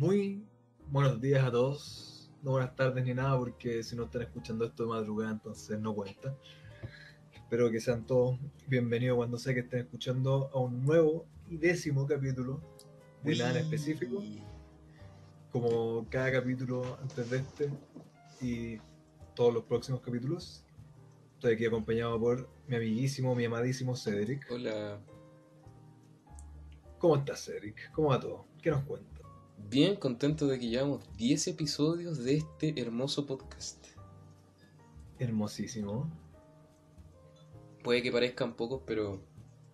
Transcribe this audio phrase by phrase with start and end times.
[0.00, 0.42] Muy
[0.86, 2.30] buenos días a todos.
[2.42, 5.94] No buenas tardes ni nada, porque si no están escuchando esto de madrugada, entonces no
[5.94, 6.34] cuenta.
[7.34, 12.06] Espero que sean todos bienvenidos cuando sea que estén escuchando a un nuevo y décimo
[12.06, 12.62] capítulo
[13.22, 14.22] de nada en específico.
[15.52, 17.70] Como cada capítulo antes de este
[18.40, 18.78] y
[19.34, 20.64] todos los próximos capítulos.
[21.34, 24.50] Estoy aquí acompañado por mi amiguísimo, mi amadísimo Cedric.
[24.50, 24.98] Hola.
[26.98, 27.92] ¿Cómo estás, Cedric?
[27.92, 28.46] ¿Cómo va todo?
[28.62, 29.09] ¿Qué nos cuenta?
[29.68, 33.84] Bien contento de que llevamos 10 episodios de este hermoso podcast.
[35.18, 36.10] Hermosísimo.
[37.82, 39.20] Puede que parezcan pocos, pero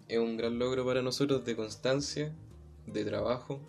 [0.08, 2.34] es un gran logro para nosotros de constancia,
[2.86, 3.60] de trabajo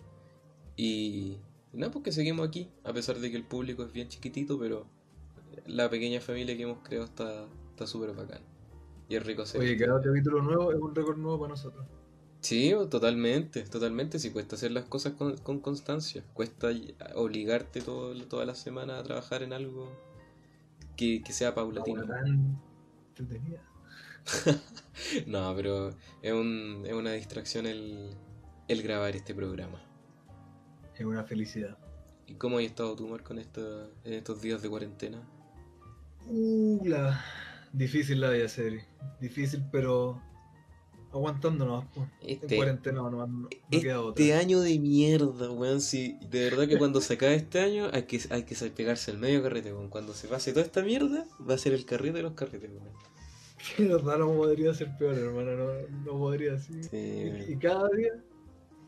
[0.76, 1.38] y
[1.72, 4.86] nada, porque seguimos aquí, a pesar de que el público es bien chiquitito, pero
[5.66, 8.42] la pequeña familia que hemos creado está súper bacán.
[9.08, 9.60] Y es rico hacer.
[9.60, 11.86] Oye, cada capítulo nuevo es un récord nuevo para nosotros.
[12.40, 14.18] Sí, totalmente, totalmente.
[14.18, 16.22] Sí, cuesta hacer las cosas con, con constancia.
[16.34, 16.68] Cuesta
[17.14, 19.90] obligarte todo, toda la semana a trabajar en algo
[20.96, 22.04] que, que sea paulatino.
[25.26, 25.90] no, pero
[26.22, 28.10] es, un, es una distracción el,
[28.68, 29.82] el grabar este programa.
[30.96, 31.76] Es una felicidad.
[32.26, 35.22] ¿Y cómo has estado tú, Marco, en, esta, en estos días de cuarentena?
[36.26, 37.24] Uh, la...
[37.72, 38.84] Difícil la vida, serie.
[39.20, 40.20] Difícil, pero
[41.12, 41.84] aguantándonos.
[42.22, 44.38] Este, en cuarentena no, no, este queda otra.
[44.38, 45.80] año de mierda, weón.
[45.80, 49.18] Sí, de verdad que cuando se acabe este año hay que, hay que pegarse el
[49.18, 49.88] medio carrete, weón.
[49.88, 52.92] Cuando se pase toda esta mierda, va a ser el carrete de los carretes, weón.
[53.76, 55.50] Que verdad no podría ser peor, hermano.
[55.56, 57.50] No, no podría ser.
[57.50, 58.12] y, cada día,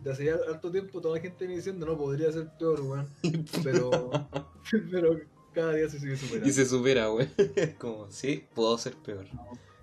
[0.03, 3.09] de hace ya harto tiempo, toda la gente viene diciendo no podría ser peor, weón.
[3.65, 4.11] Pero,
[4.91, 5.19] pero
[5.53, 6.49] cada día se sigue superando.
[6.49, 7.31] Y se supera, weón.
[7.79, 9.27] Como, sí, puedo ser peor.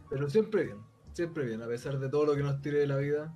[0.10, 0.87] pero siempre bien
[1.18, 3.34] siempre bien, a pesar de todo lo que nos tire de la vida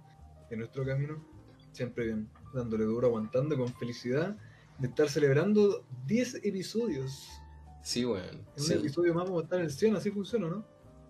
[0.51, 1.25] en nuestro camino,
[1.71, 4.37] siempre bien, dándole duro, aguantando con felicidad
[4.77, 7.27] de estar celebrando 10 episodios.
[7.81, 8.37] Sí, bueno.
[8.55, 10.63] En un episodio más vamos a estar en el 100, así funciona, ¿no?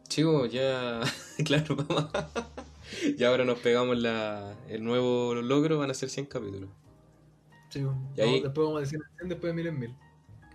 [0.07, 1.01] Chico, ya,
[1.45, 1.75] claro,
[3.17, 6.69] ya ahora nos pegamos la, el nuevo logro, van a ser 100 capítulos.
[7.67, 7.85] Sí,
[8.15, 8.39] y ahí...
[8.39, 9.95] después vamos a decir 100, después de mil en mil.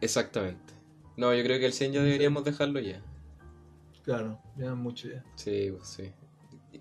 [0.01, 0.73] Exactamente.
[1.19, 3.03] No, yo creo que el 100 ya deberíamos dejarlo ya.
[4.07, 5.25] Claro, ya mucho ya.
[5.35, 6.13] Sí, pues sí.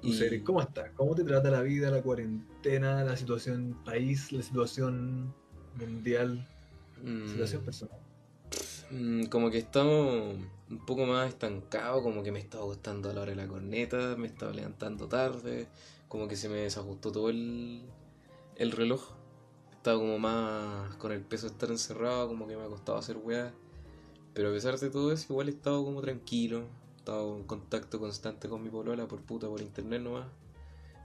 [0.04, 0.40] Y...
[0.42, 0.92] ¿Cómo estás?
[0.92, 5.34] ¿Cómo te trata la vida, la cuarentena, la situación país, la situación
[5.76, 6.48] mundial,
[7.04, 7.28] mm.
[7.28, 8.00] situación personal?
[8.92, 10.36] Mm, como que estamos
[10.70, 14.16] un poco más estancados, como que me estaba gustando a la hora de la corneta,
[14.18, 15.68] me estaba levantando tarde,
[16.08, 17.82] como que se me desajustó todo el,
[18.56, 19.02] el reloj.
[19.72, 23.18] Estaba como más con el peso de estar encerrado, como que me ha costado hacer
[23.18, 23.52] weá.
[24.36, 26.66] Pero a pesar de todo eso, igual he estado como tranquilo,
[27.06, 30.26] estado en contacto constante con mi polola por puta, por internet nomás.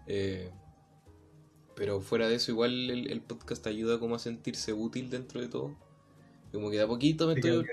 [0.07, 0.51] Eh,
[1.77, 5.77] pero fuera de eso, igual el, podcast ayuda como a sentirse útil dentro de todo.
[6.53, 7.67] Como que de a poquito me estoy...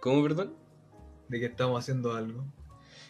[0.00, 0.52] ¿Cómo, perdón?
[1.28, 2.44] De que estamos haciendo algo.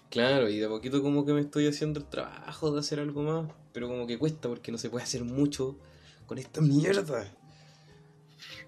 [0.08, 3.22] Claro, y de a poquito como que me estoy haciendo el trabajo de hacer algo
[3.22, 5.76] más, pero como que cuesta porque no se puede hacer mucho
[6.26, 7.28] con esta mierda.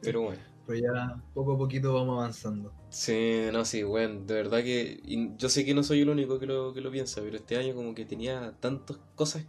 [0.01, 0.52] Pero bueno.
[0.67, 2.73] Pero ya poco a poquito vamos avanzando.
[2.91, 5.01] Sí, no, sí, weón, de verdad que
[5.37, 7.75] yo sé que no soy el único que lo, que lo piensa, pero este año
[7.75, 9.45] como que tenía tantas cosas,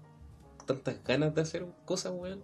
[0.65, 2.41] tantas ganas de hacer cosas, weón,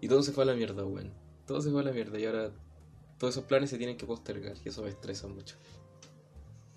[0.00, 1.12] y todo se fue a la mierda, weón.
[1.46, 2.52] Todo se fue a la mierda y ahora
[3.18, 5.56] todos esos planes se tienen que postergar y eso me estresa mucho.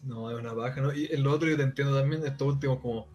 [0.04, 0.94] No, es una baja, ¿no?
[0.94, 3.08] Y en lo otro yo te entiendo también, estos últimos como,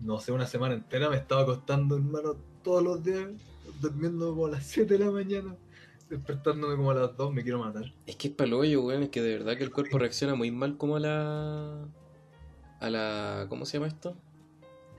[0.00, 3.30] no sé, una semana entera me estaba acostando, hermano, todos los días,
[3.80, 5.56] durmiendo como a las 7 de la mañana
[6.08, 7.92] despertándome como a las 2, me quiero matar.
[8.06, 10.50] Es que es palo hoyo, weón, es que de verdad que el cuerpo reacciona muy
[10.50, 11.88] mal como a la.
[12.80, 13.46] a la.
[13.48, 14.16] ¿cómo se llama esto?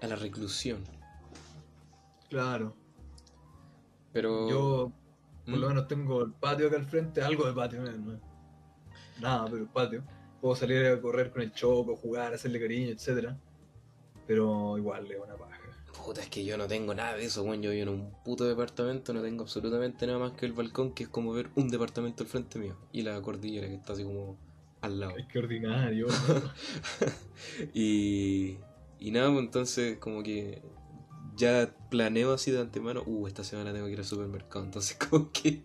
[0.02, 0.84] A la reclusión.
[2.30, 2.76] Claro.
[4.14, 4.50] Pero.
[4.50, 4.92] Yo,
[5.46, 5.70] por lo ¿Mm?
[5.70, 8.20] menos, tengo el patio acá al frente, algo de patio, no,
[9.22, 10.04] nada, pero el patio.
[10.42, 13.36] Puedo salir a correr con el choco, jugar, hacerle cariño, etcétera
[14.28, 15.55] Pero igual es una paja.
[16.04, 17.62] Puta, es que yo no tengo nada de eso, weón.
[17.62, 21.04] Yo vivo en un puto departamento, no tengo absolutamente nada más que el balcón, que
[21.04, 22.76] es como ver un departamento al frente mío.
[22.92, 24.38] Y la cordillera que está así como
[24.82, 25.18] al lado.
[25.18, 26.08] Es que ordinario.
[27.74, 28.58] y,
[29.00, 30.62] y nada, pues entonces como que
[31.36, 34.66] ya planeo así de antemano, uh, esta semana tengo que ir al supermercado.
[34.66, 35.62] Entonces como que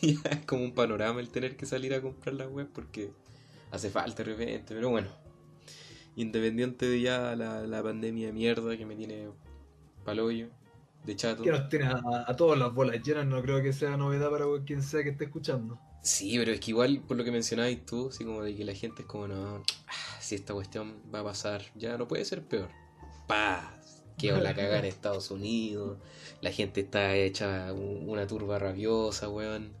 [0.00, 3.12] ya es como un panorama el tener que salir a comprar la web porque
[3.70, 5.08] hace falta de repente, pero bueno.
[6.16, 9.28] Independiente de ya la, la pandemia de mierda que me tiene
[10.10, 10.48] paloyo,
[11.04, 11.42] de chato.
[11.42, 14.82] Que nos tiene a, todas las bolas llenas, no creo que sea novedad para quien
[14.82, 15.78] sea que esté escuchando.
[16.02, 18.74] Sí, pero es que igual, por lo que mencionabas tú, así como de que la
[18.74, 22.42] gente es como, no, ah, si esta cuestión va a pasar, ya no puede ser
[22.42, 22.68] peor.
[23.26, 23.76] Pa,
[24.16, 25.98] quedó la cagada en Estados Unidos,
[26.40, 29.72] la gente está hecha un- una turba rabiosa, weón.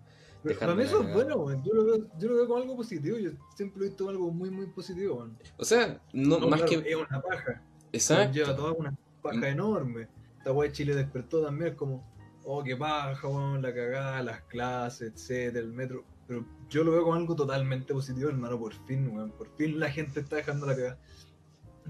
[0.42, 1.62] Pero para mí eso es bueno, weón.
[1.64, 3.18] Yo lo, veo, yo lo veo como algo positivo.
[3.18, 5.36] Yo siempre lo he visto como algo muy, muy positivo, weón.
[5.58, 6.90] O sea, no, No, más claro, que...
[6.90, 7.46] Es una paja.
[7.46, 7.62] Lleva
[7.92, 8.56] Exacto.
[8.56, 10.08] toda una paja enorme.
[10.40, 12.02] Esta de Chile despertó también, es como,
[12.44, 16.02] oh, qué paja, weón, la cagada, las clases, etcétera, el metro.
[16.26, 19.32] Pero yo lo veo como algo totalmente positivo, hermano, por fin, weón.
[19.32, 20.98] Por fin la gente está dejando la cagada.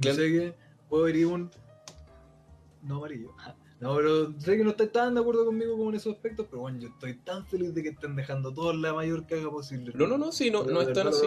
[0.00, 0.54] Yo sé que
[0.88, 1.48] puedo ir un.
[2.82, 3.36] No amarillo.
[3.80, 6.60] No, pero sé que no estáis tan de acuerdo conmigo como en esos aspectos, pero
[6.60, 9.90] bueno, yo estoy tan feliz de que estén dejando toda la mayor caga posible.
[9.94, 11.26] No, no, no, sí, no, no es tan así.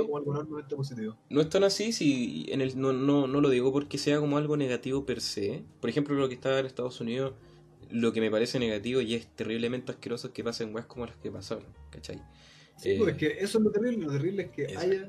[1.30, 4.38] No es tan así, si en el, no, no, no lo digo porque sea como
[4.38, 5.64] algo negativo per se.
[5.82, 7.34] Por ejemplo, lo que está en Estados Unidos,
[7.90, 11.16] lo que me parece negativo y es terriblemente asqueroso es que pasen weas como las
[11.16, 12.22] que pasaron, ¿cachai?
[12.78, 15.08] Sí, Eh, pues es que eso es lo terrible, lo terrible es que haya,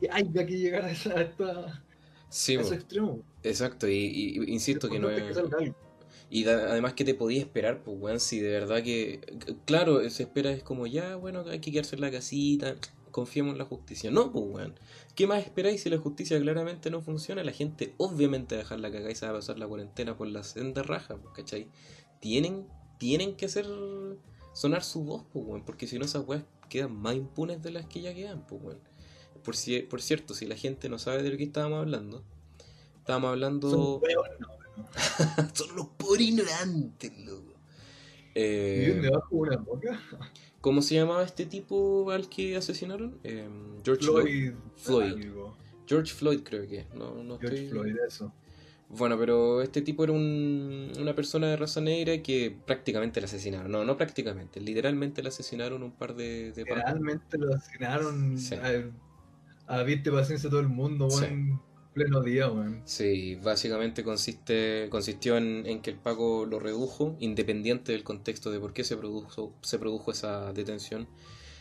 [0.00, 1.84] que haya que llegar a, esa, a, esta-
[2.28, 3.22] Sí, a po, ese extremo.
[3.42, 5.36] exacto, y, insisto que no es...
[5.36, 5.72] que.
[6.30, 9.20] Y además que te podías esperar, pues, weón, si de verdad que...
[9.64, 12.74] Claro, se espera es como, ya, bueno, hay que quedarse en la casita,
[13.10, 14.10] confiemos en la justicia.
[14.10, 14.74] No, pues, weón.
[15.14, 17.42] ¿Qué más esperáis si la justicia claramente no funciona?
[17.42, 20.16] La gente obviamente va a dejar la cagada y se va a pasar la cuarentena
[20.16, 21.66] por la senda raja, pues, ¿cachai?
[22.20, 22.66] Tienen,
[22.98, 23.66] tienen que hacer
[24.52, 27.86] sonar su voz, pues, weón, porque si no esas weas quedan más impunes de las
[27.86, 28.80] que ya quedan, pues, weón.
[29.42, 32.22] Por, si, por cierto, si la gente no sabe de lo que estábamos hablando,
[32.98, 34.02] estábamos hablando...
[35.54, 37.54] Son unos por ignorantes, loco.
[38.34, 40.00] Eh, debajo de una roca.
[40.60, 43.18] ¿Cómo se llamaba este tipo al que asesinaron?
[43.24, 43.48] Eh,
[43.84, 44.52] George Floyd.
[44.76, 45.26] Floyd.
[45.86, 46.86] George Floyd creo que.
[46.94, 48.32] No, no George estoy- Floyd, eso.
[48.90, 53.70] Bueno, pero este tipo era un- una persona de raza negra que prácticamente la asesinaron.
[53.70, 54.60] No, no prácticamente.
[54.60, 56.84] Literalmente la asesinaron un par de, de patas.
[56.84, 58.54] Realmente lo asesinaron Sí.
[58.54, 61.26] a, a vista y paciencia todo el mundo, Sí.
[62.84, 68.58] Sí, básicamente consiste, consistió en, en que el Paco lo redujo, independiente del contexto de
[68.60, 71.08] por qué se produjo, se produjo esa detención.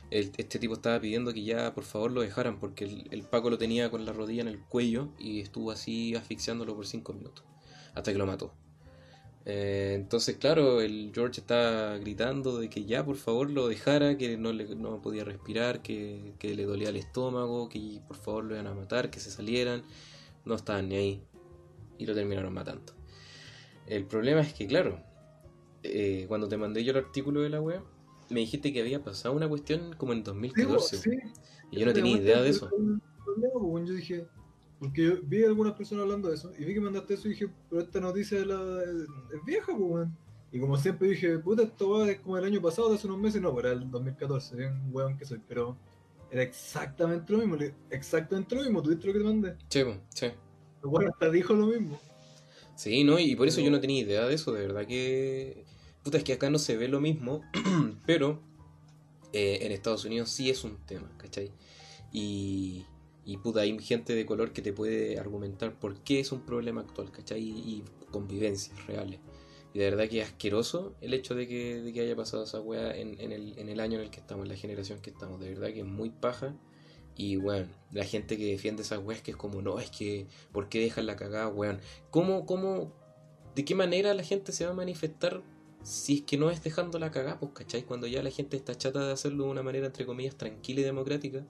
[0.09, 3.57] Este tipo estaba pidiendo que ya por favor lo dejaran porque el, el Paco lo
[3.57, 7.43] tenía con la rodilla en el cuello y estuvo así asfixiándolo por cinco minutos,
[7.93, 8.53] hasta que lo mató.
[9.45, 14.37] Eh, entonces, claro, el George está gritando de que ya por favor lo dejara, que
[14.37, 18.55] no, le, no podía respirar, que, que le dolía el estómago, que por favor lo
[18.55, 19.83] iban a matar, que se salieran.
[20.47, 21.23] No estaban ni ahí
[21.97, 22.93] y lo terminaron matando.
[23.85, 24.99] El problema es que, claro,
[25.83, 27.81] eh, cuando te mandé yo el artículo de la web,
[28.29, 30.97] me dijiste que había pasado una cuestión como en Sí, 2014.
[30.97, 31.09] sí.
[31.71, 32.69] Y yo no tenía idea de eso.
[32.75, 33.01] Un
[33.53, 33.87] pues.
[33.87, 34.27] Yo dije,
[34.79, 37.31] porque yo vi a algunas personas hablando de eso, y vi que mandaste eso y
[37.31, 40.17] dije, pero esta noticia es, la, es vieja, pues, weón.
[40.51, 43.19] Y como siempre dije, puta, esto va es como el año pasado, de hace unos
[43.19, 45.77] meses, no, pero era el 2014, bien weón que soy, pero
[46.31, 47.57] era exactamente lo mismo,
[47.89, 49.55] exactamente lo mismo, ¿tuviste lo que te mandé?
[49.69, 49.85] Che.
[50.81, 51.99] Pero bueno, hasta dijo lo mismo.
[52.75, 53.17] Sí, ¿no?
[53.17, 55.65] Y por eso yo no tenía idea de eso, de verdad que...
[56.03, 57.41] Puta, es que acá no se ve lo mismo,
[58.05, 58.41] pero
[59.33, 61.51] eh, en Estados Unidos sí es un tema, ¿cachai?
[62.11, 62.85] Y,
[63.25, 66.81] y puta, hay gente de color que te puede argumentar por qué es un problema
[66.81, 67.41] actual, ¿cachai?
[67.41, 69.19] Y, y convivencias reales.
[69.77, 72.59] Y de verdad que es asqueroso el hecho de que, de que haya pasado esa
[72.59, 75.11] weá en, en, el, en el año en el que estamos, en la generación que
[75.11, 75.39] estamos.
[75.39, 76.55] De verdad que es muy paja.
[77.15, 80.67] Y bueno, la gente que defiende esas weas que es como, no, es que, ¿por
[80.67, 81.79] qué dejan la cagada, weón?
[82.09, 82.91] ¿Cómo, cómo,
[83.53, 85.43] de qué manera la gente se va a manifestar
[85.83, 87.83] si es que no es dejando la cagada, pues, ¿cachai?
[87.83, 90.85] Cuando ya la gente está chata de hacerlo de una manera, entre comillas, tranquila y
[90.85, 91.45] democrática,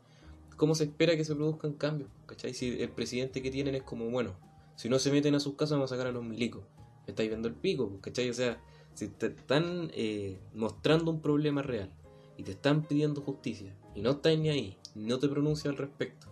[0.57, 2.53] ¿cómo se espera que se produzcan cambios, ¿cachai?
[2.53, 4.36] Si el presidente que tienen es como, bueno,
[4.75, 6.65] si no se meten a sus casas vamos a sacar a los milicos.
[7.08, 8.30] Me estáis viendo el pico, pues, ¿cachai?
[8.30, 8.62] O sea,
[8.94, 11.90] si te están eh, mostrando un problema real
[12.38, 16.28] y te están pidiendo justicia y no estáis ni ahí, no te pronuncias al respecto,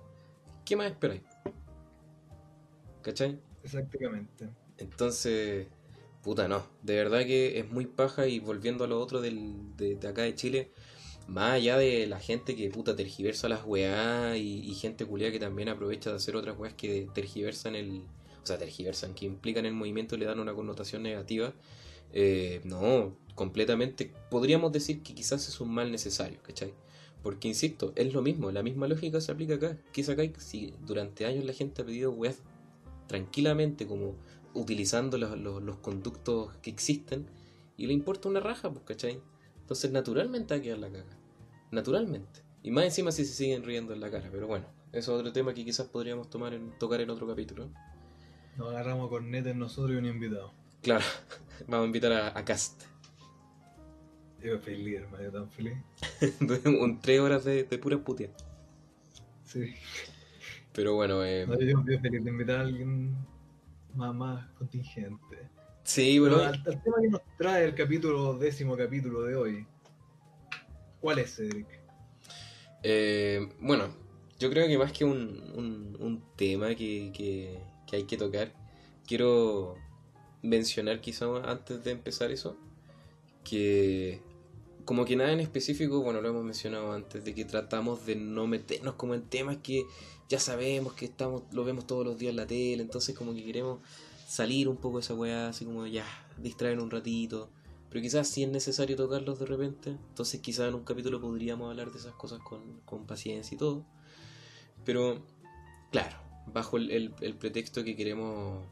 [0.65, 1.21] ¿qué más esperáis?
[3.01, 3.39] ¿Cachai?
[3.63, 4.49] Exactamente.
[4.77, 5.67] Entonces,
[6.21, 6.63] puta, no.
[6.83, 10.23] De verdad que es muy paja y volviendo a lo otro del, de, de acá
[10.23, 10.71] de Chile,
[11.27, 15.39] más allá de la gente que puta tergiversa las weá y, y gente culiada que
[15.39, 18.03] también aprovecha de hacer otras weas que tergiversan el.
[18.45, 21.51] O sea, tergiversan, que implican el movimiento y le dan una connotación negativa.
[22.13, 24.13] eh, no, completamente.
[24.29, 26.73] Podríamos decir que quizás es un mal necesario, ¿cachai?
[27.23, 29.77] Porque, insisto, es lo mismo, la misma lógica se aplica acá.
[29.91, 32.37] ¿Qué sacáis si durante años la gente ha pedido weas
[33.07, 34.15] tranquilamente, como
[34.53, 37.25] utilizando los, los, los conductos que existen,
[37.77, 39.19] y le importa una raja, pues, ¿cachai?
[39.61, 41.17] Entonces, naturalmente va a quedar la caga.
[41.71, 42.41] Naturalmente.
[42.61, 45.33] Y más encima si se siguen riendo en la cara, pero bueno, eso es otro
[45.33, 47.69] tema que quizás podríamos tomar en, tocar en otro capítulo.
[48.57, 50.53] Nos agarramos cornetas nosotros y un invitado.
[50.81, 51.03] Claro,
[51.67, 52.83] vamos a invitar a, a Cast.
[54.43, 55.73] Yo feliz, hermano, yo tan feliz.
[56.65, 58.29] un tres horas de, de pura putia.
[59.43, 59.73] Sí.
[60.73, 63.15] Pero bueno, eh, No, yo, yo feliz de invitar a alguien
[63.95, 65.49] más, más contingente.
[65.83, 69.67] Sí, bueno, al, al tema que nos trae el capítulo, décimo capítulo de hoy.
[70.99, 71.67] ¿Cuál es, Cedric?
[72.83, 73.87] eh, bueno,
[74.39, 78.53] yo creo que más que un, un, un tema que, que, que hay que tocar,
[79.07, 79.75] quiero
[80.41, 82.57] mencionar quizá antes de empezar eso,
[83.43, 84.21] que
[84.85, 88.45] como que nada en específico, bueno, lo hemos mencionado antes, de que tratamos de no
[88.45, 89.83] meternos como en temas que
[90.29, 93.43] ya sabemos que estamos, lo vemos todos los días en la tele, entonces como que
[93.43, 93.79] queremos
[94.27, 96.05] salir un poco de esa weá, así como ya,
[96.37, 97.49] distraer un ratito,
[97.89, 101.91] pero quizás si es necesario tocarlos de repente, entonces quizás en un capítulo podríamos hablar
[101.91, 103.85] de esas cosas con, con paciencia y todo,
[104.83, 105.23] pero
[105.91, 106.17] claro,
[106.53, 108.63] bajo el, el- el pretexto que queremos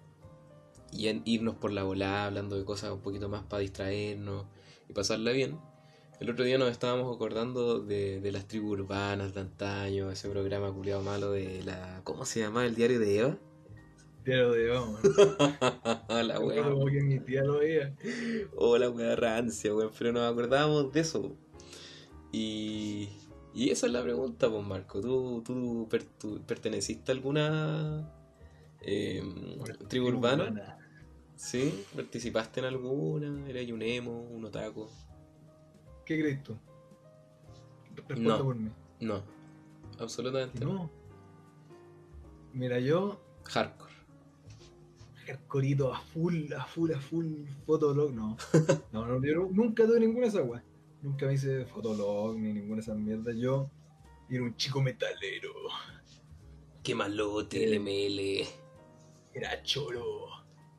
[0.91, 4.45] y en- irnos por la volada hablando de cosas un poquito más para distraernos
[4.89, 5.57] y pasarla bien.
[6.19, 10.71] El otro día nos estábamos acordando de, de las tribus urbanas de antaño, ese programa
[10.71, 12.01] culiado malo de la...
[12.03, 12.65] ¿Cómo se llama?
[12.65, 13.37] ¿El diario de Eva?
[14.23, 14.99] Diario de vamos.
[16.09, 16.63] la wea.
[16.63, 17.93] Como que mi tía lo veía.
[18.55, 19.91] Oh, la wea rancia, weón.
[19.97, 21.35] Pero nos acordábamos de eso.
[22.31, 23.09] Y...
[23.53, 24.99] Y esa es la pregunta, pues Marco.
[25.01, 28.09] ¿Tú, tú, per- tú perteneciste a alguna
[28.81, 29.21] eh,
[29.87, 30.77] tribu urbana?
[31.35, 31.85] ¿Sí?
[31.95, 33.47] ¿Participaste en alguna?
[33.49, 34.87] ¿Eras un emo, un otaku?
[36.05, 36.55] ¿Qué crees tú?
[37.95, 38.43] Responde No.
[38.43, 38.69] por mí.
[38.99, 39.21] No,
[39.99, 40.73] absolutamente no.
[40.73, 40.89] No.
[42.53, 43.93] Mira, yo, Hardcore.
[45.27, 47.25] hardcoreito a full, a full, a full,
[47.65, 48.37] fotolog, no.
[48.91, 50.63] No, no, yo nunca tuve ninguna de esas weas.
[51.03, 53.35] Nunca me hice fotolog ni ninguna de esas mierdas.
[53.35, 53.69] Yo
[54.29, 55.51] era un chico metalero.
[56.81, 57.75] Qué malote, Eh.
[57.75, 58.47] LML.
[59.33, 60.27] Era choro.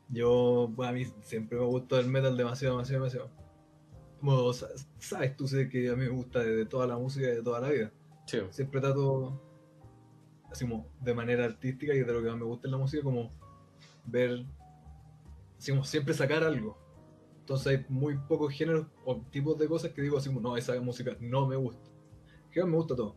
[0.09, 3.31] Yo, a mí siempre me gustó el metal demasiado, demasiado, demasiado.
[4.19, 7.41] Como sa- sabes, tú sé que a mí me gusta de toda la música de
[7.43, 7.91] toda la vida.
[8.27, 8.39] Sí.
[8.49, 9.41] Siempre trato,
[10.51, 13.03] así como de manera artística y de lo que más me gusta en la música,
[13.03, 13.31] como
[14.05, 14.45] ver,
[15.57, 16.77] así como siempre sacar algo.
[17.45, 20.81] Entonces hay muy pocos géneros o tipos de cosas que digo así como, no, esa
[20.81, 21.91] música no me gusta.
[22.51, 23.15] Que me gusta todo.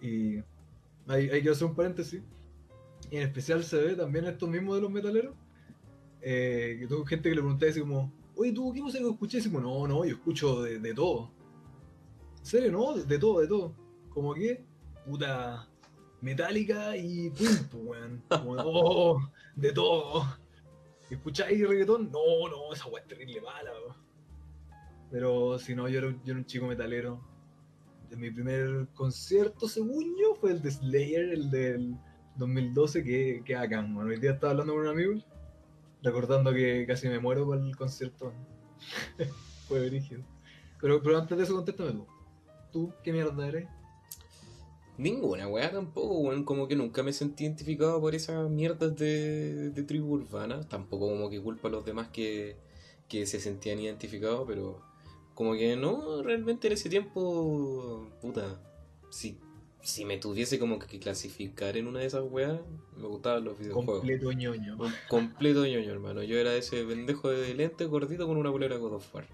[0.00, 0.36] Y
[1.08, 2.22] hay, hay que hacer un paréntesis.
[3.10, 5.34] Y en especial se ve también estos mismos de los metaleros.
[6.22, 9.44] Eh, que tuve gente que le pregunté así como, oye, ¿tú qué música escuchas?
[9.44, 11.32] Y como, no, no, yo escucho de, todo.
[12.38, 12.70] ¿En serio?
[12.70, 13.74] No, de, todo, de todo.
[14.10, 14.64] Como que,
[15.04, 15.68] puta,
[16.20, 18.22] Metallica y Queen, pues, weón.
[18.28, 19.20] Como, oh,
[19.56, 20.24] de todo.
[21.10, 22.10] ¿Escucháis reggaetón?
[22.10, 23.96] No, no, esa weá es terrible mala, weón.
[25.10, 27.20] Pero si no, yo era, yo era un chico metalero.
[28.08, 31.96] De mi primer concierto, según yo, fue el de Slayer, el del
[32.36, 34.08] 2012, que, que bacán, weón.
[34.08, 35.14] Hoy día estaba hablando con un amigo,
[36.02, 38.32] recordando que casi me muero por el concierto.
[39.68, 40.22] fue brígido.
[40.80, 42.06] Pero, pero antes de eso, contéstame tú.
[42.72, 43.68] ¿Tú qué mierda eres?
[44.96, 46.44] Ninguna weá tampoco, weón.
[46.44, 50.60] Como que nunca me sentí identificado por esas mierdas de, de tribu urbana.
[50.68, 52.56] Tampoco como que culpa a los demás que,
[53.08, 54.80] que se sentían identificados, pero
[55.34, 58.60] como que no, realmente en ese tiempo, puta,
[59.10, 59.36] si,
[59.82, 62.60] si me tuviese como que clasificar en una de esas weas,
[62.96, 63.98] me gustaban los videojuegos.
[63.98, 64.76] Completo ñoño.
[64.78, 66.22] Un completo ñoño, hermano.
[66.22, 69.26] Yo era ese pendejo de lente gordito con una polera God of War.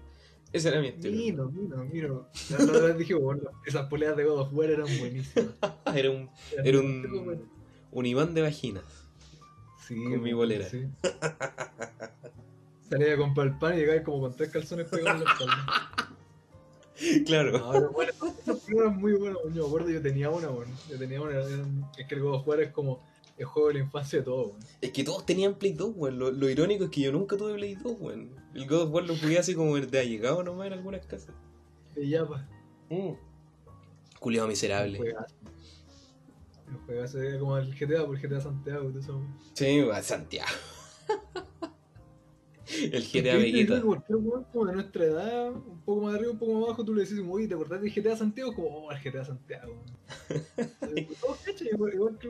[0.53, 1.49] Ese era mi estilo.
[1.49, 2.09] Mira, mira, mira.
[2.49, 5.55] La otra vez dije, bueno, esas poleas de God of War eran buenísimas.
[5.95, 6.29] Era un,
[6.63, 7.49] era un,
[7.91, 8.83] un imán de vaginas.
[9.87, 10.69] Sí, con mi bolera.
[10.69, 10.87] sí.
[12.89, 15.91] Salía a comprar el pan y llegaba como con tres calzones pegados en la espalda.
[17.25, 17.57] Claro.
[17.57, 18.11] No, pero bueno,
[18.45, 19.39] esas muy buenas.
[19.55, 20.71] Yo me acuerdo, yo tenía una, bueno.
[20.87, 21.39] Yo tenía una.
[21.97, 23.01] Es que el God of War es como
[23.37, 24.65] el juego de la infancia de todo, bueno.
[24.81, 26.19] Es que todos tenían Play 2, weón.
[26.19, 28.29] Lo, lo irónico es que yo nunca tuve Play 2, weón.
[28.53, 31.33] El God of War lo jugué así como de allegado nomás en algunas casas.
[31.95, 32.41] Y ya, pues.
[34.19, 34.97] Culeado Un miserable.
[34.97, 35.35] juegazo.
[36.67, 39.13] Un juegazo era como el GTA, por el GTA Santiago todo eso.
[39.17, 39.37] weón.
[39.53, 40.49] Sí, a Santiago.
[42.67, 43.81] El GTA Porque.
[43.81, 46.93] Cualquier weón como de nuestra edad, un poco más arriba, un poco más abajo, tú
[46.93, 48.53] le decís, oye, ¿te acordás del GTA Santiago?
[48.53, 49.83] Como, oh, el GTA Santiago.
[51.21, 52.29] Todos cachan, igual, igual que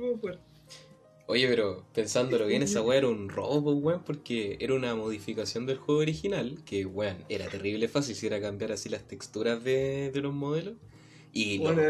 [1.31, 5.65] Oye, pero pensándolo bien, esa weá era un robo, pues, weón, porque era una modificación
[5.65, 10.11] del juego original, que, weón, era terrible fácil si era cambiar así las texturas de,
[10.11, 10.73] de los modelos.
[11.31, 11.83] Y los, Bueno,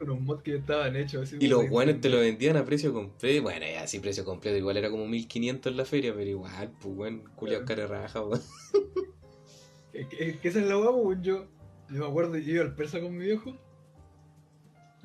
[0.00, 1.24] unos mods que estaban hechos.
[1.24, 1.66] Así, y los
[2.00, 3.42] te lo vendían a precio completo.
[3.42, 6.96] Bueno, ya sí, precio completo, igual era como 1500 en la feria, pero igual, pues,
[6.96, 8.40] weón, culiao cara raja, weón.
[9.92, 11.22] Que, que, que esa es la weón.
[11.22, 11.44] Yo,
[11.90, 13.54] yo me acuerdo, yo iba al persa con mi viejo.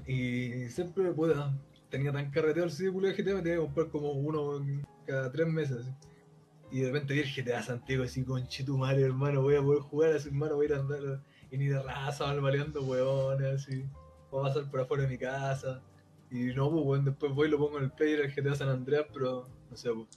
[0.07, 1.53] Y siempre, puta,
[1.91, 4.65] tenía tan carreteo el círculo de GTA, me tenía que comprar como uno
[5.05, 5.77] cada tres meses.
[5.77, 5.91] así.
[6.71, 9.81] Y de repente vi el GTA Santiago así, conche tu madre, hermano, voy a poder
[9.81, 11.21] jugar así, hermano, voy a ir a andar.
[11.51, 13.83] Y ni de raza, van maleando weones, así.
[14.31, 15.83] Voy a pasar por afuera de mi casa.
[16.31, 18.69] Y no, pues, weón, después voy y lo pongo en el player del GTA San
[18.69, 20.07] Andreas, pero, no sé, pues,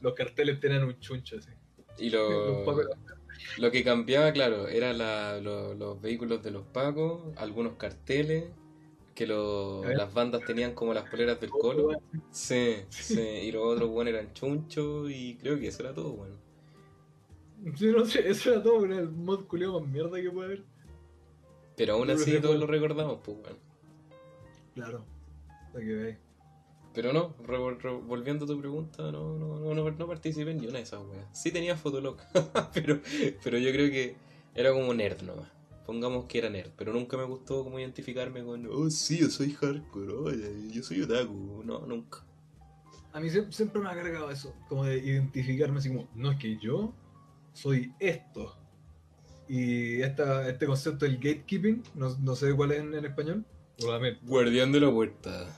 [0.00, 1.50] los carteles tienen un chuncho así.
[1.98, 2.74] Y Los lo,
[3.58, 8.44] lo que cambiaba, claro, eran la- lo- los vehículos de los pacos, algunos carteles,
[9.20, 11.90] que lo- las bandas tenían como las poleras del colo.
[12.30, 16.36] Sí, sí, y los otros, bueno, eran chunchos y creo que eso era todo, bueno.
[17.76, 20.64] Sí, no sé, eso era todo, era el mod culiado más mierda que puede haber.
[21.76, 23.58] Pero aún así todos lo recordamos, pues, bueno.
[24.74, 25.04] Claro,
[25.70, 26.16] para que veáis.
[26.94, 27.34] Pero no,
[28.06, 31.02] volviendo a tu pregunta, no, no, no, no, no participé en ni una de esas
[31.06, 31.26] weas.
[31.38, 32.16] Sí tenía Fotolog,
[32.72, 33.00] pero,
[33.44, 34.16] pero yo creo que
[34.54, 35.59] era como nerd nomás.
[35.90, 39.50] Pongamos que era nerd, pero nunca me gustó como identificarme con, oh sí, yo soy
[39.54, 41.62] hardcore, oye, yo soy otaku.
[41.64, 42.24] No, nunca.
[43.12, 46.38] A mí sie- siempre me ha cargado eso, como de identificarme así como, no es
[46.38, 46.94] que yo
[47.54, 48.56] soy esto.
[49.48, 53.44] Y esta, este concepto del gatekeeping, no, no sé cuál es en, en español.
[54.22, 55.56] Guardián de la puerta.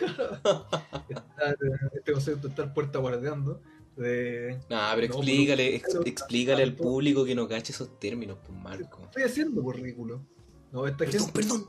[1.94, 3.60] Este concepto de estar puerta guardeando.
[3.96, 7.98] De, Nah, pero No, explícale, pero- ex- pero- explícale al público que no cache esos
[7.98, 9.02] términos, pues Marco.
[9.04, 10.20] estoy haciendo por ridículo.
[10.72, 11.66] No, esta Perdón, gente perdón.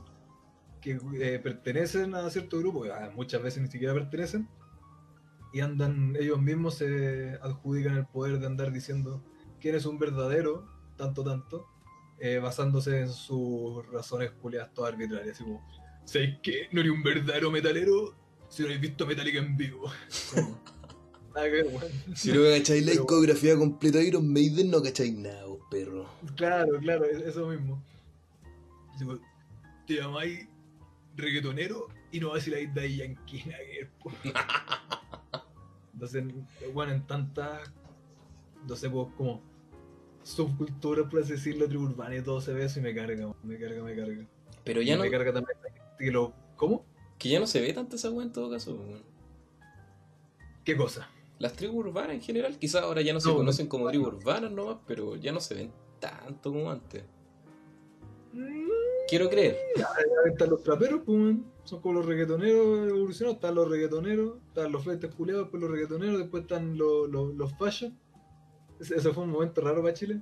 [0.82, 4.46] que eh, pertenecen a cierto grupo, que, ah, muchas veces ni siquiera pertenecen,
[5.54, 9.22] y andan, ellos mismos se adjudican el poder de andar diciendo
[9.60, 10.66] quién es un verdadero,
[10.96, 11.66] tanto, tanto,
[12.20, 15.36] eh, basándose en sus razones culiadas todas arbitrarias.
[15.36, 15.66] Así como,
[16.04, 16.68] ¿sabes qué?
[16.72, 18.14] No eres un verdadero metalero
[18.50, 19.90] si no habéis visto Metallica en vivo.
[20.34, 20.58] Como,
[22.14, 26.06] Si no cacháis la discografía completa de Iron Maiden, no cacháis nada, vos, perro.
[26.36, 27.82] Claro, claro, es- eso mismo.
[28.98, 29.18] Como,
[29.86, 30.46] Te llamáis
[31.16, 33.44] reggaetonero y no vaciláis de ahí Yankee.
[33.46, 34.12] nada que ver, po.
[35.94, 36.24] Entonces,
[36.72, 37.70] bueno, en tantas,
[38.66, 39.42] no sé, pues como
[40.22, 43.58] subculturas, por así decirlo, tribu urbana y todo se ve eso y me carga, me
[43.58, 44.26] carga, me carga.
[44.64, 45.56] Pero Y ya no, me carga también
[45.98, 46.34] que lo...
[46.56, 46.84] ¿Cómo?
[47.18, 48.74] que ya no se ve tanto esa weá en todo caso.
[48.76, 49.02] weón.
[50.64, 51.08] ¿Qué cosa?
[51.38, 53.70] Las tribus urbanas en general, quizás ahora ya no se No, conocen no.
[53.70, 57.04] como tribus urbanas nomás, pero ya no se ven tanto como antes.
[58.32, 58.68] Mm,
[59.08, 59.56] Quiero creer.
[59.76, 63.36] Ahí están los traperos, pues, son como los reggaetoneros evolucionados.
[63.36, 67.52] Están los reggaetoneros, están los fletes culiados, después los reggaetoneros, después están los, los, los
[67.56, 67.98] fashion.
[68.80, 70.20] Ese, ese fue un momento raro para Chile.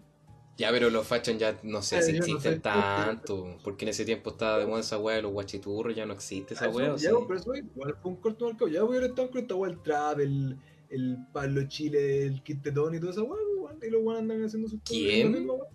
[0.57, 2.61] Ya, pero los fashion ya no sé Eh, si no existen sé.
[2.61, 3.57] tanto.
[3.64, 6.55] Porque en ese tiempo estaba de moda esa weá de los guachiturros, ya no existe
[6.55, 6.95] esa weá.
[6.95, 8.69] o ya, pero eso igual fue un corto marcado.
[8.69, 8.95] Ya con
[9.38, 10.57] esta weá, el trap, el,
[10.90, 14.44] el Pablo Chile, el Kit Tetón y toda esa weá, weón, y los weones andan
[14.44, 15.33] haciendo sus cosas, ¿Quién?
[15.33, 15.68] misma weá.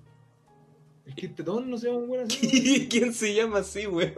[1.06, 2.88] El Kit Tetón no se llama un weón así.
[2.90, 4.14] ¿Quién se llama así, weón?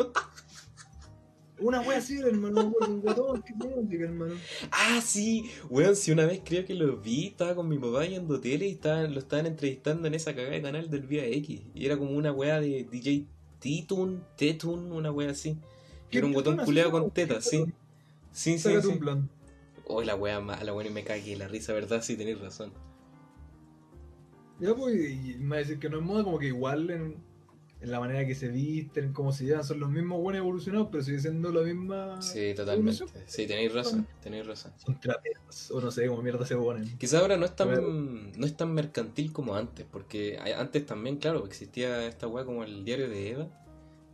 [1.60, 4.36] Una weá así, hermano, un guatón, Tetón, diga, hermano.
[4.72, 8.40] Ah, sí, weón, si una vez creo que lo vi, estaba con mi papá viendo
[8.40, 11.62] tele y estaban, lo estaban entrevistando en esa cagada de canal del Vía X.
[11.74, 13.28] Y era como una weá de DJ
[13.60, 15.58] Titun, Tetun, una weá así.
[16.10, 17.66] Que era un así culeado con teta, sí.
[18.32, 19.00] Sí, sí, sí.
[19.86, 22.02] Hoy la weá mala, weón, y me cagué la risa, ¿verdad?
[22.02, 22.72] Sí, tenéis razón.
[24.60, 27.18] Ya, pues, y me va a decir que no es moda, como que igual en,
[27.82, 31.04] en la manera que se visten, cómo se llevan, son los mismos buenos evolucionados, pero
[31.04, 32.22] sigue siendo la misma.
[32.22, 33.04] Sí, totalmente.
[33.04, 33.24] evolución.
[33.28, 34.72] Sí, tenéis razón, tenéis razón.
[34.78, 36.98] Son traperos, o no sé cómo mierda se ponen.
[36.98, 41.18] Quizá ahora no es tan, Pero- no es tan mercantil como antes, porque antes también,
[41.18, 43.63] claro, existía esta weá como el diario de Eva,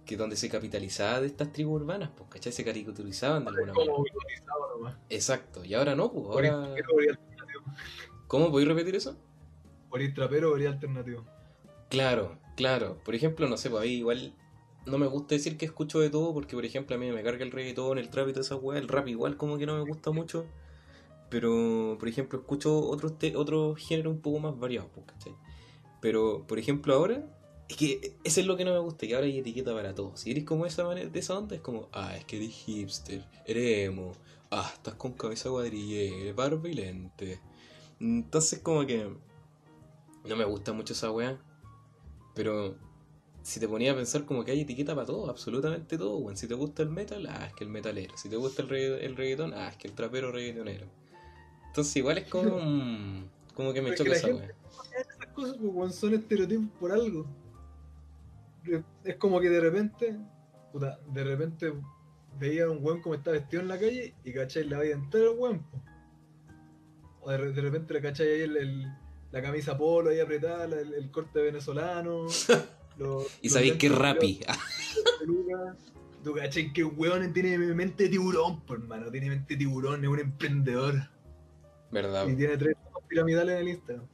[0.09, 2.51] que donde se capitalizaba de estas tribus urbanas, pues, ¿cachai?
[2.51, 3.93] Se caricaturizaban de alguna manera.
[4.75, 4.97] Nomás.
[5.07, 6.73] Exacto, y ahora no, pues, ahora...
[8.25, 9.15] ¿Cómo podéis repetir eso?
[9.87, 11.25] Por ir trapero, por ir alternativo.
[11.89, 12.97] Claro, claro.
[13.05, 14.33] Por ejemplo, no sé, pues a mí igual
[14.87, 17.43] no me gusta decir que escucho de todo, porque por ejemplo a mí me carga
[17.43, 19.87] el reggaetón, el trap y toda esa weá, el rap igual como que no me
[19.87, 20.47] gusta mucho.
[21.29, 25.35] Pero, por ejemplo, escucho otros otros géneros un poco más variados, pues, ¿cachai?
[26.01, 27.27] Pero, por ejemplo, ahora,
[27.69, 30.17] es que eso es lo que no me gusta, que ahora hay etiqueta para todo.
[30.17, 33.23] Si eres como esa manera, de esa onda, es como, ah, es que eres hipster,
[33.45, 34.11] eres emo,
[34.51, 37.39] ah, estás con cabeza cuadrilla, barba y lente.
[37.99, 39.07] Entonces, como que
[40.25, 41.39] no me gusta mucho esa weá.
[42.33, 42.75] Pero
[43.43, 46.37] si te ponía a pensar como que hay etiqueta para todo, absolutamente todo, weón.
[46.37, 48.17] Si te gusta el metal, ah, es que el metalero.
[48.17, 50.87] Si te gusta el, regga- el reggaetón, ah, es que el trapero reggaetonero.
[51.67, 52.57] Entonces igual es como...
[52.59, 54.55] mm, como que me choca esa weá.
[54.99, 57.25] Esas cosas pues, weón, son estereotipos por algo.
[59.03, 60.17] Es como que de repente,
[60.71, 61.73] puta, de repente
[62.39, 65.29] veía a un weón como está vestido en la calle y cachai la vida entera
[65.29, 65.65] al weón.
[67.21, 68.93] O de, re- de repente le cachai ahí el, el-
[69.31, 72.25] la camisa polo ahí apretada, el, el corte venezolano.
[72.97, 74.39] los- Y sabéis que es rapi.
[76.23, 80.09] Tú cachai que weón tiene mente de tiburón, por hermano, tiene mente de tiburón, es
[80.09, 80.95] un emprendedor.
[81.91, 82.27] ¿Verdad?
[82.27, 82.75] Y tiene tres
[83.07, 84.05] piramidales en el Instagram.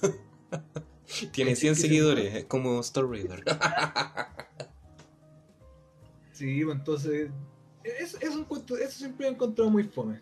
[1.32, 3.42] Tiene es 100 que se seguidores, es como Star Raider.
[6.32, 7.30] Sí, pues entonces.
[7.84, 8.46] Eso, eso,
[8.78, 10.20] eso siempre he encontrado muy fome.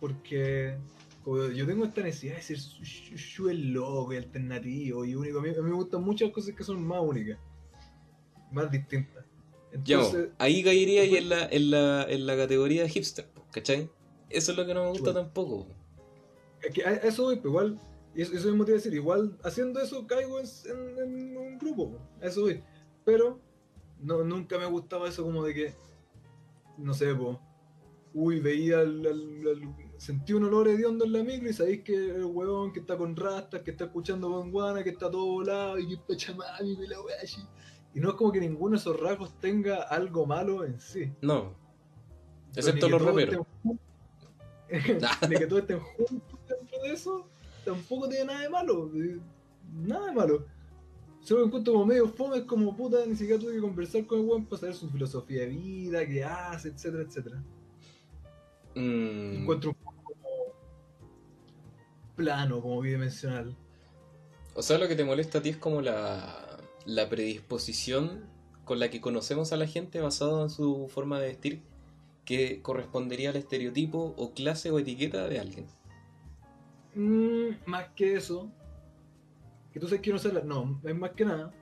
[0.00, 0.76] Porque
[1.24, 5.38] Como yo tengo esta necesidad de ser yo el loco y alternativo y único.
[5.38, 7.38] A mí, a mí me gustan muchas cosas que son más únicas,
[8.50, 9.24] más distintas.
[9.72, 13.88] Entonces, ahí caería después- en la, en, la, en la categoría hipster, ¿cachai?
[14.28, 15.66] Eso es lo que no me gusta tampoco.
[15.66, 15.74] po.
[16.62, 17.80] es que a eso voy, pues igual,
[18.14, 21.36] y eso, eso mismo te iba a decir, igual haciendo eso caigo en, en- en
[21.36, 22.62] un grupo, eso voy.
[23.04, 23.40] Pero
[24.00, 25.74] no, nunca me gustaba eso como de que,
[26.78, 27.40] no sé, po,
[28.14, 31.94] uy, veía, el, el- el- sentí un olor hediondo en la micro y sabéis que
[31.94, 35.86] el huevón que está con rastas, que está escuchando Bonguana, que está todo volado y
[35.86, 37.16] que es pachamami, que la wea.
[37.94, 41.12] Y no es como que ninguno de esos rasgos tenga algo malo en sí.
[41.20, 41.54] No.
[42.56, 43.46] Excepto los raperos.
[44.68, 44.98] estén
[45.30, 47.28] ni que todos estén juntos dentro de eso,
[47.64, 48.90] tampoco tiene nada de malo.
[48.94, 49.20] eh,
[49.74, 50.46] Nada de malo.
[51.20, 54.26] Solo encuentro como medio fome, es como puta, ni siquiera tuve que conversar con el
[54.26, 57.42] weón para saber su filosofía de vida, qué hace, etcétera, etcétera.
[58.74, 60.54] Mm, Encuentro un poco como
[62.16, 63.56] plano, como bidimensional.
[64.54, 68.24] O sea, lo que te molesta a ti es como la, la predisposición
[68.64, 71.62] con la que conocemos a la gente basado en su forma de vestir
[72.24, 75.66] que correspondería al estereotipo o clase o etiqueta de alguien.
[76.94, 78.50] Mm, más que eso,
[79.72, 81.52] que tú sabes que no la- no, es más que nada,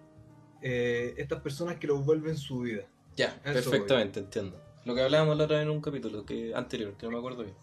[0.63, 2.85] eh, estas personas que lo vuelven su vida.
[3.17, 4.61] Ya, Eso perfectamente, entiendo.
[4.85, 7.45] Lo que hablábamos la otra vez en un capítulo que anterior, que no me acuerdo
[7.45, 7.55] bien.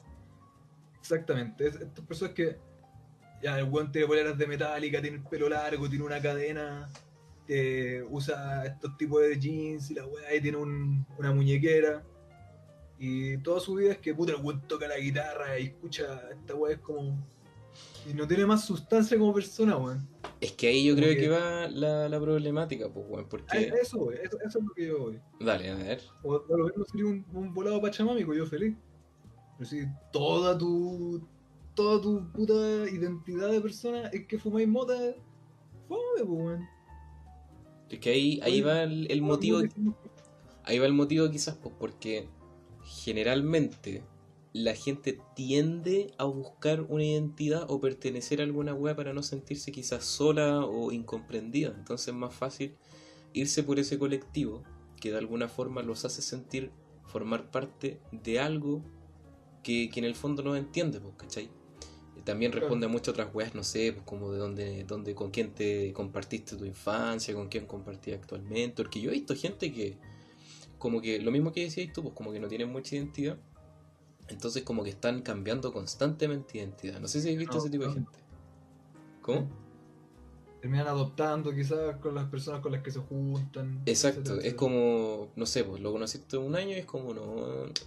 [0.99, 2.57] Exactamente, es- estas personas que
[3.41, 6.89] ya el weón tiene poleras de metálica, tiene el pelo largo, tiene una cadena,
[7.47, 12.03] eh, usa estos tipos de jeans y la weá, y tiene un- una muñequera.
[12.99, 16.55] Y toda su vida es que puta el weón toca la guitarra y escucha esta
[16.55, 17.15] weá, es como.
[18.09, 20.07] Y no tiene más sustancia como persona, weón.
[20.39, 23.57] Es que ahí yo creo que- que va la, la problemática, pues, weón, porque...
[23.57, 25.19] a eso, eso, eso es lo que yo voy.
[25.39, 26.01] Dale, a ver.
[26.23, 28.75] O o lo mismo sería un, un volado pachamámico, yo feliz.
[29.57, 29.81] Pero si
[30.13, 31.21] toda tu.
[31.73, 32.53] toda tu puta
[32.89, 34.93] identidad de persona es que fumáis mota,
[35.87, 36.65] fome, pues, weón.
[37.89, 39.59] Es que ahí, ahí Oye, va el, el motivo,
[40.63, 42.27] ahí va el motivo quizás, pues, porque
[42.83, 44.03] generalmente
[44.57, 49.71] la gente tiende a buscar una identidad o pertenecer a alguna wea para no sentirse
[49.71, 51.73] quizás sola o incomprendida.
[51.77, 52.75] Entonces es más fácil
[53.33, 54.63] irse por ese colectivo
[54.99, 56.71] que de alguna forma los hace sentir
[57.05, 58.83] formar parte de algo
[59.63, 61.49] que, que en el fondo no entiende, pues, ¿cachai?
[62.25, 62.65] También Claro.
[62.65, 65.93] responde a muchas otras weas, no sé, pues como de dónde, dónde, con quién te
[65.93, 68.83] compartiste tu infancia, con quién compartís actualmente.
[68.83, 69.97] Porque yo he visto gente que,
[70.77, 73.37] como que, lo mismo que decías tú, pues como que no tienen mucha identidad.
[74.29, 76.99] Entonces como que están cambiando constantemente identidad.
[76.99, 78.19] No sé si has visto No, ese tipo de gente.
[79.21, 79.47] ¿Cómo?
[80.61, 83.81] Terminan adoptando quizás con las personas con las que se juntan.
[83.85, 87.35] Exacto, etcétera, es como, no sé, pues lo conociste un año y es como, no,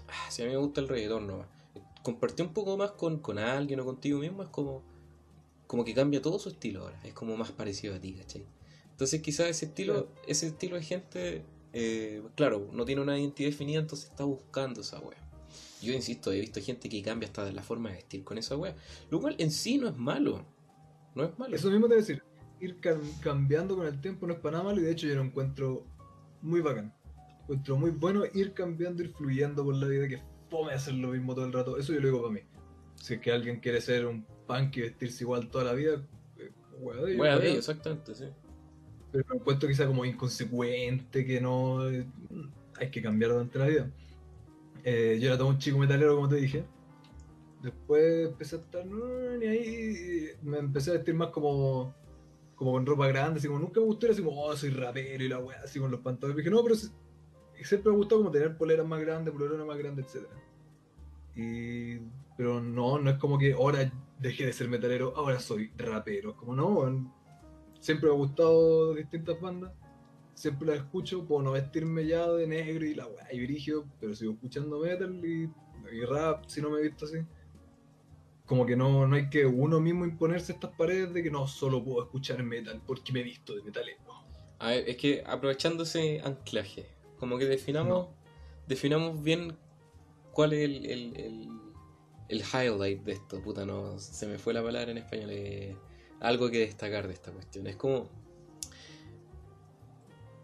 [0.08, 1.44] ah, si a mí me gusta el reggaetón, no.
[2.02, 4.82] Compartir un poco más con, con alguien o contigo mismo es como,
[5.66, 8.46] como que cambia todo su estilo ahora, es como más parecido a ti, ¿cachai?
[8.92, 13.80] Entonces quizás ese estilo, ese estilo de gente, eh, claro, no tiene una identidad definida,
[13.80, 15.29] entonces está buscando esa wea.
[15.82, 18.56] Yo insisto, he visto gente que cambia hasta de la forma de vestir con esa
[18.56, 18.74] wea,
[19.10, 20.44] lo cual en sí no es malo,
[21.14, 21.56] no es malo.
[21.56, 22.22] Eso mismo te voy a decir,
[22.60, 25.14] ir cam- cambiando con el tiempo no es para nada malo y de hecho yo
[25.14, 25.86] lo encuentro
[26.42, 26.92] muy bacán.
[27.42, 31.34] Encuentro muy bueno ir cambiando, ir fluyendo por la vida, que fome hacer lo mismo
[31.34, 31.78] todo el rato.
[31.78, 32.40] Eso yo lo digo para mí.
[32.96, 36.50] Si es que alguien quiere ser un punk y vestirse igual toda la vida, eh,
[36.78, 38.24] hueá de ellos, Wea de ellos, exactamente, sí.
[39.10, 42.06] pero lo encuentro quizá como inconsecuente, que no eh,
[42.78, 43.90] hay que cambiar durante la vida.
[44.84, 46.64] Eh, yo era todo un chico metalero, como te dije.
[47.62, 51.94] Después empecé a estar, ni ahí, y me empecé a vestir más como,
[52.54, 55.22] como con ropa grande, así como nunca me gustó, era así como, oh, soy rapero
[55.22, 56.38] y la weá, así con los pantalones.
[56.38, 56.88] dije, no, pero si-
[57.62, 60.26] siempre me gustó como tener poleras más grandes, polerones más grandes, etc.
[61.36, 61.98] Y,
[62.36, 66.34] pero no, no es como que ahora dejé de ser metalero, ahora soy rapero.
[66.36, 67.12] Como no,
[67.80, 69.72] siempre me ha gustado distintas bandas,
[70.40, 74.14] siempre las escucho, puedo no vestirme ya de negro y la weá y brígido, pero
[74.14, 75.50] sigo escuchando metal y,
[75.92, 77.18] y rap si no me he visto así.
[78.46, 81.84] Como que no, no hay que uno mismo imponerse estas paredes de que no solo
[81.84, 84.00] puedo escuchar metal porque me he visto de metalero.
[84.58, 86.86] A ver, es que aprovechando ese anclaje,
[87.18, 88.08] como que definamos,
[88.66, 89.56] definamos bien
[90.32, 91.48] cuál es el, el, el,
[92.28, 93.40] el highlight de esto.
[93.42, 95.30] Puta, no, se me fue la palabra en español.
[95.32, 95.76] eh,
[96.20, 97.66] algo que destacar de esta cuestión.
[97.66, 98.08] Es como.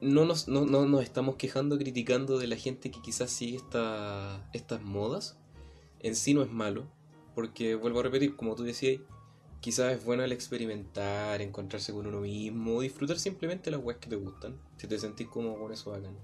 [0.00, 4.48] No nos, no, no nos estamos quejando, criticando de la gente que quizás sigue esta,
[4.52, 5.38] estas modas.
[6.00, 6.86] En sí no es malo,
[7.34, 9.00] porque vuelvo a repetir, como tú decías,
[9.60, 14.16] quizás es bueno el experimentar, encontrarse con uno mismo, disfrutar simplemente las weas que te
[14.16, 16.16] gustan, si te sentís como con eso bacán.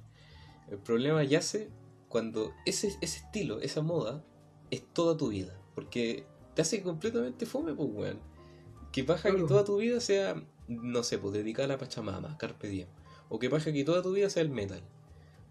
[0.71, 1.71] El problema yace
[2.09, 4.23] cuando ese, ese estilo, esa moda,
[4.71, 5.59] es toda tu vida.
[5.75, 8.21] Porque te hace completamente fome, pues, weón.
[8.93, 12.69] Que paja que toda tu vida sea, no sé, pues dedicada a la Pachamama, Carpe
[12.69, 12.89] Diem.
[13.35, 14.83] O que paja que toda tu vida sea el metal.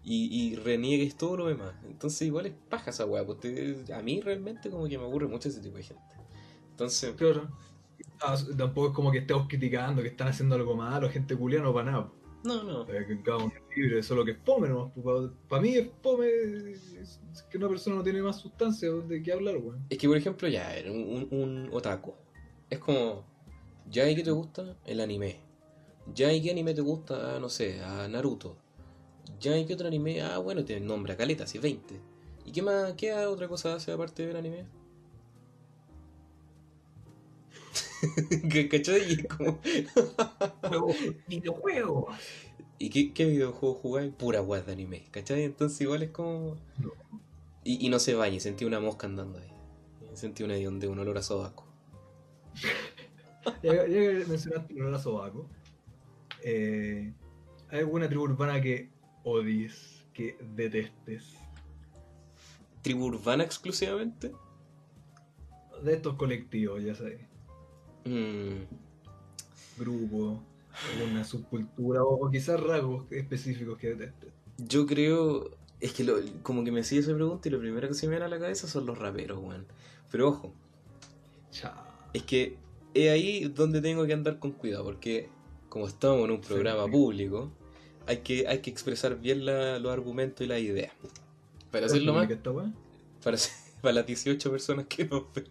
[0.04, 1.74] Y, y reniegues todo lo demás.
[1.84, 3.26] Entonces igual es paja esa weá.
[3.26, 3.38] Pues
[3.90, 6.02] a mí realmente como que me aburre mucho ese tipo de gente.
[6.70, 7.48] Entonces, Claro.
[8.20, 11.74] Ah, tampoco es como que estemos criticando que están haciendo algo malo, gente culiana, no
[11.74, 12.12] para nada.
[12.44, 12.82] no, no.
[12.92, 14.92] Eh, que cada uno es libre, solo que es fome nomás.
[15.48, 19.56] Para mí es es- es que una persona no tiene más sustancia de qué hablar,
[19.56, 19.84] weón.
[19.90, 22.14] Es que por ejemplo ya, un, un, un otaku.
[22.70, 23.24] Es como,
[23.90, 25.40] ya y qué te gusta el anime.
[26.14, 28.56] Ya y qué anime te gusta, ah, no sé, a Naruto.
[29.40, 32.00] Ya y qué otro anime, ah bueno, te nombra caleta, si 20.
[32.46, 34.66] ¿Y qué más, qué otra cosa hace aparte de ver anime?
[38.50, 39.02] ¿Qué- ¿Cachai?
[39.08, 39.58] Y es como,
[41.26, 42.14] Videojuegos.
[42.78, 44.12] ¿Y qué, qué videojuego jugáis?
[44.12, 45.44] Pura weá de anime, ¿cachai?
[45.44, 46.56] Entonces igual es como...
[46.78, 46.90] No.
[47.64, 49.52] Y, y no se bañe, sentí una mosca andando ahí.
[50.14, 51.66] Sentí una de un olor a sobaco.
[53.62, 55.46] Ya, ya mencionaste el olor a sobaco,
[56.44, 57.12] eh,
[57.70, 58.90] ¿hay alguna tribu urbana que
[59.24, 61.34] odies, que detestes?
[62.82, 64.32] ¿Tribu urbana exclusivamente?
[65.82, 67.20] De estos colectivos, ya sabes,
[68.04, 68.64] Mm,
[69.78, 70.40] grupos,
[70.96, 74.32] alguna subcultura o, o quizás rasgos específicos que detestes.
[74.58, 75.50] yo creo...
[75.80, 78.10] Es que lo- como que me hacía esa pregunta y lo primero que se me
[78.12, 79.66] viene a la cabeza son los raperos, weón.
[80.12, 80.52] Pero ojo,
[81.50, 81.74] Chao.
[82.12, 82.56] es que
[82.94, 85.28] es ahí donde tengo que andar con cuidado, porque
[85.72, 86.90] como estamos en un programa Sí.
[86.90, 87.50] público,
[88.06, 90.92] hay que, hay que expresar bien la- los argumentos y las ideas.
[91.70, 92.28] Para hacerlo más,
[93.24, 93.38] para,
[93.80, 95.46] para las 18 personas que nos ven.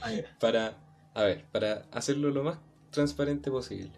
[0.00, 0.12] Ah.
[0.38, 0.78] Para,
[1.12, 2.58] a ver, para hacerlo lo más
[2.92, 3.90] transparente posible.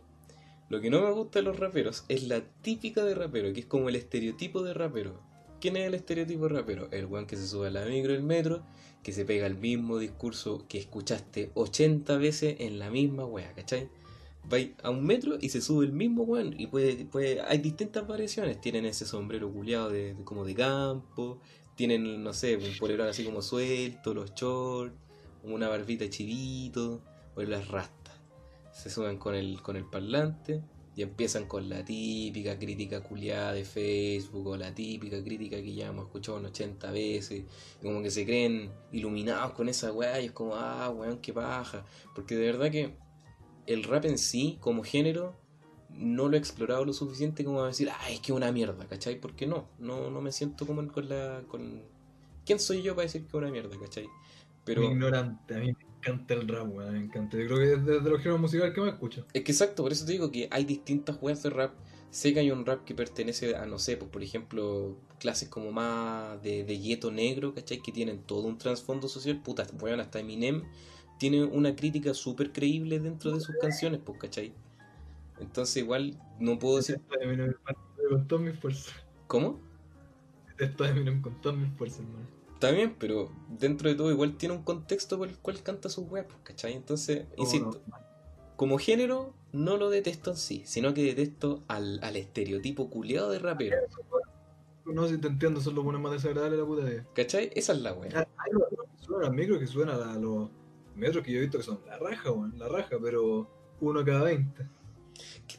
[0.70, 3.66] Lo que no me gusta de los raperos es la típica de rapero, que es
[3.66, 5.20] como el estereotipo de rapero.
[5.60, 6.88] ¿Quién es el estereotipo de rapero?
[6.90, 8.62] El weón que se sube a la micro del metro,
[9.02, 13.90] que se pega el mismo discurso que escuchaste 80 veces en la misma wea, ¿cachai?
[14.52, 16.54] Va a un metro y se sube el mismo weón.
[16.58, 18.60] Y puede, puede, hay distintas variaciones.
[18.60, 21.40] Tienen ese sombrero culiado de, como de campo,
[21.74, 24.94] tienen, no sé, un polerón así como suelto, los shorts,
[25.42, 27.02] una barbita chivito,
[27.34, 28.14] o las rastas.
[28.72, 30.62] Se suben con el, con el parlante
[30.96, 35.88] y empiezan con la típica crítica culiada de Facebook o la típica crítica que ya
[35.88, 37.44] hemos escuchado unas 80 veces.
[37.82, 41.84] Como que se creen iluminados con esa weá y es como, ah, weón, qué paja.
[42.14, 42.94] Porque de verdad que
[43.66, 45.34] el rap en sí, como género,
[45.90, 49.20] no lo he explorado lo suficiente como a decir, ah, es que una mierda, ¿cachai?
[49.20, 51.42] Porque no, no, no me siento como con la...
[51.48, 51.82] Con...
[52.44, 54.08] ¿Quién soy yo para decir que es una mierda, ¿cachai?
[54.64, 54.82] Pero...
[54.82, 57.38] Muy ignorante, a mí me encanta el rap, weón, me encanta.
[57.38, 59.26] Yo creo que es de, de los géneros musicales que más escucho.
[59.32, 61.74] Es que exacto, por eso te digo que hay distintas weas de rap.
[62.10, 65.72] Sé que hay un rap que pertenece a, no sé, pues por ejemplo, clases como
[65.72, 67.82] más de, de gueto negro, ¿cachai?
[67.82, 69.40] Que tienen todo un trasfondo social.
[69.42, 70.62] Puta, weón, hasta Eminem
[71.18, 74.52] tiene una crítica súper creíble dentro de sus canciones, pues, ¿cachai?
[75.40, 77.00] Entonces igual no puedo decir...
[77.20, 78.94] De con fuerzas.
[79.26, 79.60] ¿Cómo?
[80.58, 82.26] Esto de con todas mis fuerzas, hermano.
[82.52, 86.10] Está bien, pero dentro de todo igual tiene un contexto por el cual canta sus
[86.10, 86.74] weas, pues, ¿cachai?
[86.74, 87.96] Entonces, insisto, No,
[88.56, 93.38] como género no lo detesto en sí, sino que detesto al, al estereotipo culeado de
[93.38, 93.76] rapero.
[94.84, 97.06] no, si te entiendo, son los buenos más desagradables de la puta vida.
[97.14, 97.50] ¿Cachai?
[97.54, 98.28] Esa es la wea.
[98.36, 100.50] Hay los micros que suenan a los
[100.96, 103.48] metros que yo he visto que son la raja, weón, la raja, pero
[103.80, 104.66] uno cada 20.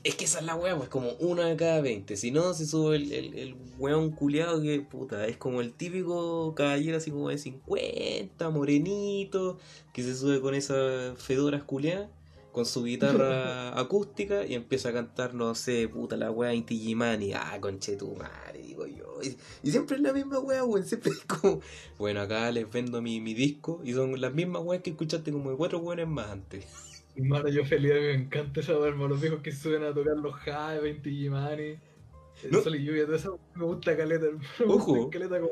[0.03, 2.15] Es que esa es la wea, pues como uno de cada 20.
[2.17, 6.53] Si no, se sube el, el, el weón culeado que, puta, es como el típico
[6.55, 9.57] caballero así como de 50, morenito,
[9.93, 12.09] que se sube con esas fedoras culeadas,
[12.55, 17.33] con su guitarra acústica y empieza a cantar, no sé, puta, la wea Inti Gimani.
[17.33, 19.19] Ah, conche tu madre, digo yo.
[19.21, 19.35] Y,
[19.67, 20.85] y siempre es la misma wea, weón.
[20.85, 21.59] Siempre es como,
[21.99, 25.51] bueno, acá les vendo mi, mi disco y son las mismas weas que escuchaste como
[25.51, 26.65] de cuatro weones más antes.
[27.17, 30.79] Hermano, yo feliz, me encanta esa hermano, los viejos que suben a tocar los Jai,
[30.81, 32.61] 20 Gimani, el No.
[32.61, 34.45] sol y lluvia, todo eso me gusta caleta, hermano.
[34.59, 34.95] me Ojo.
[34.95, 35.51] gusta caleta como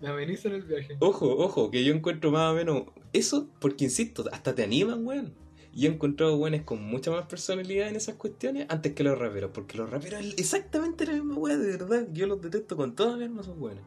[0.00, 0.96] me amenizan el viaje.
[1.00, 5.34] Ojo, ojo, que yo encuentro más o menos eso, porque insisto, hasta te animan, weón.
[5.78, 9.52] Y he encontrado weones con mucha más personalidad en esas cuestiones antes que los raperos,
[9.54, 12.08] porque los raperos es exactamente la misma weá, de verdad.
[12.12, 13.84] Yo los detesto con todas mis almas, son weones.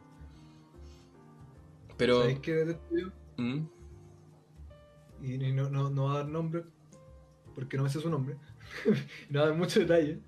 [1.98, 2.20] Pero.
[2.20, 3.08] ¿Sabéis qué detesto yo?
[3.36, 3.68] ¿Mm?
[5.22, 6.64] Y no, no, no va a dar nombre,
[7.54, 8.36] porque no me sé su nombre.
[9.28, 10.18] no va a dar mucho detalle,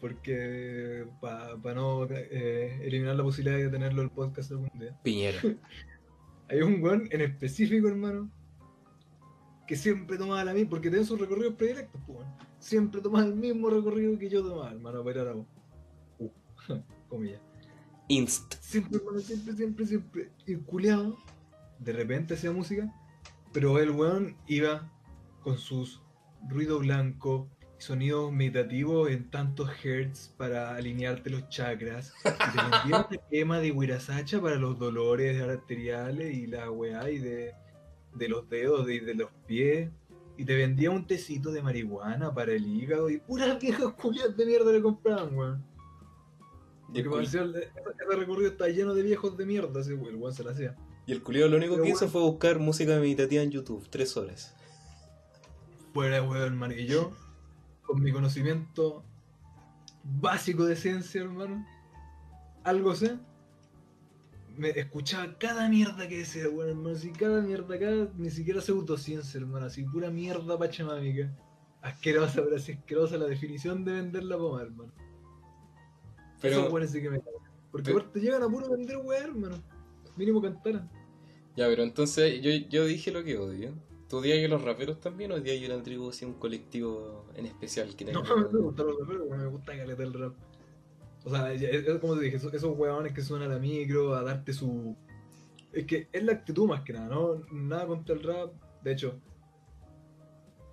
[0.00, 4.98] porque para no eh, eliminar la posibilidad de tenerlo el podcast algún día.
[5.04, 5.40] Piñera.
[6.48, 8.28] Hay un weón en específico, hermano,
[9.66, 12.26] que siempre tomaba la misma, porque tiene sus recorridos predilectos, pues.
[12.58, 15.46] Siempre tomaba el mismo recorrido que yo tomaba, hermano, para ir a la U.
[16.18, 16.30] U,
[17.08, 17.40] comillas.
[18.08, 18.54] Inst.
[18.60, 20.30] Siempre, hermano, siempre, siempre, siempre.
[20.46, 21.16] Y el culiao,
[21.78, 22.92] de repente hacía música
[23.52, 24.90] Pero el weón iba
[25.42, 26.02] con sus
[26.48, 27.48] ruido blanco,
[27.78, 32.12] sonidos meditativos en tantos hertz para alinearte los chakras.
[32.24, 37.18] Y te vendía un tema de Wirasacha para los dolores arteriales y la weá y
[37.18, 37.54] de,
[38.14, 39.90] de los dedos y de, los pies.
[40.36, 44.46] Y te vendía un tecito de marihuana para el hígado y puras viejas culias de
[44.46, 45.64] mierda le compraban, weón.
[46.94, 49.92] Y el, Porque cul- parecía el- ese recorrido está lleno de viejos de mierda, así,
[49.92, 50.74] weón, el weón se la hacía.
[51.06, 52.12] y el culiao lo único Pero que hizo bueno.
[52.12, 54.54] fue buscar música meditativa en YouTube, tres horas.
[55.92, 56.74] Fuera, weón, hermano.
[56.74, 57.12] Y yo,
[57.82, 59.04] con mi conocimiento
[60.04, 61.64] básico de ciencia, hermano,
[62.64, 63.18] algo sé,
[64.56, 66.96] me escuchaba cada mierda que decía, weón, hermano.
[66.96, 69.66] Así, cada mierda, cada, ni siquiera pseudociencia, hermano.
[69.66, 71.32] Así, pura mierda pachamámica.
[71.80, 74.92] Asquerosa, pero así asquerosa la definición de vender la poma, hermano.
[76.40, 77.20] Pero, weones sí que me.
[77.70, 79.56] Porque pero- aparte llegan a puro vender weón, hermano.
[80.16, 80.90] Mínimo cantaran.
[81.56, 83.74] ya, pero entonces yo, yo dije lo que odio.
[84.08, 87.46] ¿Tú odias que los raperos también o odias que una tribu así, un colectivo en
[87.46, 90.34] especial que No, no me gusta los raperos, me gusta caleta el rap.
[91.24, 94.96] O sea, como te dije, esos, weones que suenan a la micro a darte su.
[95.72, 97.42] Es que es la actitud más que nada, ¿no?
[97.52, 98.52] Nada contra el rap.
[98.82, 99.20] De hecho,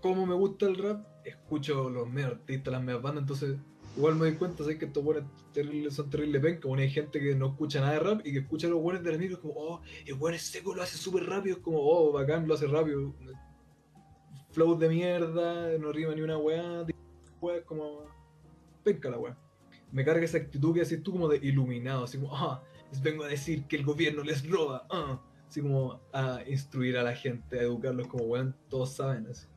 [0.01, 3.57] como me gusta el rap, escucho los medios artistas, las medias bandas, entonces
[3.95, 4.79] igual me doy cuenta, ¿sabes?
[4.79, 6.67] Que estos weones terribles, son terribles penca.
[6.67, 9.11] Bueno, hay gente que no escucha nada de rap y que escucha los weones de
[9.11, 11.79] la micro, es como, oh, el weón es seco, lo hace súper rápido, es como,
[11.79, 13.13] oh, bacán, lo hace rápido.
[14.51, 18.03] Flow de mierda, no rima ni una weá, es como.
[18.83, 19.37] Penca la weá.
[19.91, 23.23] Me carga esa actitud que decís tú como de iluminado, así como, ah, les vengo
[23.23, 25.19] a decir que el gobierno les roba, ah.
[25.47, 29.47] Así como a instruir a la gente, a educarlos como weón, todos saben eso.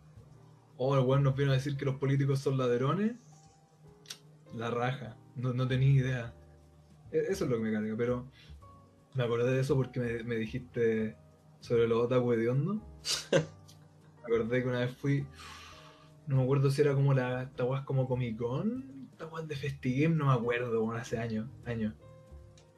[0.79, 3.13] Oh, el weón nos vino a decir que los políticos son ladrones.
[4.55, 6.35] La raja, no, no tenía idea.
[7.11, 8.27] E- Eso es lo que me carga, pero
[9.15, 11.15] me acordé de eso porque me, me dijiste
[11.61, 12.79] sobre los otaku hediondos.
[13.33, 15.27] me acordé que una vez fui,
[16.27, 20.17] no me acuerdo si era como la, esta como Comic Con, esta weá de Festigame,
[20.17, 21.95] no me acuerdo, bueno, hace años, años.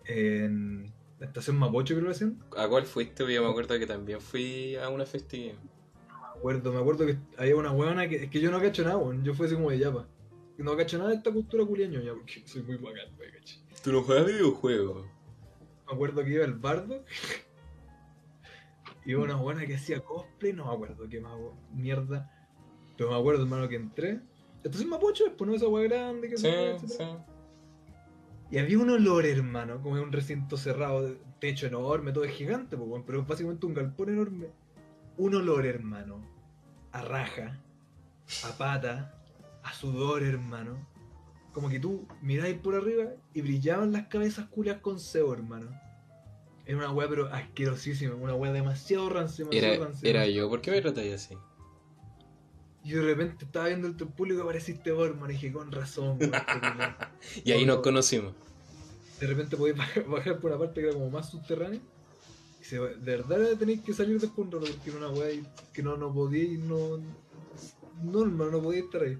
[0.05, 2.43] En la estación Mapocho creo que hacían.
[2.57, 3.33] ¿A cuál fuiste?
[3.33, 5.55] Yo me acuerdo que también fui a una festiva.
[6.09, 8.99] Me acuerdo, me acuerdo que había una weona que es que yo no cacho nada,
[8.99, 9.25] weón.
[9.25, 10.07] Yo fui así como de yapa.
[10.59, 13.61] No cacho nada de esta cultura culiaño ya, porque soy muy bacán, wey, caché.
[13.83, 15.07] ¿Tú no juegas videojuegos?
[15.87, 17.05] Me acuerdo que iba el bardo.
[19.07, 22.31] iba una buena que hacía cosplay, no me acuerdo qué más weón, mierda.
[22.97, 24.21] Pero me acuerdo, hermano, que entré.
[24.65, 26.49] Entonces Mapocho, después no esa weá grande que Sí,
[26.81, 27.05] se sí.
[28.51, 32.77] Y había un olor, hermano, como en un recinto cerrado, techo enorme, todo es gigante,
[33.07, 34.47] pero es básicamente un galpón enorme.
[35.17, 36.21] Un olor, hermano,
[36.93, 37.61] a raja,
[38.45, 39.15] a pata,
[39.63, 40.87] a sudor, hermano.
[41.53, 45.69] Como que tú miráis por arriba y brillaban las cabezas culias con sebo, hermano.
[46.67, 50.09] Era una weá, pero asquerosísima, una weá demasiado rancia, demasiado Era, rancia.
[50.09, 51.37] era yo, ¿por qué me tratáis así?
[52.85, 56.19] Y de repente estaba viendo el público y apareciste vos, hermano, y dije, con razón,
[56.21, 56.95] este culiao".
[57.45, 57.83] Y ahí nos No.
[57.83, 58.35] conocimos.
[59.21, 59.77] de repente podéis
[60.09, 61.81] bajar, por una parte que era como más subterránea.
[62.61, 65.41] Y se, de verdad tenéis que salir de Rolo porque era una weá
[65.73, 66.99] que no, no podíais, no.
[68.03, 69.19] No, hermano, no podíais estar ahí.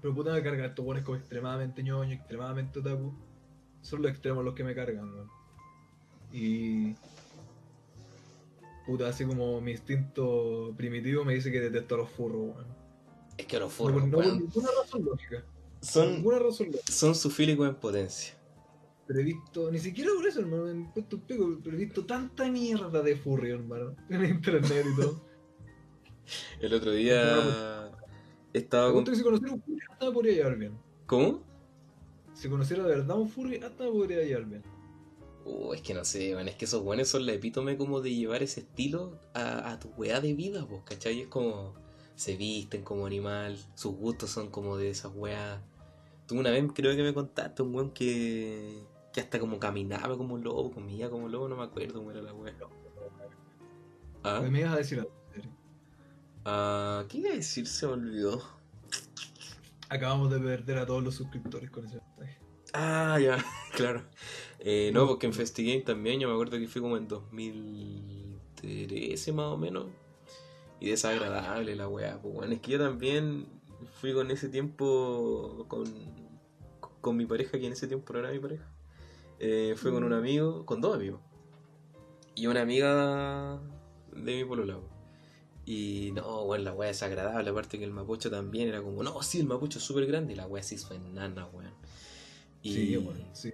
[0.00, 3.12] Pero puta me carga estos buenos como extremadamente ñoño, extremadamente otaku.
[3.82, 5.28] Son los extremos los que me cargan, weón.
[6.32, 6.94] Y.
[8.88, 12.66] Puta, así como mi instinto primitivo me dice que detesto a los furros, weón.
[13.36, 15.44] Es que los No, por- forros, no por ninguna razón lógica.
[15.82, 16.90] Son, ninguna razón lógica.
[16.90, 18.34] son sufílicos en potencia.
[19.06, 21.78] Pero he visto, ni siquiera por eso, hermano, me he puesto un pico, pero he
[21.80, 25.20] visto tanta mierda de furry, hermano, en internet y todo.
[26.60, 27.90] El otro día
[28.54, 29.14] estaba Me con...
[29.14, 30.78] si conociera un furry hasta me podría llevar bien.
[31.04, 31.42] ¿Cómo?
[32.32, 34.62] Si conociera de verdad un furry hasta me podría llevar bien.
[35.48, 38.14] Uh, es que no sé, man, es que esos buenos son la epítome como de
[38.14, 41.22] llevar ese estilo a, a tu weá de vida, pues, ¿cachai?
[41.22, 41.72] Es como
[42.16, 45.60] se visten como animal, sus gustos son como de esas weas.
[46.26, 48.82] Tú una vez creo que me contaste un weón que,
[49.12, 52.10] que hasta como caminaba como un lobo, comía como un lobo, no me acuerdo cómo
[52.10, 52.54] era la wea.
[54.24, 54.40] ¿Ah?
[54.40, 55.12] Me ibas a decir algo.
[56.44, 57.66] Ah, ¿Qué iba a decir?
[57.66, 58.42] Se me olvidó.
[59.88, 62.00] Acabamos de perder a todos los suscriptores con ese.
[62.72, 63.44] Ah, ya,
[63.76, 64.02] claro.
[64.60, 69.46] Eh, no, porque en FestiGame también, yo me acuerdo que fui como en 2013 más
[69.46, 69.86] o menos.
[70.80, 73.46] Y desagradable la weá, pues bueno, es que yo también
[74.00, 75.84] fui con ese tiempo con,
[77.00, 78.70] con mi pareja, que en ese tiempo no era mi pareja.
[79.40, 81.20] Eh, fui con un amigo, con dos amigos.
[82.34, 83.60] Y una amiga
[84.12, 84.76] de mi polola.
[84.76, 84.88] po.
[85.64, 89.40] Y no, bueno, la weá desagradable, aparte que el mapocho también era como, no, sí,
[89.40, 91.74] el mapocho es súper grande, y la weá se hizo enana, weón.
[92.62, 93.52] Y, Sí, bueno, sí.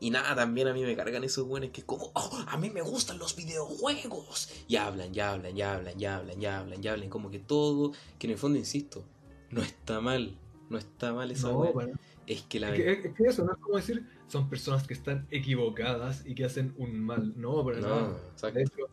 [0.00, 2.82] Y nada, también a mí me cargan esos buenos que como, oh, a mí me
[2.82, 4.50] gustan los videojuegos.
[4.68, 7.92] Y hablan, ya hablan, ya hablan, ya hablan, ya hablan, ya hablan, como que todo,
[8.18, 9.04] que en el fondo, insisto,
[9.50, 10.36] no está mal,
[10.68, 11.94] no está mal esa No, bueno.
[12.26, 14.94] Es que la Es que, es que eso no es como decir, son personas que
[14.94, 17.32] están equivocadas y que hacen un mal.
[17.36, 18.58] No, pero No, exacto.
[18.58, 18.88] De hecho,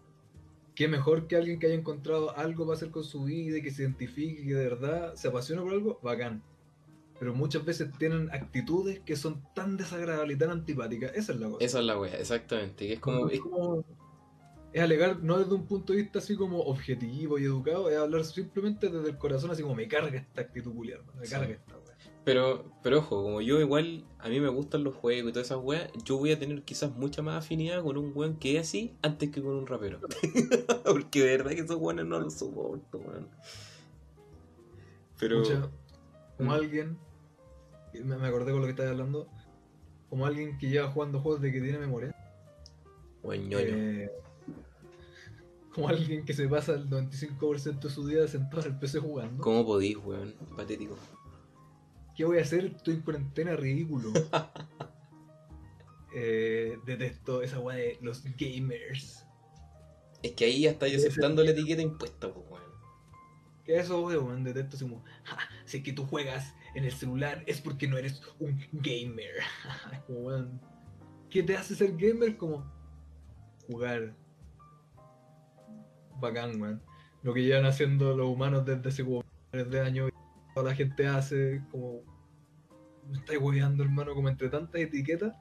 [0.75, 3.71] qué mejor que alguien que haya encontrado algo para hacer con su vida y que
[3.71, 6.43] se identifique y que de verdad se apasiona por algo, bacán.
[7.21, 11.11] Pero muchas veces tienen actitudes que son tan desagradables y tan antipáticas.
[11.13, 11.63] Esa es la cosa.
[11.63, 12.87] Esa es la wea, exactamente.
[12.87, 13.85] Que es como, es, es- como-
[14.73, 18.23] es alegar no desde un punto de vista así como objetivo y educado, es hablar
[18.25, 21.31] simplemente desde el corazón, así como me carga esta actitud culiar, me Sí.
[21.31, 21.95] carga esta wea.
[22.25, 25.59] Pero, pero ojo, como yo igual, a mí me gustan los juegos y todas esas
[25.61, 28.95] weas, yo voy a tener quizás mucha más afinidad con un weón que es así
[29.03, 29.99] antes que con un rapero.
[30.85, 33.27] Porque de verdad que esos weones no los soporto, weón.
[35.19, 35.43] Pero...
[36.37, 36.53] Como Mm.
[36.55, 36.97] alguien,
[37.93, 39.27] me, me acordé con lo que estabas hablando,
[40.09, 42.15] como alguien que lleva jugando juegos de que tiene memoria,
[43.23, 43.65] Buen ñoño.
[43.67, 44.11] eh,
[45.73, 49.41] como alguien que se pasa el 95% de su día sentado en el PC jugando.
[49.43, 50.33] ¿Cómo podís, weón?
[50.57, 50.97] Patético.
[52.15, 52.65] ¿Qué voy a hacer?
[52.65, 54.11] Estoy en cuarentena, ridículo.
[56.13, 59.25] Eh, detesto esa weá de los gamers.
[60.21, 62.63] Es que ahí ya estáis aceptando la etiqueta impuesta, pues, weón.
[63.63, 67.61] Que eso, weón, detesto así como, "Ja, sé que tú juegas en el celular es
[67.61, 69.35] porque no eres un gamer.
[70.07, 70.59] como,
[71.29, 72.37] ¿qué te hace ser gamer?
[72.37, 72.63] Como
[73.67, 74.15] jugar.
[76.19, 76.81] Bacán, weón.
[77.23, 79.23] Lo que llevan haciendo los humanos desde hace como
[79.83, 82.01] años y toda la gente hace, como.
[83.09, 85.33] Me estáis hueveando, hermano, como entre tantas etiquetas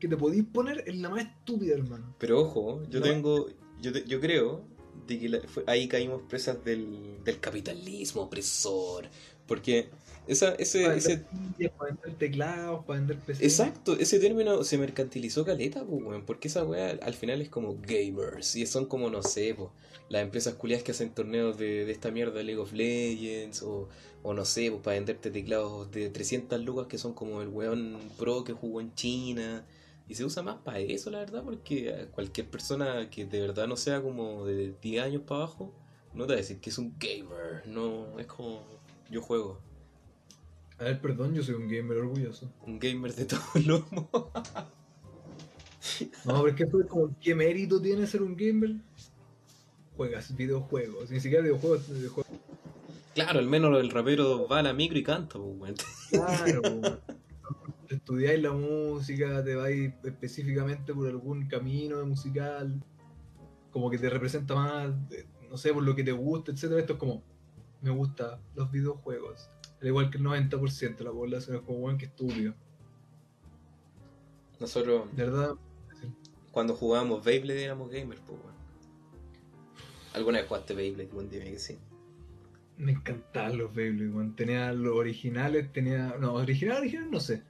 [0.00, 2.14] que te podéis poner en la más estúpida, hermano.
[2.18, 3.06] Pero ojo, yo No.
[3.06, 3.46] tengo,
[3.80, 4.64] yo, te- yo creo
[5.06, 9.08] de que la- fue- ahí caímos presas del, del capitalismo opresor.
[9.50, 9.90] Porque
[10.28, 11.26] esa, ese, Para ese, vender
[11.58, 13.44] sillas, para vender teclados, para vender PC.
[13.44, 16.24] exacto, ese término se mercantilizó caleta, pues, weón.
[16.24, 18.54] Porque esa weá al final es como gamers.
[18.56, 19.70] Y son como, no sé, pues,
[20.08, 23.62] las empresas culiadas que hacen torneos de, de esta mierda League of Legends.
[23.62, 23.88] O,
[24.22, 27.98] o no sé, pues, para venderte teclados de 300 lucas que son como el weón
[28.18, 29.66] pro que jugó en China.
[30.08, 33.76] Y se usa más para eso, la verdad, porque cualquier persona que de verdad no
[33.76, 35.72] sea como de 10 años para abajo,
[36.14, 37.62] no te va a decir que es un gamer.
[37.66, 38.79] No, es como
[39.10, 39.60] yo juego.
[40.78, 42.50] A ver, perdón, yo soy un gamer orgulloso.
[42.66, 44.08] Un gamer de todos lomos.
[46.24, 48.76] No, pero es que como, ¿qué mérito tiene ser un gamer?
[49.96, 52.32] Juegas videojuegos, ni siquiera videojuegos, videojuegos.
[53.14, 55.74] claro, al menos el rapero va a la micro y canta, pues.
[56.10, 56.62] Claro,
[57.88, 62.82] estudiáis la música, te vais específicamente por algún camino musical,
[63.70, 66.80] como que te representa más, eh, no sé, por lo que te gusta, etcétera.
[66.80, 67.22] Esto es como,
[67.82, 69.50] me gusta los videojuegos.
[69.80, 72.54] Al igual que el 90% de la población es como, bueno, que estúpido.
[74.58, 75.54] Nosotros, De verdad,
[76.50, 78.54] cuando jugábamos Beyblade, éramos gamers, pues, weón.
[80.12, 81.10] ¿Alguna vez jugaste Beyblade?
[81.10, 81.78] Buen dime que sí.
[82.76, 84.36] Me encantaban los Beyblade, weón.
[84.36, 86.14] Tenía los originales, tenía.
[86.20, 87.42] No, original, original, no sé.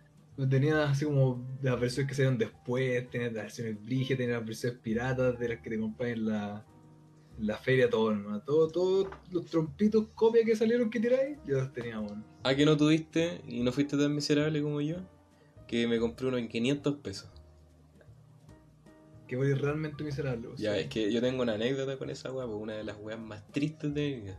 [0.49, 4.79] Tenía así como las versiones que salieron después, tenía las versiones brígidas, tenía las versiones
[4.79, 6.65] piratas de las que te compras en la,
[7.41, 8.41] la feria, todo, hermano.
[8.43, 12.25] Todo, todos los trompitos copia que salieron que tiráis, yo los tenía, weón.
[12.43, 14.97] ¿A que no tuviste y no fuiste tan miserable como yo?
[15.67, 17.29] Que me compré uno en 500 pesos.
[19.27, 20.59] Que voy realmente miserable, weón.
[20.59, 23.21] Ya, es que yo tengo una anécdota con esa weá, pues una de las weas
[23.21, 24.39] más tristes de mi vida.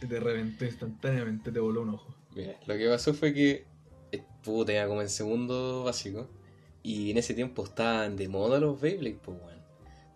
[0.00, 2.14] Se te reventó instantáneamente, te voló un ojo.
[2.34, 3.64] Mira, lo que pasó fue que
[4.12, 6.28] eh, puta, como en segundo básico
[6.82, 9.55] y en ese tiempo estaban de moda los Beyblade, pues weón.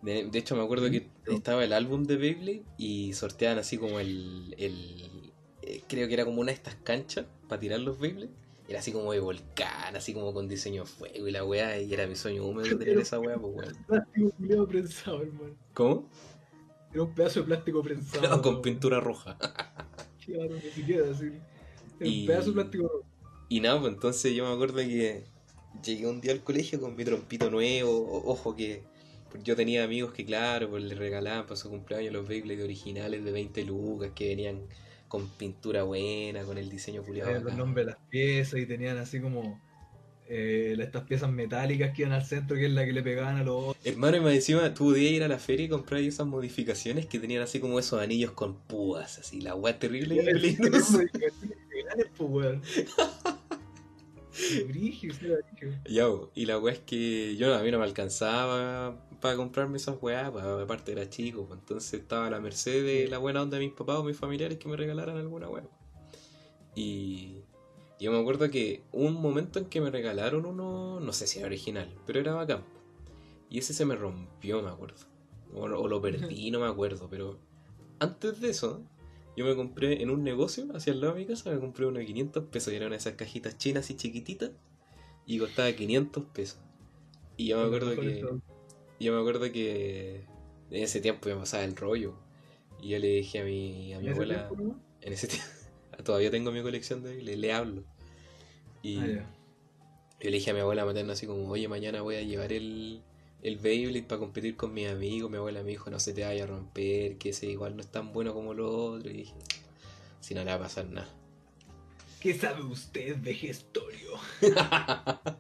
[0.03, 4.01] De, de hecho me acuerdo que estaba el álbum de Beyblade y sorteaban así como
[4.01, 5.33] el, el
[5.63, 8.31] eh, creo que era como una de estas canchas para tirar los Beyblade.
[8.69, 11.93] Era así como de volcán, así como con diseño de fuego y la weá, y
[11.93, 14.69] era mi sueño húmedo tener esa weá, pues weón.
[14.69, 15.55] Prensado, hermano.
[15.75, 16.09] ¿Cómo?
[16.93, 18.29] Era un pedazo de plástico prensado.
[18.29, 19.37] No, con pintura roja.
[20.25, 21.33] Claro, ni siquiera así.
[21.99, 23.05] Era Y- un pedazo de plástico
[23.49, 25.25] Y nada, pues entonces yo me acuerdo que
[25.83, 28.23] llegué un día al colegio con mi trompito nuevo.
[28.27, 28.85] Ojo que
[29.43, 33.33] yo tenía amigos que, claro, pues le regalaban para su cumpleaños los Beyblade originales de
[33.33, 34.61] 20 lucas que venían
[35.09, 37.31] con pintura buena, con el diseño culiado.
[37.31, 39.61] Tenían los nombres de las piezas y tenían así como
[40.29, 43.43] eh, estas piezas metálicas que iban al centro, que es la que le pegaban a
[43.43, 43.85] los otros.
[43.85, 47.19] Hermano, y más encima tú podías ir a la feria y comprar esas modificaciones que
[47.19, 50.15] tenían así como esos anillos con púas, así, la weá terrible.
[50.15, 50.21] y
[56.07, 59.97] bo, y la weá es que yo a mí no me alcanzaba para comprarme esas
[60.01, 63.67] weá, pues, aparte era chico, entonces estaba a la merced de la buena onda de
[63.67, 65.65] mis papás o mis familiares que me regalaran alguna weá.
[66.75, 67.43] Y,
[67.99, 71.49] Yo me acuerdo que un momento en que me regalaron uno, no sé si era
[71.49, 72.63] original, pero era bacán.
[73.51, 75.05] Y ese se me rompió, me acuerdo.
[75.53, 77.39] O, o lo perdí, no me acuerdo, pero
[77.99, 78.83] antes de eso,
[79.37, 81.99] yo me compré en un negocio hacia el lado de mi casa, me compré uno
[81.99, 84.53] de 500 pesos, y era una de esas cajitas chinas y chiquititas,
[85.27, 86.61] y costaba 500 pesos.
[87.37, 88.33] Y yo me acuerdo que,
[89.01, 90.31] yo me acuerdo que
[90.71, 92.15] en ese tiempo me pasaba el rollo.
[92.79, 94.85] Y yo le dije a mi, a mi ¿En ese abuela, tiempo, no?
[95.01, 95.47] en ese tiempo,
[96.05, 97.85] todavía tengo mi colección de le, le hablo.
[98.83, 99.27] Y Ah,
[100.21, 103.03] yo le dije a mi abuela materna así como, oye, mañana voy a llevar el,
[103.43, 105.31] el Beyblade para competir con mis amigos.
[105.31, 107.89] Mi abuela me dijo, no se te vaya a romper, que ese igual no es
[107.89, 109.13] tan bueno como los otros.
[109.13, 109.35] Y dije,
[110.21, 111.09] si no le va a pasar nada.
[112.21, 114.11] ¿Qué sabe usted, vejestorio?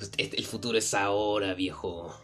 [0.00, 2.14] Usted, el futuro es ahora, viejo.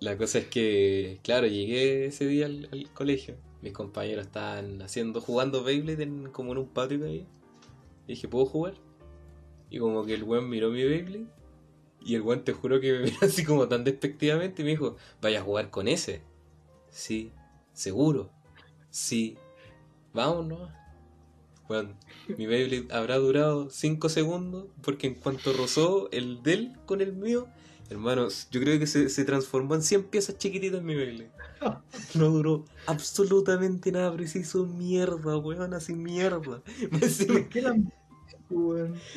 [0.00, 3.36] La cosa es que, claro, llegué ese día al, al colegio.
[3.62, 7.22] Mis compañeros estaban haciendo, jugando Beyblade en- como en un patio que había.
[8.06, 8.74] Y dije, ¿puedo jugar?
[9.70, 11.26] Y como que el weón miró mi Beyblade.
[12.04, 14.96] Y el weón te juro que me miró así como tan despectivamente y me dijo,
[15.20, 16.22] vaya a jugar con ese.
[16.90, 17.32] Sí,
[17.72, 18.30] seguro.
[18.90, 19.36] Sí,
[20.12, 20.70] vámonos.
[21.68, 21.96] Bueno,
[22.36, 27.14] mi Beyblade habrá durado 5 segundos porque en cuanto rozó el de él con el
[27.14, 27.46] mío,
[27.88, 31.30] hermano, yo creo que se, se transformó en 100 piezas chiquititas mi Beyblade.
[32.14, 36.60] No duró absolutamente nada, pero se hizo mierda, weón, así mierda.
[36.90, 37.62] Más encima, que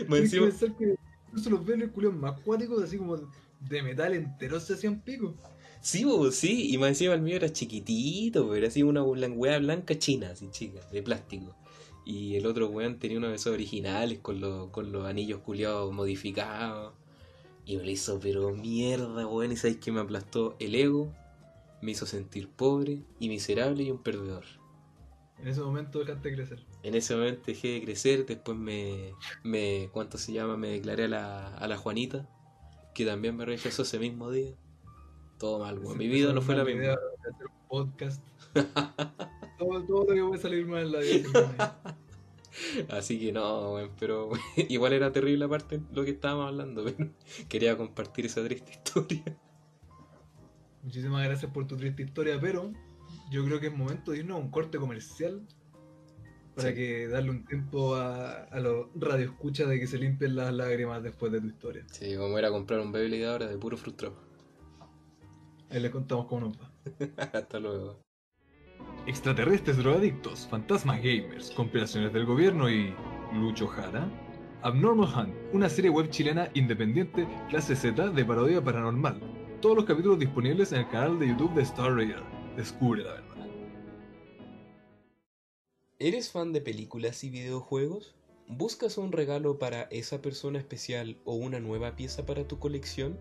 [0.08, 0.96] encima- que
[1.36, 5.36] incluso los velos culiados más cuáticos, así como de metal enteros, se hacían pico.
[5.82, 9.60] Sí, bo, sí, y más encima el mío era chiquitito, pero era así una weá
[9.60, 11.54] blanca china, así chica, de plástico.
[12.06, 15.94] Y el otro weón tenía uno de esos originales con, los con los anillos culiados
[15.94, 16.94] modificados.
[17.66, 19.52] Y me lo hizo, pero mierda, weón.
[19.52, 21.12] Y sabéis que me aplastó el ego,
[21.82, 24.46] me hizo sentir pobre y miserable y un perdedor.
[25.40, 26.64] En ese momento dejaste de crecer.
[26.86, 30.56] En ese momento dejé de crecer, después me, me ¿cuánto se llama?
[30.56, 32.30] Me declaré a la, a la Juanita,
[32.94, 34.54] que también me rechazó ese mismo día.
[35.40, 35.98] Todo mal, weón.
[35.98, 36.84] Mi vida no fue la misma.
[36.84, 38.24] de hacer un podcast.
[39.58, 41.82] todo, todo lo que puede salir mal en la vida.
[42.90, 44.30] Así que no, weón, pero
[44.70, 47.10] igual era terrible aparte lo que estábamos hablando, pero
[47.50, 49.24] quería compartir esa triste historia.
[50.84, 52.72] Muchísimas gracias por tu triste historia, pero
[53.32, 55.42] yo creo que es momento de irnos a un corte comercial
[56.56, 56.76] para Sí.
[56.76, 61.32] que darle un tiempo a, a los radioescuchas de que se limpien las lágrimas después
[61.32, 61.84] de tu historia.
[61.92, 64.16] Sí, vamos a ir a comprar un Beyblade ahora de puro frustrado.
[65.70, 66.72] Ahí les contamos cómo nos va.
[67.34, 68.00] Hasta luego.
[69.08, 72.94] Extraterrestres drogadictos, fantasmas gamers, compilaciones del gobierno y.
[73.34, 74.08] Lucho Jara.
[74.62, 79.20] Abnormal Hunt, una serie web chilena independiente, clase Z de parodia paranormal.
[79.62, 82.24] Todos los capítulos disponibles en el canal de YouTube de Star Raider.
[82.56, 83.25] Descubre la verdad.
[85.98, 88.16] ¿Eres fan de películas y videojuegos?
[88.50, 93.18] ¿Buscas un regalo para esa persona especial o una nueva pieza para tu colección?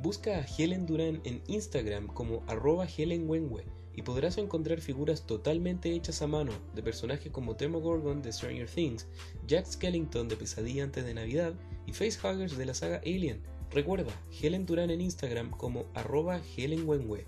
[0.00, 5.92] Busca a Helen Duran en Instagram como arroba Helen Wenwe y podrás encontrar figuras totalmente
[5.92, 9.06] hechas a mano de personajes como Demogorgon de Stranger Things,
[9.46, 11.54] Jack Skellington de Pesadilla antes de Navidad
[11.86, 13.44] y Facehuggers de la saga Alien.
[13.70, 14.12] Recuerda,
[14.42, 17.26] Helen Duran en Instagram como arroba Helen Wenwe.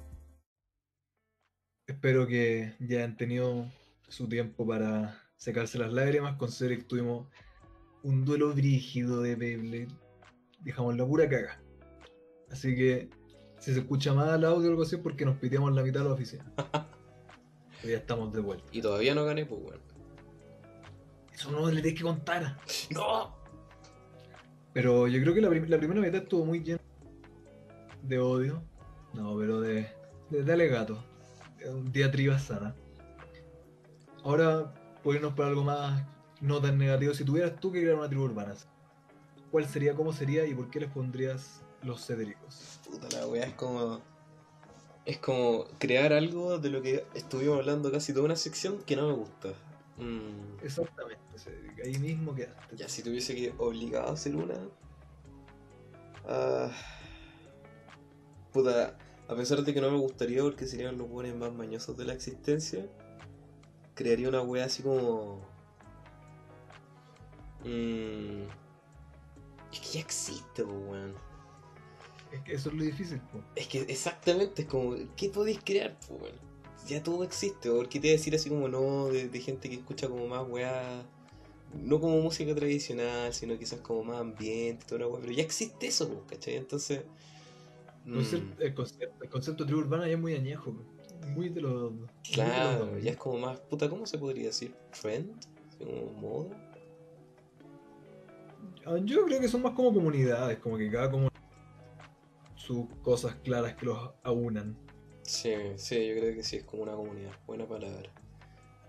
[1.87, 3.71] Espero que ya han tenido
[4.11, 6.37] su tiempo para secarse las lágrimas.
[6.37, 7.27] Con Cedric tuvimos
[8.03, 9.89] un duelo brígido de Beyblade.
[10.61, 11.61] Dejamos la pura caga.
[12.51, 13.09] Así que
[13.59, 16.01] si se escucha mal el audio o algo así es porque nos piteamos la mitad
[16.01, 16.45] de la oficina.
[17.81, 18.67] Pero ya estamos de vuelta.
[18.73, 19.81] Y todavía no gané, pues bueno.
[21.33, 22.59] Eso no le tienes que contar.
[22.91, 23.37] ¡No!
[24.73, 26.81] Pero yo creo que la, prim- la primera mitad estuvo muy llena
[28.03, 28.63] de odio.
[29.15, 29.89] No, pero de,
[30.31, 31.03] de, de alegato.
[31.59, 32.75] De un diatriba sana.
[34.25, 36.03] Ahora, por irnos para algo más
[36.41, 37.15] no tan negativo.
[37.15, 38.55] Si tuvieras tú que crear una tribu urbana,
[39.51, 42.81] ¿cuál sería, cómo sería y por qué les pondrías los cédricos?
[42.91, 44.01] Puta la weá, es como.
[45.07, 49.09] Es como crear algo de lo que estuvimos hablando casi toda una sección que no
[49.09, 49.49] me gusta.
[49.97, 51.85] Mm, Exactamente, Cédric.
[51.85, 52.77] Ahí mismo quedaste.
[52.77, 54.55] ya, si tuviese que obligado a hacer una.
[56.29, 56.71] Ah,
[58.53, 58.97] puta,
[59.27, 62.13] a pesar de que no me gustaría porque serían los buenos más mañosos de la
[62.13, 62.87] existencia,
[64.01, 65.41] crearía una weá así como.
[67.65, 68.49] Mm,
[69.73, 71.15] es que ya existe, weón.
[72.33, 73.21] Es que eso es lo difícil.
[73.55, 75.99] Es que exactamente, es como, ¿qué podéis crear?
[76.09, 76.39] Pues, bueno?
[76.87, 79.69] Ya todo existe, ¿por qué te voy a decir así como no de, de gente
[79.69, 81.05] que escucha como más weá?
[81.75, 85.89] No como música tradicional, sino quizás como más ambiente, toda la weá, pero ya existe
[85.89, 86.57] eso, pues, ¿cachai?
[86.57, 87.03] Entonces.
[88.07, 88.19] mm,
[88.61, 90.73] el, concepto, el concepto de tribu urbana ya es muy añejo.
[90.73, 91.00] po.
[91.29, 91.93] Muy de los.
[92.01, 93.05] de claro, 2000.
[93.05, 94.75] ya es como más, puta, ¿cómo se podría decir?
[95.01, 95.33] ¿Trend?
[95.79, 96.71] Como moda.
[98.87, 101.31] Ah, Yo creo que son más como comunidades, como que cada comunidad
[102.57, 104.77] sus cosas claras que los aunan.
[105.23, 107.33] Sí, sí, yo creo que sí, es como una comunidad.
[107.47, 108.11] Buena palabra.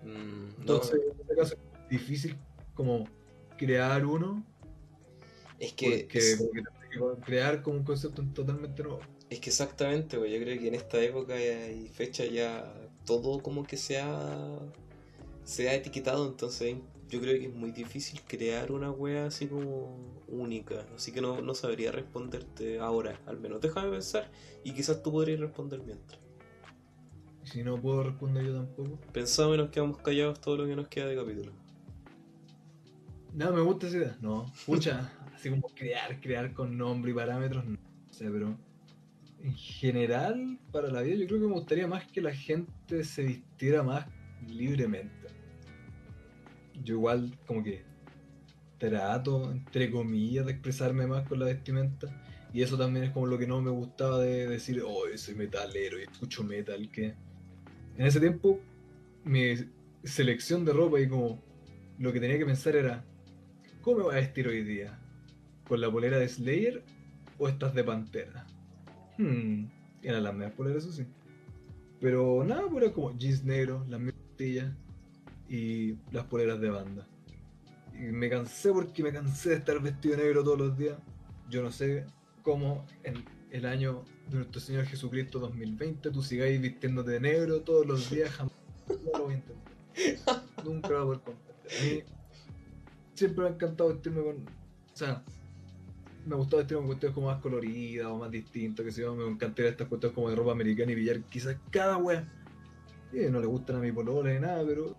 [0.03, 2.37] Mm, no, Entonces, en este caso es difícil
[2.73, 3.05] como
[3.57, 4.43] crear uno,
[5.59, 6.37] es porque que
[7.23, 9.01] crear como un concepto totalmente nuevo.
[9.31, 12.69] Es que exactamente, pues, yo creo que en esta época y fecha ya
[13.05, 14.59] todo como que se ha,
[15.45, 16.75] se ha etiquetado, entonces
[17.07, 20.85] yo creo que es muy difícil crear una wea así como única.
[20.93, 23.61] Así que no, no sabría responderte ahora, al menos.
[23.61, 24.29] Déjame pensar
[24.65, 26.19] y quizás tú podrías responder mientras.
[27.45, 28.99] Y si no puedo responder yo tampoco.
[29.13, 31.53] Pensamos y nos quedamos callados todo lo que nos queda de capítulo.
[33.33, 34.17] Nada, me gusta esa idea.
[34.19, 37.77] No, pucha, así como crear, crear con nombre y parámetros, no
[38.11, 38.57] sé, pero
[39.43, 43.23] en general, para la vida, yo creo que me gustaría más que la gente se
[43.23, 44.05] vistiera más
[44.47, 45.29] libremente.
[46.83, 47.83] Yo igual, como que
[48.77, 52.07] trato, entre comillas, de expresarme más con la vestimenta.
[52.53, 55.99] Y eso también es como lo que no me gustaba de decir, oh, soy metalero
[55.99, 57.15] y escucho metal, que
[57.97, 58.59] en ese tiempo
[59.23, 59.55] mi
[60.03, 61.41] selección de ropa y como
[61.97, 63.05] lo que tenía que pensar era,
[63.81, 64.99] ¿cómo me voy a vestir hoy día?
[65.67, 66.83] ¿Con la polera de Slayer
[67.37, 68.45] o estas de Pantera?
[69.17, 69.65] Hmm,
[70.01, 71.05] eran las mismas poleras, eso sí.
[71.99, 74.73] Pero nada, era como jeans negros, las pastillas
[75.47, 77.07] y las poleras de banda.
[77.93, 80.97] Y me cansé porque me cansé de estar vestido negro todos los días.
[81.49, 82.05] Yo no sé
[82.41, 87.85] cómo en el año de nuestro Señor Jesucristo 2020 tú sigáis vistiéndote de negro todos
[87.85, 88.53] los días, jamás
[88.87, 90.43] lo voy a intentar.
[90.65, 91.39] Nunca lo voy a poder.
[91.65, 92.03] A mí
[93.13, 94.35] siempre me ha encantado vestirme con.
[94.37, 95.23] O sea,
[96.25, 99.27] me gustaba vestirme con cuestiones como más coloridas o más distintas, que se yo, me
[99.27, 102.27] encantaría estas cuestiones como de ropa americana y pillar quizás cada wea.
[103.29, 104.95] No le gustan a mi polola ni nada, pero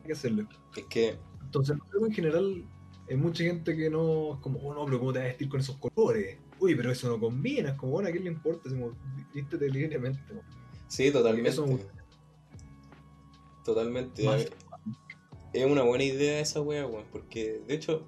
[0.00, 0.46] hay que hacerlo.
[0.76, 2.64] Es que, Entonces, en general
[3.08, 5.48] hay mucha gente que no es como, oh no, pero ¿cómo te vas a vestir
[5.48, 6.38] con esos colores?
[6.58, 8.68] Uy, pero eso no combina, es como, bueno, ¿a quién le importa?
[8.68, 8.92] Como,
[9.32, 10.20] vístete libremente.
[10.34, 10.40] ¿no?
[10.88, 11.50] sí, totalmente.
[11.50, 11.78] Eso me.
[13.64, 14.24] Totalmente.
[14.24, 14.48] Más-
[15.52, 18.06] Es una buena idea esa wea, weón, porque de hecho,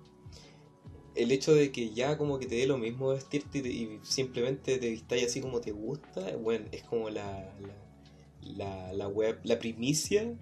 [1.19, 3.99] el hecho de que ya como que te dé lo mismo vestirte y, te- y
[4.03, 9.39] simplemente te vistáis así como te gusta, bueno, es como la, la, la, la wea-
[9.45, 10.33] la primicia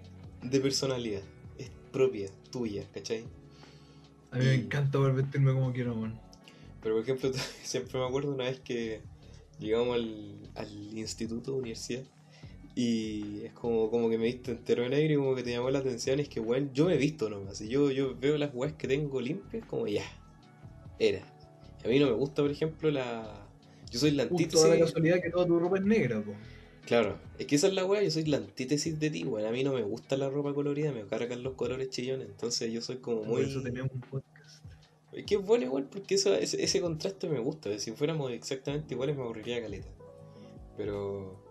[0.41, 1.21] de personalidad.
[1.57, 3.23] Es propia, tuya, ¿cachai?
[4.31, 6.19] A mí me encanta poder vestirme como quiero, man.
[6.83, 7.31] Pero por ejemplo,
[7.63, 9.01] siempre me acuerdo una vez que
[9.59, 12.03] llegamos al, al instituto, universidad,
[12.75, 15.71] y es como, como que me viste entero de negro y como que te llamó
[15.71, 18.53] la atención, es que, weón, yo me he visto nomás, y yo, yo veo las
[18.53, 20.03] weas que tengo limpias, como ya,
[20.99, 21.21] era.
[21.83, 23.47] A mí no me gusta, por ejemplo, la...
[23.91, 24.93] Yo soy la Justo da la antítesis...
[24.93, 26.33] casualidad que toda tu ropa es negra, po.
[26.85, 29.51] Claro, es que esa es la wea, yo soy la antítesis de ti, weón, a
[29.51, 32.97] mí no me gusta la ropa colorida, me cargan los colores chillones, entonces yo soy
[32.97, 33.41] como Por muy...
[33.43, 34.63] eso tenemos un podcast.
[35.11, 37.77] Es que es bueno igual porque eso, ese, ese contraste me gusta.
[37.79, 39.87] Si fuéramos exactamente iguales me aburriría caleta.
[40.77, 41.41] Pero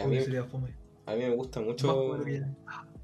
[0.00, 2.14] a mí, a mí me gusta mucho.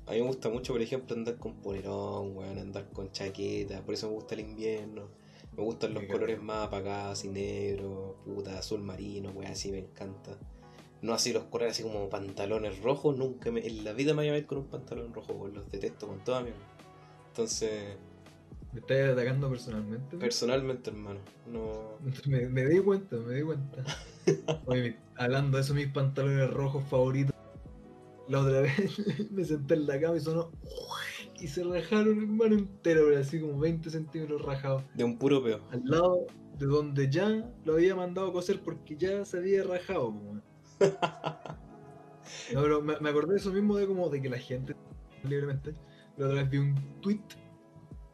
[0.06, 3.82] A mí me gusta mucho, por ejemplo, andar con polerón, weón, andar con chaqueta.
[3.84, 5.08] Por eso me gusta el invierno.
[5.60, 9.78] Me gustan los Me colores más apagados, así negro, puta, azul marino, weón, así me
[9.80, 10.38] encanta.
[11.02, 14.28] No así los colores así como pantalones rojos, nunca me, en la vida me voy
[14.30, 16.64] a ver con un pantalón rojo, weón, los detesto con toda mi alma.
[17.28, 17.98] Entonces,
[18.72, 20.16] Me estás atacando personalmente.
[20.16, 21.98] personalmente, hermano, no.
[22.26, 23.84] Me, me di cuenta, me di cuenta.
[24.66, 27.34] Oye, hablando de eso, mis pantalones rojos favoritos.
[28.28, 30.52] La otra vez me senté en la cama y sonó.
[31.40, 34.84] Y se rajaron, hermano, entero, pero así como 20 centímetros rajados.
[34.94, 35.60] De un puro peo.
[35.70, 36.26] Al lado
[36.58, 40.14] de donde ya lo había mandado a coser porque ya se había rajado.
[42.54, 44.76] No, pero me, me acordé de eso mismo de como de que la gente
[45.24, 45.74] libremente.
[46.16, 47.20] La otra vez vi un tweet.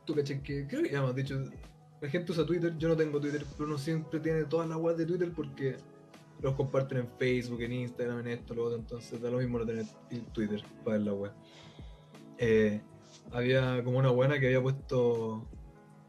[0.05, 1.39] Tú caché que creo que ya hemos dicho.
[2.01, 4.99] La gente usa Twitter, yo no tengo Twitter, pero uno siempre tiene todas las webs
[4.99, 5.77] de Twitter porque
[6.41, 9.67] los comparten en Facebook, en Instagram, en esto, lo otro, entonces da lo mismo no
[9.67, 9.87] tener
[10.33, 11.33] Twitter para ver la web.
[12.39, 12.81] Eh,
[13.33, 15.47] había como una buena que había puesto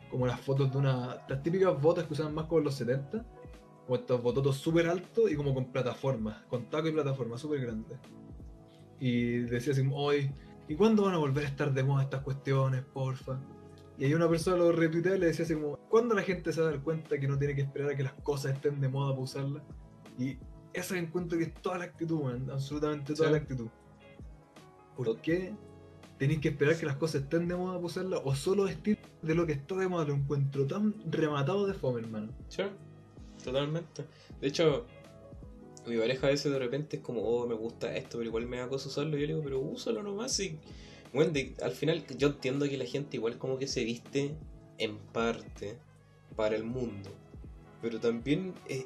[0.10, 1.18] como las fotos de una.
[1.28, 3.26] las típicas botas que usaban más como en los 70,
[3.86, 7.98] como estos bototos súper altos y como con plataformas, con taco y plataforma súper grandes.
[9.00, 10.32] Y decía así, hoy,
[10.68, 13.40] ¿y cuándo van a volver a estar de moda estas cuestiones, porfa?
[13.98, 16.62] Y ahí una persona lo retuitea y le decía así como, ¿cuándo la gente se
[16.62, 18.88] va a dar cuenta que no tiene que esperar a que las cosas estén de
[18.88, 19.64] moda para usarlas?
[20.18, 20.38] Y
[20.74, 23.32] esa encuentro que es toda la actitud, man, absolutamente toda Sí.
[23.34, 23.68] la actitud.
[24.96, 25.54] ¿Por qué
[26.18, 29.36] tenéis que esperar que las cosas estén de moda para usarlas o solo vestir de
[29.36, 30.06] lo que está de moda?
[30.06, 32.30] Lo encuentro tan rematado de fome, hermano.
[32.50, 32.64] Sí,
[33.44, 34.06] totalmente.
[34.42, 34.86] De hecho,
[35.86, 38.58] mi pareja a veces de repente es como, oh, me gusta esto, pero igual me
[38.58, 39.18] da cosa usarlo.
[39.18, 40.40] Y yo le digo, pero úsalo nomás.
[40.40, 40.58] Y,
[41.14, 44.36] bueno, de- al final yo entiendo que la gente igual como que se viste
[44.78, 45.78] en parte
[46.36, 47.10] para el mundo.
[47.82, 48.86] Pero también, eh,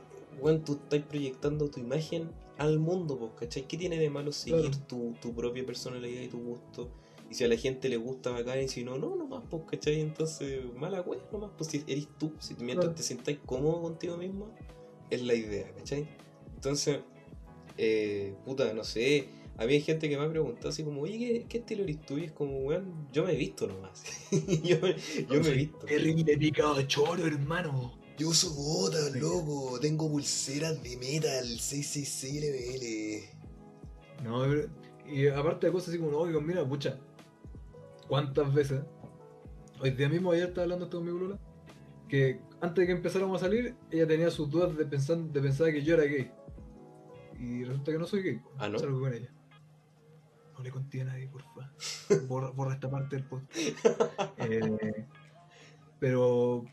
[0.66, 3.68] tú estás proyectando tu imagen al mundo, pues, ¿cachai?
[3.68, 4.86] ¿Qué tiene de malo seguir Claro.
[4.88, 6.90] tu, tu propia personalidad y tu gusto?
[7.32, 10.02] Y si a la gente le gusta bacán y si no, no, nomás, pues, ¿cachai?
[10.02, 12.96] Entonces, mala wea, nomás, pues si eres tú, si mientras Claro.
[12.96, 14.54] te sientas cómodo contigo mismo,
[15.10, 16.10] es la idea, ¿cachai?
[16.56, 17.00] Entonces,
[17.78, 21.18] eh, puta, no sé, a mí hay gente que me ha preguntado así como, oye,
[21.18, 22.18] ¿qué, qué estilo eres tú?
[22.18, 24.04] Y es como, weón, yo me he visto nomás.
[24.64, 24.96] yo me,
[25.30, 25.78] yo me he visto.
[25.86, 27.98] Terrible picado de choro, hermano.
[28.18, 29.80] Yo uso botas, loco.
[29.80, 34.24] Tengo pulseras de metal 666 LBL.
[34.26, 36.98] No, pero- y aparte de cosas así como, no, que mira, pucha,
[38.12, 38.82] ¿cuántas veces?
[39.80, 41.40] Hoy día mismo, ayer estaba hablando esto con mi Lula,
[42.10, 45.72] que antes de que empezáramos a salir, ella tenía sus dudas de pensar, de pensar
[45.72, 46.30] que yo era gay.
[47.40, 48.42] Y resulta que no soy gay.
[48.58, 48.80] Ah, ¿no?
[48.80, 49.34] Salgo con ella.
[50.58, 51.72] No le conté a nadie, porfa.
[52.28, 53.56] Borra, borra esta parte del podcast.
[54.40, 55.06] Eh,
[55.98, 56.66] pero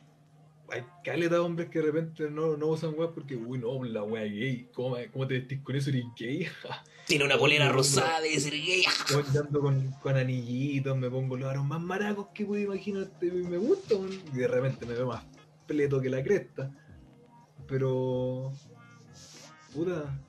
[0.70, 4.02] hay caleta de hombres que de repente no, no usan weas porque, uy, no, la
[4.02, 4.68] wea gay.
[4.72, 5.90] ¿Cómo, ¿Cómo te vestís con eso?
[5.90, 6.46] ¿Eres gay?
[7.06, 8.84] Tiene una polera rosada, de ser gay.
[9.12, 13.56] Voy andando con, con anillitos, me pongo los aros más maracos que puedo imaginarte me
[13.56, 14.20] gusta, weón.
[14.32, 15.24] y de repente me veo más
[15.66, 16.70] pleto que la cresta.
[17.66, 18.52] Pero.
[19.72, 20.20] Puta.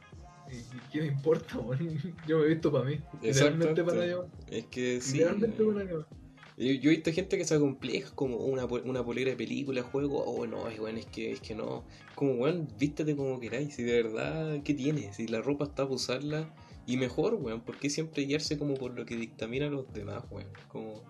[0.52, 2.16] ¿y ¿Qué me importa, weón?
[2.28, 3.00] Yo me he visto para mí.
[3.22, 4.18] Literalmente para allá.
[4.48, 5.18] Es que sí.
[5.18, 6.19] Literalmente para allá.
[6.60, 10.22] Yo, yo he visto gente que se acompleja como una, una polera de película, juego,
[10.26, 11.86] oh no, es bueno, es que, es que no.
[12.16, 15.14] Como weón, vístete como queráis, si de verdad, ¿qué tiene?
[15.14, 16.54] Si la ropa está para usarla,
[16.86, 20.50] y mejor, weón, ¿por qué siempre guiarse como por lo que dictaminan los demás, weón?
[20.68, 21.02] Como,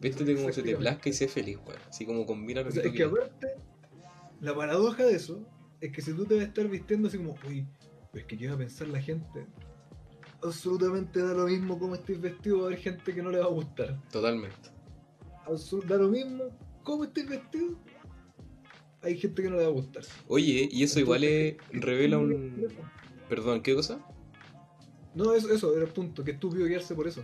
[0.00, 1.80] vístete como se te plazca y sé feliz, weón.
[1.88, 3.28] Así como combina lo O sea, que es tú que quieras.
[3.28, 3.46] aparte,
[4.40, 5.46] la paradoja de eso
[5.80, 7.68] es que si tú te vas a estar vistiendo así como, uy,
[8.10, 9.46] pues que va a pensar la gente.
[10.42, 13.44] Absolutamente da lo mismo cómo estés vestido, va a haber gente que no le va
[13.44, 14.00] a gustar.
[14.10, 14.77] Totalmente.
[15.86, 16.44] Da lo mismo
[16.82, 17.76] cómo estés vestido,
[19.02, 20.04] hay gente que no le va a gustar.
[20.26, 22.66] Oye, y eso igual es- revela un...
[23.28, 23.98] Perdón, ¿qué cosa?
[25.14, 27.22] No, eso, eso era el punto, que estúpido guiarse por eso.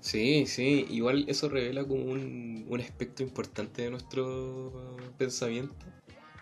[0.00, 5.74] Sí, sí, igual eso revela como un, un aspecto importante de nuestro pensamiento.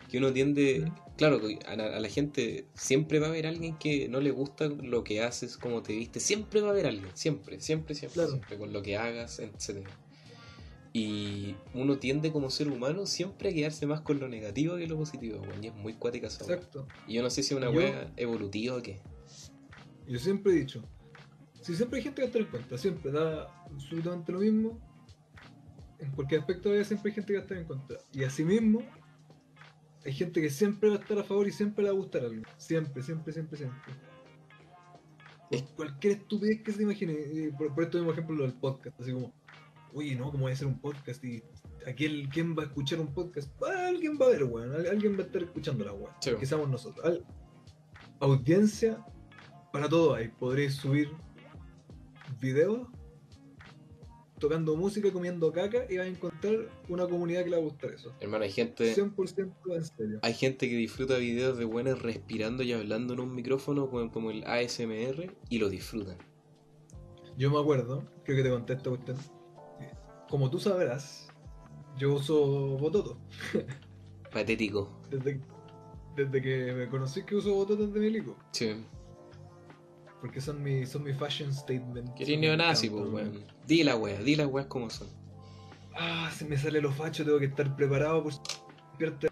[0.09, 4.09] Que uno tiende, claro, a la, a la gente siempre va a haber alguien que
[4.09, 7.61] no le gusta lo que haces, cómo te viste, siempre va a haber alguien, siempre,
[7.61, 8.31] siempre, siempre, Claro.
[8.31, 9.85] siempre, con lo que hagas, etc.
[10.99, 14.97] Y uno tiende como ser humano siempre a quedarse más con lo negativo que lo
[14.97, 16.57] positivo, weón, y es muy cuática esa weá.
[16.57, 16.87] Exacto.
[17.07, 19.01] Y yo no sé si es una wea evolutiva o qué.
[20.09, 20.83] Yo siempre he dicho,
[21.61, 24.81] si siempre hay gente que va a estar en contra, siempre da absolutamente lo mismo.
[25.99, 27.99] En cualquier aspecto de siempre hay gente que va a estar en contra.
[28.15, 28.81] Y asimismo,
[30.03, 32.23] hay gente que siempre va a estar a favor y siempre le va a gustar
[32.23, 32.43] algo.
[32.57, 33.93] Siempre, siempre, siempre, siempre.
[35.51, 37.53] Es- cualquier estupidez que se imagine.
[37.59, 38.99] Por, por esto mismo ejemplo lo del podcast.
[39.01, 39.35] Así como,
[39.97, 41.25] oye, no, ¿cómo voy a hacer un podcast?
[41.25, 41.43] Y
[41.87, 43.51] aquel, ¿quién va a escuchar un podcast?
[43.63, 44.73] Ah, alguien va a ver, weón.
[44.73, 46.13] Al- Alguien va a estar escuchando la weón.
[46.21, 46.31] Sí.
[46.39, 47.05] Que seamos nosotros.
[47.05, 47.25] Al-
[48.21, 49.05] audiencia
[49.73, 50.29] para todo hay.
[50.29, 51.11] Podréis subir
[52.41, 52.89] videos
[54.39, 57.91] tocando música, comiendo caca y vas a encontrar una comunidad que le va a gustar
[57.93, 58.13] eso.
[58.21, 58.95] Hermano, hay gente...
[58.95, 60.19] 100% en serio.
[60.23, 64.31] Hay gente que disfruta videos de buenas respirando y hablando en un micrófono como, como
[64.31, 66.19] el ASMR y lo disfrutan.
[67.39, 69.17] Yo me acuerdo, creo que te conté esta cuestión.
[70.29, 71.29] Como tú sabrás,
[71.97, 73.19] yo uso Bototo.
[74.33, 74.91] Patético.
[75.11, 75.41] Desde,
[76.17, 78.37] desde que me conocí que uso Bototo de milico.
[78.53, 78.85] Sí.
[80.21, 82.15] Porque son mi, son mi fashion statement.
[82.15, 83.45] Que eres neonazi, pues, weón.
[83.67, 85.09] Di la wea, di las weas como son.
[85.95, 88.41] Ah, se me sale lo facho, tengo que estar preparado por si
[88.91, 89.29] despierta.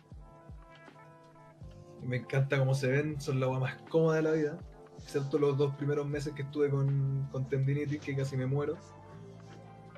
[2.03, 4.59] Me encanta cómo se ven, son la agua más cómoda de la vida.
[5.03, 8.77] Excepto los dos primeros meses que estuve con, con tendinitis, que casi me muero.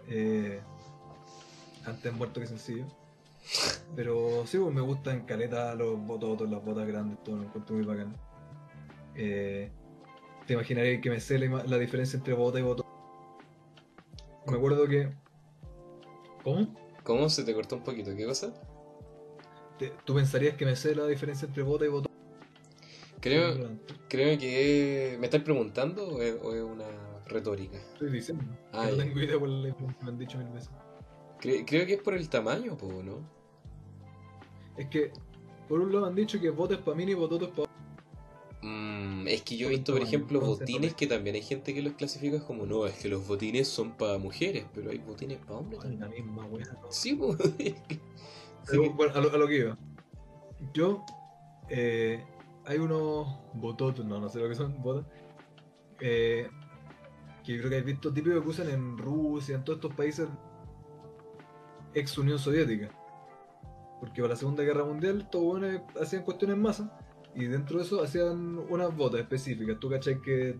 [0.09, 0.61] Eh,
[1.87, 2.87] antes muerto que sencillo.
[3.95, 7.85] Pero sí, pues, me gustan caleta los bototos, las botas grandes, todo lo encuentro muy
[7.85, 8.15] bacán.
[9.15, 9.71] Eh,
[10.47, 12.87] te imaginaré que me sé la, diferencia entre bota y botón.
[14.47, 15.11] Me acuerdo que.
[16.43, 16.75] ¿Cómo?
[17.03, 18.15] ¿Cómo se te cortó un poquito?
[18.15, 18.53] ¿Qué cosa?
[19.79, 22.13] Te- ¿Tú pensarías que me sé la diferencia entre bota y botón?
[23.21, 23.71] Creo,
[24.09, 25.17] creo que...
[25.19, 26.85] ¿Me estás preguntando o es, o es una
[27.27, 27.77] retórica?
[27.77, 28.45] Estoy diciendo.
[28.73, 30.71] Ah, no tengo idea que me han dicho mil veces.
[31.47, 33.21] Cre- creo que es por el tamaño, po, ¿no?
[34.77, 35.13] Es que,
[35.69, 37.67] por un lado han dicho que bota es para mí y bototo es para
[38.63, 41.93] Mm, es que yo he visto, por ejemplo, botines que también hay gente que los
[41.93, 45.81] clasifica como no, es que los botines son para mujeres, pero hay botines para hombres
[45.81, 46.01] también.
[46.01, 46.67] la misma wea.
[46.83, 46.91] ¿no?
[46.91, 47.37] Sí, pues.
[48.69, 49.79] Pero, bueno, a lo, a lo que iba.
[50.75, 51.05] Yo,
[51.69, 52.25] eh,
[52.65, 55.07] hay unos bototos, no, no sé lo que son, botas,
[56.01, 56.49] eh,
[57.45, 60.27] que yo creo que has visto típicos que usan en Rusia, en todos estos países
[61.97, 62.91] ex Unión Soviética.
[64.01, 66.99] Porque para la Segunda Guerra Mundial estos buenos hacían cuestiones en masa
[67.35, 69.79] y dentro de eso hacían unas botas específicas.
[69.81, 70.59] Tú cachai que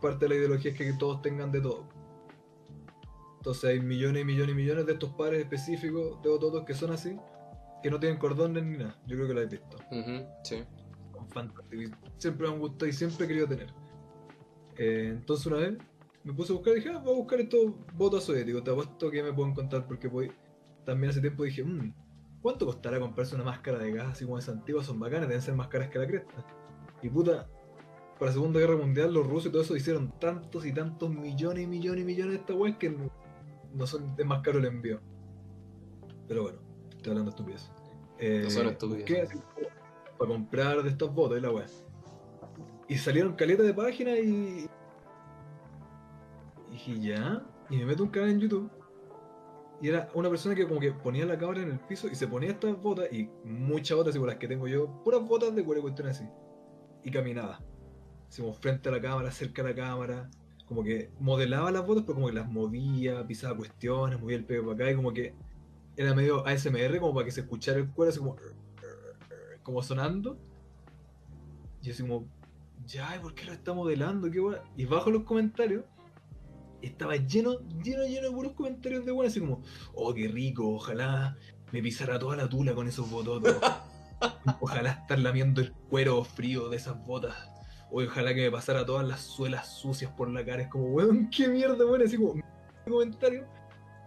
[0.00, 1.88] parte de la ideología es que todos tengan de todo.
[3.38, 6.90] Entonces hay millones y millones y millones de estos pares específicos de bototos que son
[6.92, 7.16] así,
[7.82, 8.96] que no tienen cordones ni nada.
[9.06, 9.76] Yo creo que lo habéis visto.
[9.90, 10.64] Ujú, sí.
[11.12, 11.98] Son fantásticos.
[12.18, 13.72] Siempre me han gustado y siempre he querido tener.
[14.78, 15.78] Eh, entonces una vez
[16.24, 18.64] me puse a buscar y dije, ah, voy a buscar estos botas soviéticos.
[18.64, 20.32] Te apuesto que me puedo encontrar porque voy...
[20.86, 21.92] también hace tiempo dije, "Mm,
[22.40, 24.82] ¿cuánto costará comprarse una máscara de gas así como esa antigua?
[24.82, 26.32] Son bacanas, deben ser más caras que la cresta.
[27.02, 27.46] Y puta,
[28.18, 31.64] para la Segunda Guerra Mundial los rusos y todo eso hicieron tantos y tantos millones
[31.64, 33.10] y millones y millones de estas weas que no,
[33.74, 35.00] no son, es más caro el envío.
[36.26, 36.58] Pero bueno,
[36.90, 37.70] estoy hablando de estupidez.
[38.18, 38.68] Eh, No son
[39.22, 39.38] así
[40.18, 41.66] para comprar de estos botas y la wea.
[42.88, 44.66] Y salieron caletas de páginas y.
[46.86, 47.44] Y ya.
[47.68, 48.70] Y me meto un canal en YouTube.
[49.80, 52.26] Y era una persona que como que ponía la cámara en el piso y se
[52.26, 55.80] ponía estas botas y muchas botas, como las que tengo yo, puras botas de cuero
[55.80, 56.28] y cuestiones así.
[57.04, 57.60] Y caminaba.
[58.36, 60.30] Como frente a la cámara, cerca de la cámara.
[60.66, 64.62] Como que modelaba las botas, pero como que las movía, pisaba cuestiones, movía el pelo
[64.62, 65.34] para acá y como que
[65.96, 68.36] era medio ASMR, como para que se escuchara el cuero así como.
[69.62, 70.38] como sonando.
[71.82, 72.26] Y yo así como,
[72.86, 74.30] ya, ¿y por qué lo está modelando?
[74.30, 74.40] ¿Qué?
[74.76, 75.84] Y bajo los comentarios,
[76.82, 79.62] estaba lleno, lleno, lleno de puros comentarios de weón, así como,
[79.94, 81.36] oh, qué rico, ojalá
[81.72, 83.56] me pisara toda la tula con esos bototos.
[84.60, 87.34] ojalá estar lamiendo el cuero frío de esas botas.
[87.90, 90.62] O ojalá que me pasara todas las suelas sucias por la cara.
[90.62, 92.34] Es como, weón, qué mierda, weón, así como,
[92.84, 93.46] comentario.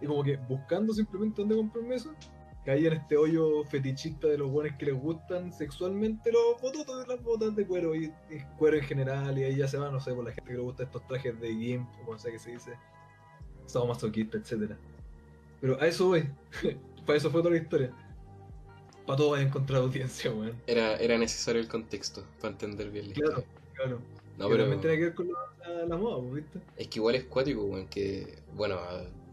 [0.00, 2.10] Y como que buscando simplemente dónde comprarme eso,
[2.64, 7.14] caí en este hoyo fetichista de los buenos que les gustan sexualmente los bototos de
[7.14, 9.38] las botas de cuero y, y cuero en general.
[9.38, 11.38] Y ahí ya se va, no sé, por la gente que le gusta estos trajes
[11.40, 12.72] de gimp, o como sea que se dice,
[13.66, 14.76] sadomasoquista, etcétera
[15.60, 16.28] Pero a eso voy.
[17.06, 17.92] Para eso fue toda la historia.
[19.06, 20.54] Para todo a encontrar audiencia, weón.
[20.66, 23.50] Era, era necesario el contexto para entender bien la Claro, historia.
[23.74, 24.00] claro.
[24.38, 26.60] No, pero también tiene que ver con la, la- la moda, pues, ¿viste?
[26.76, 28.78] es que igual es cuático, weón, que, bueno,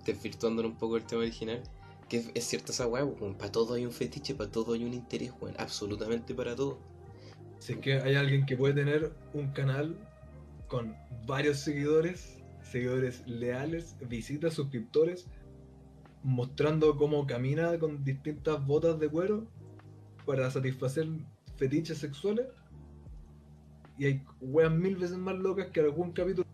[0.05, 1.61] desvirtuándolo un poco el tema original,
[2.09, 4.93] que es, cierta esa weá, weón, para todo hay un fetiche, para todo hay un
[4.93, 6.79] interés, weón, absolutamente para todo.
[7.59, 9.95] Si es que hay alguien que puede tener un canal
[10.67, 10.95] con
[11.25, 15.27] varios seguidores, seguidores leales, visitas, suscriptores,
[16.23, 19.47] mostrando cómo camina con distintas botas de cuero
[20.25, 21.07] para satisfacer
[21.55, 22.47] fetiches sexuales.
[23.97, 26.47] Y hay weas mil veces más locas que algún capítulo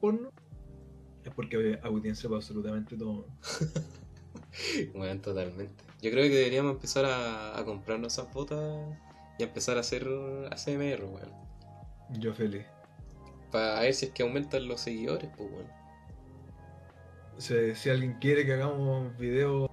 [0.00, 0.30] porno.
[1.24, 3.26] Es porque hay audiencia para absolutamente todo.
[4.94, 5.84] Weón, totalmente.
[6.02, 8.58] Yo creo que deberíamos empezar a, a comprarnos esas botas
[9.38, 10.06] y a empezar a hacer
[10.50, 11.32] ACMR, weón.
[12.18, 12.64] Yo feliz.
[13.50, 15.76] Para ver si es que aumentan los seguidores, pues, weón.
[17.36, 19.70] O sea, si alguien quiere que hagamos videos,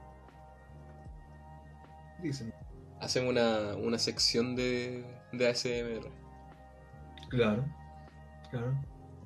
[2.22, 2.54] dicen.
[3.00, 6.10] Hacemos una, una sección de, de ASMR.
[7.30, 7.66] Claro,
[8.50, 8.74] claro.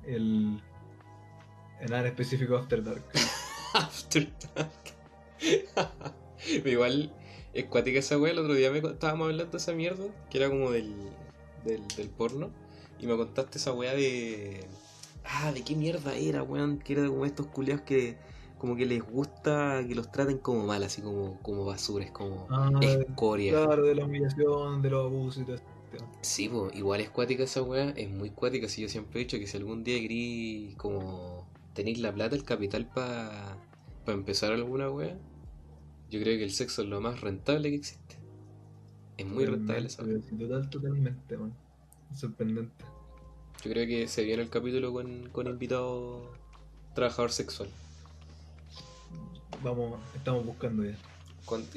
[0.04, 0.60] El.
[1.80, 3.04] En nada en específico After Dark.
[3.74, 4.97] After Dark.
[6.62, 7.12] Pero igual,
[7.54, 8.32] es cuática esa wea.
[8.32, 10.94] El otro día me estábamos hablando de esa mierda, que era como del,
[11.64, 12.50] del, del porno.
[13.00, 14.66] Y me contaste esa wea de.
[15.24, 16.78] Ah, ¿de qué mierda era, weón?
[16.78, 18.16] Que era como estos culeados que
[18.58, 21.64] como que les gusta que los traten como mal, así como, como
[22.12, 23.52] como Ah, escoria.
[23.52, 25.58] claro, de la humillación, de los abusos y todo.
[26.20, 28.68] Sí, pues, igual es cuática esa weá, es muy cuática.
[28.68, 32.44] Si yo siempre he dicho que si algún día querí como tener la plata, el
[32.44, 33.56] capital para
[34.14, 35.16] empezar alguna weá,
[36.10, 38.16] yo creo que el sexo es lo más rentable que existe.
[39.16, 40.04] Es muy rentable esa.
[40.04, 41.52] Sí, Total, totalmente, man.
[42.14, 42.84] Sorprendente.
[43.64, 46.32] Yo creo que se viene el capítulo con, con invitado
[46.94, 47.68] trabajador sexual.
[49.62, 50.96] Vamos, estamos buscando ya.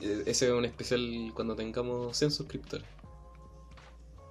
[0.02, 2.86] Eh, Ese es un especial cuando tengamos 100 suscriptores.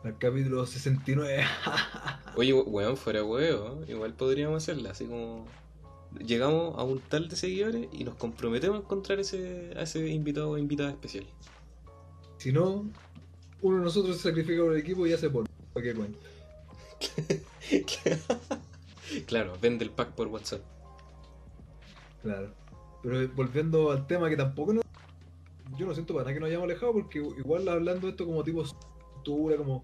[0.04, 1.44] El capítulo 69.
[2.36, 5.46] Oye, weón, fuera weón, igual podríamos hacerla, así como
[6.18, 10.50] llegamos a un tal de seguidores y nos comprometemos a encontrar ese, a ese invitado
[10.50, 11.24] o invitada especial.
[12.38, 12.86] si no,
[13.62, 15.46] uno de nosotros se sacrifica por el equipo y hace por.
[15.72, 16.18] ¿Para qué cuenta?
[19.26, 20.62] claro, vende el pack por WhatsApp.
[22.22, 22.52] Claro.
[23.02, 24.82] Pero volviendo al tema que tampoco no...
[25.78, 28.44] Yo no siento para nada que nos hayamos alejado porque igual hablando de esto como
[28.44, 29.82] tipo estructura, como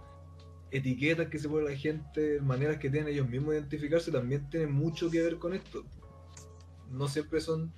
[0.71, 4.73] etiquetas que se pone la gente, maneras que tienen ellos mismos de identificarse, también tienen
[4.73, 5.85] mucho que ver con esto.
[6.91, 7.73] No siempre son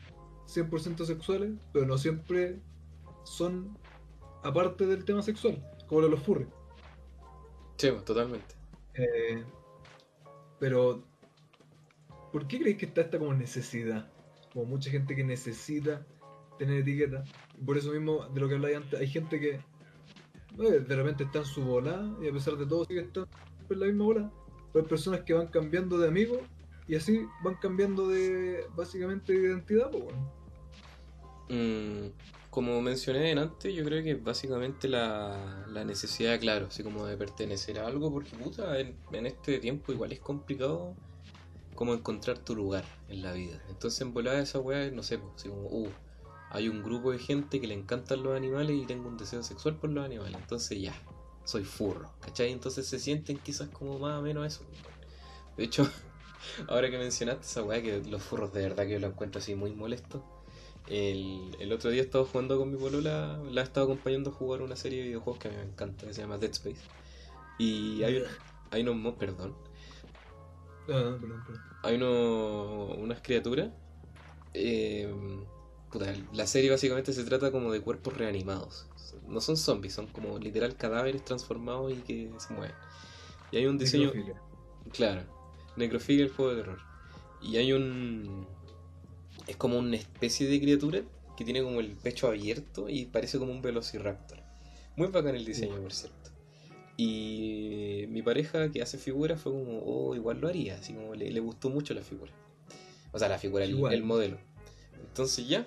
[0.46, 2.60] 100% sexuales, pero no siempre
[3.24, 3.76] son
[4.42, 6.46] aparte del tema sexual, como lo de los furry.
[7.76, 8.54] Sí, totalmente.
[8.94, 9.44] Eh,
[10.58, 11.04] pero,
[12.32, 14.10] ¿por qué creéis que está esta como necesidad?
[14.52, 16.04] Como mucha gente que necesita
[16.58, 17.24] tener etiqueta.
[17.64, 19.60] Por eso mismo, de lo que hablaba antes, hay gente que
[20.58, 23.28] eh, de repente está en su bola y a pesar de todo sigue estando
[23.70, 24.32] en la misma bola.
[24.72, 26.40] Pero hay personas que van cambiando de amigos
[26.88, 30.32] y así van cambiando de básicamente de identidad, pues bueno.
[31.50, 32.10] Mm,
[32.50, 37.78] como mencioné antes, yo creo que básicamente la, la necesidad, claro, así como de pertenecer
[37.78, 40.94] a algo, porque puta, en, este tiempo igual es complicado
[41.74, 43.62] como encontrar tu lugar en la vida.
[43.68, 45.88] Entonces en volada esa weá, no sé, pues, así como, uh,
[46.50, 49.76] hay un grupo de gente que le encantan los animales y tengo un deseo sexual
[49.76, 50.40] por los animales.
[50.40, 50.94] Entonces ya,
[51.44, 52.50] soy furro, ¿cachai?
[52.50, 54.64] Entonces se sienten quizás como más o menos eso.
[55.56, 55.88] De hecho,
[56.68, 59.54] ahora que mencionaste esa weá, que los furros de verdad que yo lo encuentro así
[59.54, 60.24] muy molesto.
[60.86, 64.62] El, el otro día estaba jugando con mi polola, la he estado acompañando a jugar
[64.62, 66.90] una serie de videojuegos que a mí me encanta, que se llama Dead Space.
[67.58, 68.22] Y hay,
[68.70, 69.56] hay unos mo- perdón,
[70.88, 71.62] Ah, perdón, perdón.
[71.82, 73.70] hay uno, unas criaturas.
[74.54, 75.12] eh,
[75.90, 78.86] puta, la serie básicamente se trata como de cuerpos reanimados.
[79.28, 82.76] No son zombies, son como literal cadáveres transformados y que se mueven.
[83.52, 84.12] Y hay un diseño.
[84.92, 85.22] Claro,
[85.78, 86.78] Necrofilia, el juego de terror.
[87.42, 88.46] Y hay un.
[89.46, 91.02] Es como una especie de criatura
[91.36, 94.38] que tiene como el pecho abierto y parece como un velociraptor.
[94.96, 96.30] Muy bacán el diseño, por cierto.
[96.96, 101.30] Y mi pareja que hace figuras fue como, oh, igual lo haría, así como le,
[101.30, 102.32] le gustó mucho la figura.
[103.12, 104.36] O sea, la figura, el, modelo.
[105.00, 105.64] Entonces ya,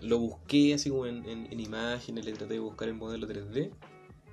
[0.00, 3.70] lo busqué así como en, en- en imágenes, le traté de buscar el modelo 3D.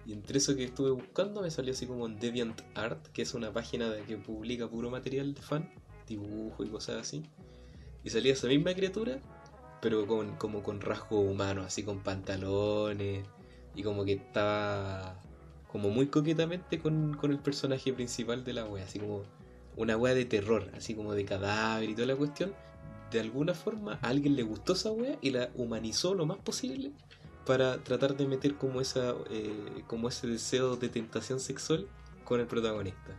[0.05, 3.53] Y entre eso que estuve buscando me salió así como en DeviantArt, que es una
[3.53, 5.71] página de que publica puro material de fan,
[6.07, 7.23] dibujo y cosas así.
[8.03, 9.19] Y salía esa misma criatura,
[9.81, 13.25] pero con, como con rasgo humano, así con pantalones.
[13.75, 15.19] Y como que estaba
[15.71, 19.23] como muy coquetamente con, con el personaje principal de la wea, así como
[19.77, 22.53] una wea de terror, así como de cadáver y toda la cuestión.
[23.11, 26.91] De alguna forma a alguien le gustó esa wea y la humanizó lo más posible
[27.45, 31.87] para tratar de meter como esa eh, como ese deseo de tentación sexual
[32.23, 33.17] con el protagonista.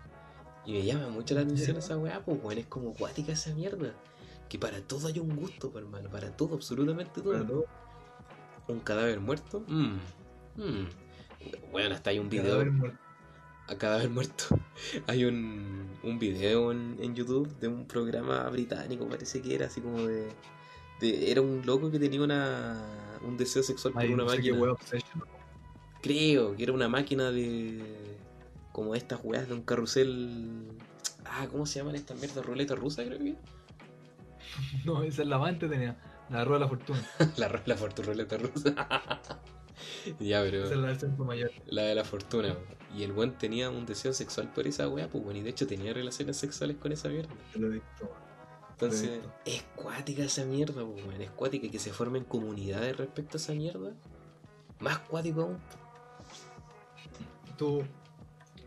[0.64, 3.92] Y me llama mucho la atención esa weá, pues weón, es como cuática esa mierda.
[4.48, 7.32] Que para todo hay un gusto, pues, hermano, para todo, absolutamente todo.
[7.32, 7.64] Para todo.
[8.68, 9.96] Un cadáver muerto, mmm,
[10.56, 10.86] mmm.
[11.72, 12.98] Bueno, hasta hay un video Cadáver muerto.
[13.66, 14.44] a cadáver muerto.
[15.08, 19.80] Hay un, un video en, en YouTube de un programa británico, parece que era así
[19.80, 20.28] como de,
[21.00, 22.80] de- Era un loco que tenía una,
[23.24, 24.56] un deseo sexual por una no sé máquina.
[26.02, 27.82] Creo que era una máquina de.
[28.72, 30.62] Como estas weas de un carrusel.
[31.24, 32.44] Ah, ¿cómo se llaman estas mierdas?
[32.44, 33.36] Ruleta rusa, creo que.
[34.84, 35.96] No, esa es la más tenía.
[36.28, 37.06] La rueda de la fortuna.
[37.36, 38.74] La, ru- la fortuna ruleta rusa.
[40.20, 40.64] ya, pero.
[40.64, 41.50] Esa es la versión mayor.
[41.66, 42.56] La de la fortuna.
[42.96, 45.66] Y el buen tenía un deseo sexual por esa wea, pues bueno, y de hecho
[45.66, 47.32] tenía relaciones sexuales con esa mierda.
[47.52, 48.10] Te lo he visto.
[48.82, 49.32] Entonces, Perfecto.
[49.44, 53.92] es cuática esa mierda, pues es cuática que se formen comunidades respecto a esa mierda.
[54.80, 55.58] Más cuático aún.
[57.56, 57.84] ¿Tú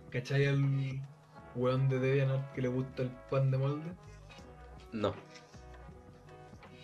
[0.09, 1.01] cachai al
[1.53, 3.91] weón de DeviantArt que le gusta el pan de molde?
[4.93, 5.13] No.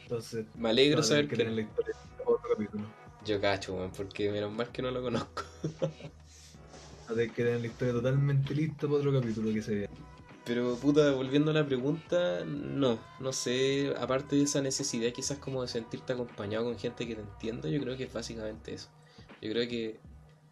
[0.04, 1.38] Entonces, Me alegro a saber que que.
[1.38, 2.86] tener la historia de otro capítulo.
[3.24, 5.44] Yo cacho, weón, porque menos mal que no lo conozco.
[7.08, 9.90] A tener que tener la historia totalmente lista para otro capítulo que se vea.
[10.44, 15.62] Pero puta, volviendo a la pregunta, no, no sé, aparte de esa necesidad quizás como
[15.62, 18.90] de sentirte acompañado con gente que te entienda, yo creo que es básicamente eso.
[19.40, 20.00] Yo creo que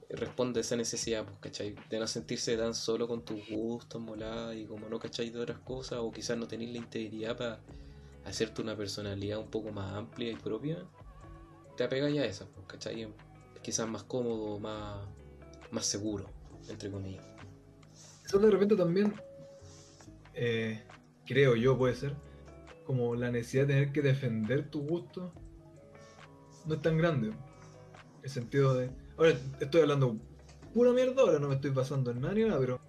[0.09, 1.75] responde a esa necesidad, pues, ¿cachai?
[1.89, 5.59] De no sentirse tan solo con tus gustos, molada, y como no cachai de otras
[5.59, 7.59] cosas, o quizás no tener la integridad para
[8.25, 10.83] hacerte una personalidad un poco más amplia y propia,
[11.77, 13.07] te apegas ya a esa, pues, ¿cachai?
[13.61, 14.99] Quizás más cómodo, más,
[15.71, 16.25] más seguro,
[16.67, 17.25] entre comillas.
[18.25, 19.13] Eso de repente también,
[20.41, 20.81] eh,
[21.25, 22.15] creo yo, puede ser,
[22.85, 25.33] como la necesidad de tener que defender tu gusto
[26.65, 27.31] no es tan grande.
[28.23, 28.89] El sentido de.
[29.17, 30.17] Ahora estoy hablando
[30.73, 32.79] pura mierda, ahora no me estoy basando en nada ni nada, pero.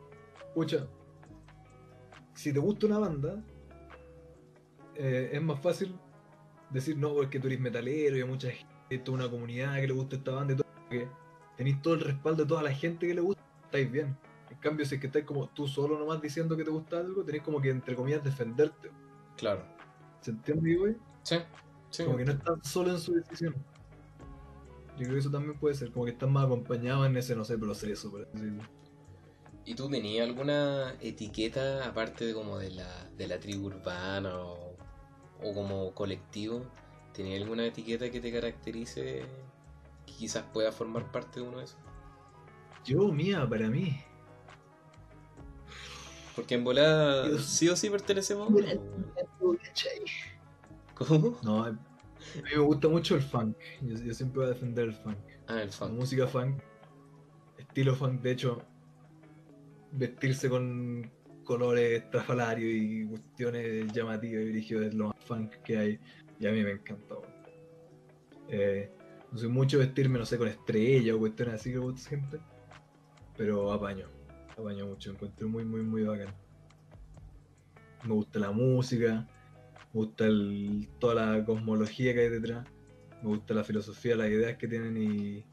[0.46, 0.86] Escucha,
[2.34, 3.44] si te gusta una banda,
[4.94, 5.96] eh, es más fácil
[6.70, 9.92] decir no, porque tú eres metalero y hay mucha gente, toda una comunidad que le
[9.92, 11.08] gusta esta banda y todo, porque
[11.56, 14.16] tenéis todo el respaldo de toda la gente que le gusta, estáis bien.
[14.60, 17.24] En cambio, si es que estáis como tú solo nomás diciendo que te gusta algo,
[17.24, 18.90] tenéis como que, entre comillas, defenderte.
[19.38, 19.64] Claro.
[20.20, 20.96] ¿Se entiende, güey?
[21.22, 21.36] Sí,
[21.88, 22.04] sí.
[22.04, 23.54] Como que no estás solo en su decisión.
[24.98, 27.42] Yo creo que eso también puede ser, como que estás más acompañado en ese, no
[27.42, 28.62] sé, proceso, por decirlo.
[29.64, 34.76] ¿Y tú tenías alguna etiqueta aparte de como de la, de la tribu urbana o,
[35.42, 36.66] o como colectivo?
[37.14, 39.24] ¿Tenías alguna etiqueta que te caracterice
[40.04, 41.78] que quizás pueda formar parte de uno de esos?
[42.84, 43.96] Yo, mía, para mí.
[46.34, 47.44] Porque en volada Dios.
[47.46, 48.66] sí o sí pertenecemos a uno.
[50.94, 51.38] ¿Cómo?
[51.42, 51.78] No, A mí
[52.54, 53.56] me gusta mucho el funk.
[53.82, 55.18] Yo, yo siempre voy a defender el funk.
[55.46, 55.92] Ah, el La funk.
[55.92, 56.60] música funk,
[57.58, 58.62] estilo funk, de hecho,
[59.92, 61.10] vestirse con
[61.44, 66.00] colores estrafalarios y cuestiones llamativas y dirigidas es lo más funk que hay.
[66.38, 67.14] Y a mí me encanta.
[67.16, 67.30] weón.
[68.48, 68.90] Eh,
[69.32, 72.40] no soy mucho vestirme, no sé, con estrella o cuestiones así que gusta siempre.
[73.36, 74.06] Pero apaño,
[74.60, 76.34] apaño mucho, encuentro muy, muy, muy bacán.
[78.04, 79.26] Me gusta la música,
[79.92, 82.66] me gusta el- toda la cosmología que hay detrás,
[83.22, 85.44] me gusta la filosofía, las ideas que tienen y.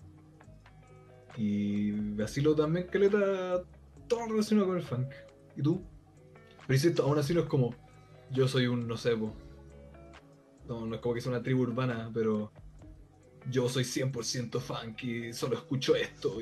[1.39, 3.64] Y así lo también que le da
[4.08, 5.12] todo relacionado con el funk.
[5.55, 5.84] ¿Y tú?
[6.66, 7.76] Pero insisto, aún así no es como
[8.32, 9.16] yo soy un no sé.
[10.68, 12.51] No, no es como que sea una tribu urbana, pero
[13.49, 16.41] yo soy 100% funk y solo escucho esto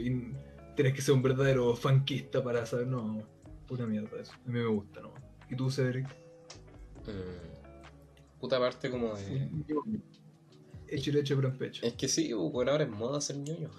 [0.76, 3.24] tienes que ser un verdadero funkista para saber, no,
[3.68, 4.34] puta mierda eso.
[4.34, 5.14] A mí me gusta, ¿no?
[5.50, 6.08] ¿Y tú, Cedric?
[7.06, 8.40] Mm.
[8.40, 9.50] Puta parte como de...
[10.88, 11.86] Hecho y leche pero en pecho.
[11.86, 13.72] Es que sí, bueno, ahora es moda ser ñoño.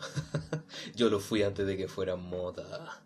[0.96, 3.04] Yo lo fui antes de que fuera moda.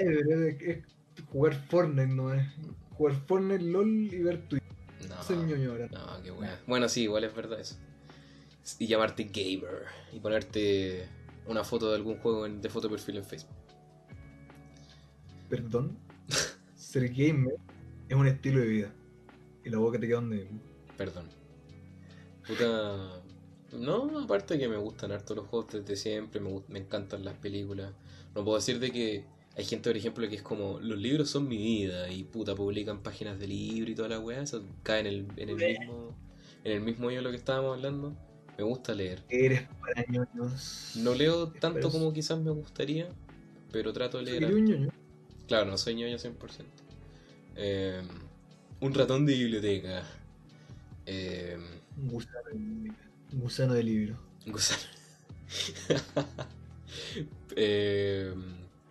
[0.00, 0.84] Eh, es, es
[1.30, 2.44] jugar Fortnite, ¿no es?
[2.90, 4.62] Jugar Fortnite, LOL y ver Twitch.
[5.08, 5.88] No, Ser ñoño ahora.
[5.88, 6.60] no, qué wea.
[6.66, 7.76] Bueno, sí, igual es verdad eso.
[8.78, 9.84] Y llamarte gamer.
[10.12, 11.08] Y ponerte
[11.46, 13.56] una foto de algún juego en- de foto de perfil en Facebook.
[15.48, 15.98] Perdón.
[16.74, 17.56] Ser gamer
[18.08, 18.92] es un estilo de vida.
[19.64, 20.48] Y la boca te queda donde.
[20.96, 21.26] Perdón.
[22.46, 23.22] Puta.
[23.72, 27.92] No, aparte que me gustan harto los juegos desde siempre, me, me encantan las películas.
[28.34, 29.24] No puedo decir de que
[29.56, 33.02] hay gente, por ejemplo, que es como, los libros son mi vida y puta, publican
[33.02, 36.14] páginas de libro y toda la weá, eso cae en el, en el mismo
[36.64, 38.14] en el mismo hoyo lo que estábamos hablando.
[38.58, 39.24] Me gusta leer.
[39.28, 40.92] Eres para ñoños.
[40.96, 43.08] No leo tanto como quizás me gustaría,
[43.70, 44.44] pero trato de leer.
[44.44, 44.88] ¿Eres un ñoño?
[45.48, 46.84] Claro, no soy ñoño 100%.
[47.56, 48.02] Eh,
[48.80, 50.04] un ratón de biblioteca.
[51.06, 51.58] Eh,
[51.96, 54.16] Un gusano de, un gusano de libro.
[54.46, 54.82] un gusano.
[57.56, 58.34] Eh,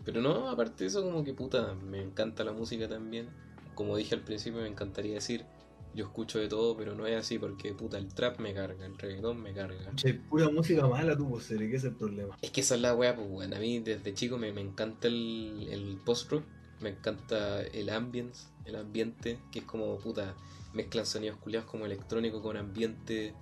[0.05, 3.27] pero no, aparte de eso, como que puta, me encanta la música también.
[3.75, 5.45] Como dije al principio, me encantaría decir,
[5.93, 8.97] yo escucho de todo, pero no es así porque puta, el trap me carga, el
[8.97, 9.91] reggaetón me carga.
[9.95, 12.37] Che, pura música mala tú, pues, ¿qué es el problema?
[12.41, 15.07] Es que esa es la weá, pues bueno, a mí desde chico me, me encanta
[15.07, 16.43] el, el post-rock,
[16.79, 20.35] me encanta el ambience, el ambiente, que es como puta,
[20.73, 23.33] mezclan sonidos culiados como electrónico con ambiente.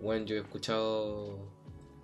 [0.00, 1.50] Bueno, yo he escuchado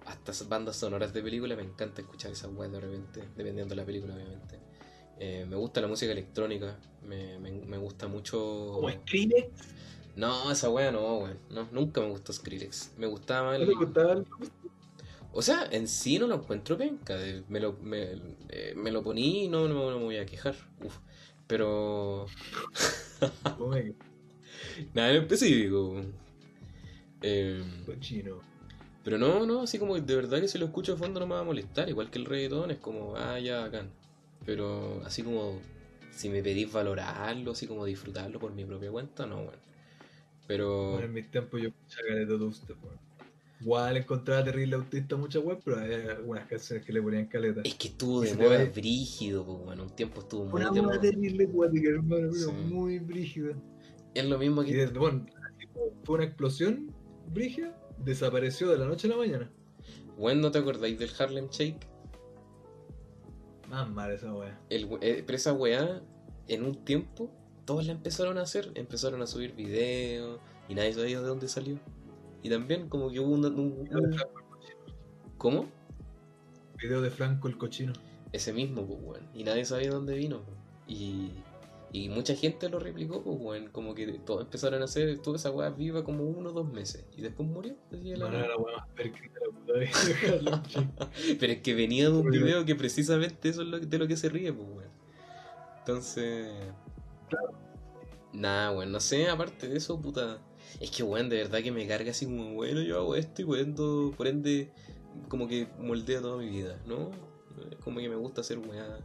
[0.07, 3.86] hasta bandas sonoras de películas, me encanta escuchar esas weas de repente, dependiendo de la
[3.86, 4.64] película, obviamente.
[5.21, 8.71] Eh, me gusta la música electrónica, me, me, me gusta mucho.
[8.75, 9.49] ¿Como Skrillex?
[10.17, 11.39] No, esa wea no, weón.
[11.51, 12.93] No, nunca me gustó Skrillex.
[12.99, 14.27] Me gustaba más ¿No te gustaba el-
[15.33, 17.17] o sea, en sí no lo encuentro penca.
[17.49, 18.12] Me lo, me,
[18.49, 20.55] eh, me lo poní y no, no, no me voy a quejar.
[20.85, 20.99] Uf.
[21.47, 22.27] Pero.
[24.95, 26.01] Nada en específico.
[27.23, 28.41] Eh, Cochino.
[29.05, 31.35] pero no, no, así como de verdad que si lo escucho de fondo no me
[31.35, 31.89] va a molestar.
[31.89, 33.91] Igual que el reggaetón es como, ah, ya, bacán.
[34.45, 35.61] Pero así como,
[36.11, 39.62] si me pedís valorarlo, así como disfrutarlo por mi propia cuenta, no, bueno.
[40.47, 40.90] Pero.
[40.92, 42.95] Bueno, en mis tiempos yo escuchaba de usted, pues.
[43.61, 47.62] Igual encontraba terrible autista muchas web, pero había algunas canciones que le ponían caleta.
[47.64, 50.82] Es que estuvo de moda va- brígido, pues, bueno, un tiempo estuvo muy Una de
[50.82, 53.55] moda terrible cuática, hermano, pero muy brígida.
[54.12, 55.24] Es lo mismo Y que desde, bueno,
[56.05, 56.92] fue una explosión
[57.32, 57.74] brígida,
[58.05, 59.51] desapareció de la noche a la mañana.
[60.18, 61.93] Bueno, ¿no te acordáis del Harlem Shake?
[63.74, 64.59] Más mal esa wea.
[64.70, 66.02] El, we- eh, pero esa weá,
[66.48, 67.30] en un tiempo,
[67.64, 68.70] todos la empezaron a hacer.
[68.74, 71.78] Empezaron a subir videos y nadie sabía de dónde salió.
[72.42, 73.44] Y también como que hubo un...
[73.44, 74.80] un- Video de un- Franco el cochino.
[75.38, 75.66] ¿Cómo?
[76.80, 77.92] Video de Franco el cochino.
[78.32, 79.28] Ese mismo, pues, weón.
[79.34, 80.40] Y nadie sabía de dónde vino.
[80.86, 81.30] Y,
[81.95, 83.69] y mucha gente lo replicó, pues, weón.
[83.71, 87.05] Como que todos empezaron a hacer toda esa weá viva como uno o dos meses.
[87.16, 87.77] Y después murió.
[87.93, 89.12] así de la era la más de
[89.53, 91.39] puta Shake.
[91.39, 94.16] Pero es que venía de un video que precisamente eso es lo de lo que
[94.16, 94.91] se ríe, pues, weón.
[95.79, 96.53] Entonces.
[98.33, 100.43] Nah, weón, no sé, aparte de eso, puta.
[100.81, 103.45] Es que, weón, de verdad que me carga así como, bueno, yo hago esto y
[103.45, 103.83] por ende,
[104.16, 104.73] por ende
[105.29, 107.12] como que moldea toda mi vida, ¿no?
[107.71, 108.99] Es como que me gusta hacer weá.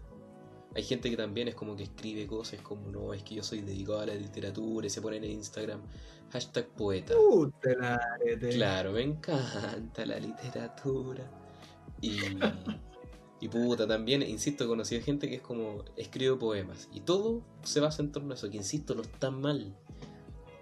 [0.75, 3.61] Hay gente que también es como que escribe cosas como, no, es que yo soy
[3.61, 5.81] dedicado a la literatura y se pone en Instagram
[6.31, 7.15] hashtag poeta.
[7.15, 8.49] Puta la arete.
[8.49, 11.29] Claro, me encanta la literatura.
[12.01, 12.19] Y,
[13.41, 16.87] y puta, también, insisto, he conocido gente que es como, escribo poemas.
[16.93, 19.75] Y todo se basa en torno a eso, que insisto, no está mal.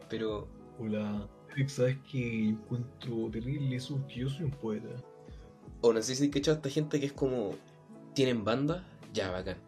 [0.09, 0.47] Pero,
[0.79, 1.27] Hola.
[1.67, 3.99] ¿sabes que encuentro terrible eso?
[4.07, 4.89] Que yo soy un poeta.
[5.81, 7.51] o no sé si he cachado a esta gente que es como,
[8.13, 9.66] tienen banda, ya bacán.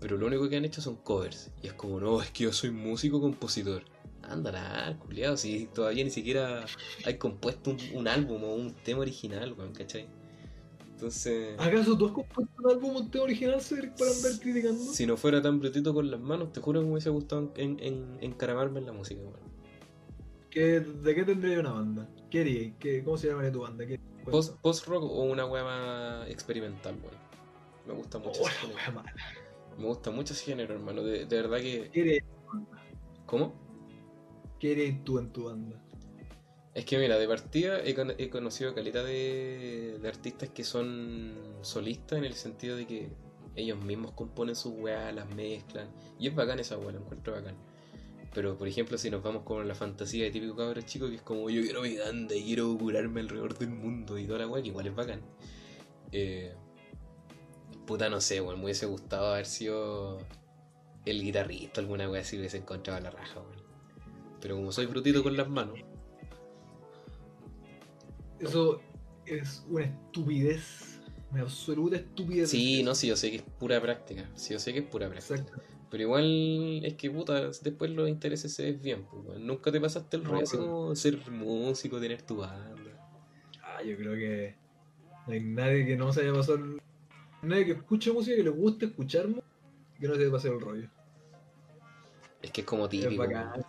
[0.00, 1.50] Pero lo único que han hecho son covers.
[1.62, 3.82] Y es como, no, es que yo soy músico compositor.
[4.22, 6.66] Anda, culiado, si todavía ni siquiera
[7.04, 10.06] hay compuesto un, un álbum o un tema original, weón, ¿cachai?
[10.92, 14.82] Entonces, ¿Acaso tú has compuesto un álbum un tema original Cedric, para andar criticando?
[14.92, 17.78] si no fuera tan brutito con las manos, te juro que me hubiese gustado en,
[17.80, 19.36] en, encaramarme en la música, weón.
[20.50, 22.08] ¿Qué- ¿De qué tendría una banda?
[22.30, 22.72] ¿Qué haríais?
[22.80, 23.86] ¿Qué- ¿Cómo se llamaría tu banda?
[23.86, 27.14] ¿Qué, Post, post rock o una weá más experimental, weón.
[27.86, 29.12] Me gusta mucho Oh, la wea mala.
[29.78, 31.02] Me gusta mucho ese género, hermano.
[31.02, 31.90] De, de verdad que.
[31.92, 32.24] ¿Qué haríais-
[33.26, 33.52] ¿Cómo?
[34.58, 35.82] ¿Qué haríais tú en tu banda?
[36.74, 41.34] Es que mira, de partida he, con- he conocido calidad de, de artistas que son
[41.62, 43.10] solistas en el sentido de que
[43.56, 45.88] ellos mismos componen sus weas, las mezclan.
[46.18, 47.56] Y es bacán esa wea, lo encuentro bacán.
[48.34, 51.22] Pero por ejemplo, si nos vamos con la fantasía de típico cabro chico, que es
[51.22, 54.62] como yo quiero mi banda y quiero curarme alrededor del mundo y toda la wea,
[54.62, 55.22] que igual es bacán.
[56.12, 56.54] Eh,
[57.86, 60.18] puta, no sé, weón, me hubiese gustado haber sido
[61.04, 63.64] el guitarrista, alguna wea así hubiese encontrado la raja, weón.
[64.40, 65.78] Pero como soy brutito con las manos.
[68.38, 68.80] Eso
[69.24, 71.00] es una estupidez.
[71.32, 72.50] Una absoluta estupidez.
[72.50, 74.28] Sí, no, sí, yo sé que es pura práctica.
[74.34, 75.34] Sí, yo sé que es pura práctica.
[75.40, 75.62] Exacto.
[75.90, 79.06] Pero igual es que, puta, después los intereses se desvían.
[79.06, 79.38] Pues.
[79.40, 82.74] Nunca te pasaste el rollo así como ser músico, tener tu banda.
[83.62, 84.54] Ah, yo creo que
[85.26, 86.58] no hay nadie que no se haya pasado.
[86.58, 86.82] el-
[87.42, 89.46] Nadie que escuche música, que le guste escuchar música,
[90.00, 90.88] que no se pasado el rollo.
[92.42, 93.16] Es que es como Es típico.
[93.22, 93.50] bacán.
[93.52, 93.64] weón.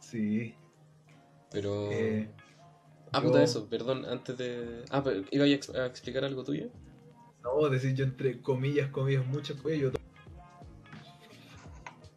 [0.00, 0.54] Sí.
[1.50, 1.90] Pero.
[1.92, 2.30] Eh,
[3.12, 4.84] ah, yo- puta, eso, perdón, antes de.
[4.90, 6.68] Ah, pero ¿iba a, ex- a explicar algo tuyo?
[7.42, 10.00] No, decir yo entre comillas, comillas, muchas comillas, yo to-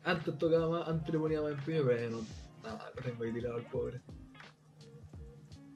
[0.03, 2.21] Antes tocaba más, antes le ponía más empeño, pero ya no.
[2.63, 4.01] Nada, lo tengo ahí tirado al pobre.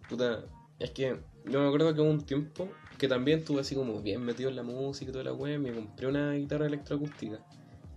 [0.09, 0.43] Puta,
[0.79, 4.21] es que yo me acuerdo que hubo un tiempo que también estuve así como bien
[4.23, 7.39] metido en la música y toda la web, me compré una guitarra electroacústica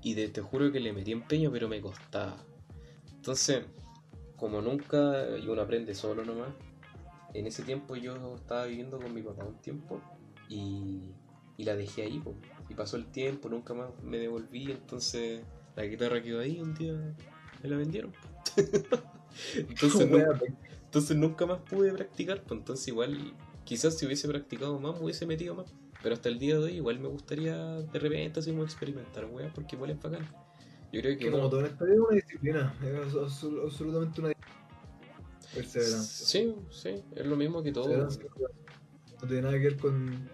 [0.02, 2.36] y de- te juro que le metí empeño pero me costaba.
[3.14, 3.64] Entonces,
[4.36, 6.51] como nunca y uno aprende solo nomás,
[7.35, 10.01] en ese tiempo yo estaba viviendo con mi papá un tiempo
[10.48, 11.01] y,
[11.56, 12.35] y la dejé ahí, po.
[12.68, 15.43] y pasó el tiempo, nunca más me devolví, entonces
[15.74, 16.93] la guitarra quedó ahí, un día
[17.62, 18.12] me la vendieron.
[19.56, 20.40] entonces, nunca,
[20.85, 23.35] entonces nunca más pude practicar, pues entonces igual,
[23.67, 25.67] quizás si hubiese practicado más, me hubiese metido más.
[26.03, 29.53] Pero hasta el día de hoy igual me gustaría de repente así como experimentar, weá,
[29.53, 30.27] porque igual es bacán.
[30.93, 34.21] Yo creo que que como todo en esta vida es una disciplina, es absol- absolutamente
[34.21, 34.33] una
[35.55, 36.27] perseverancia.
[36.27, 37.85] Sí, sí, es lo mismo que todo.
[37.89, 38.25] Perseverancia,
[39.23, 40.29] No tiene nada que ver con,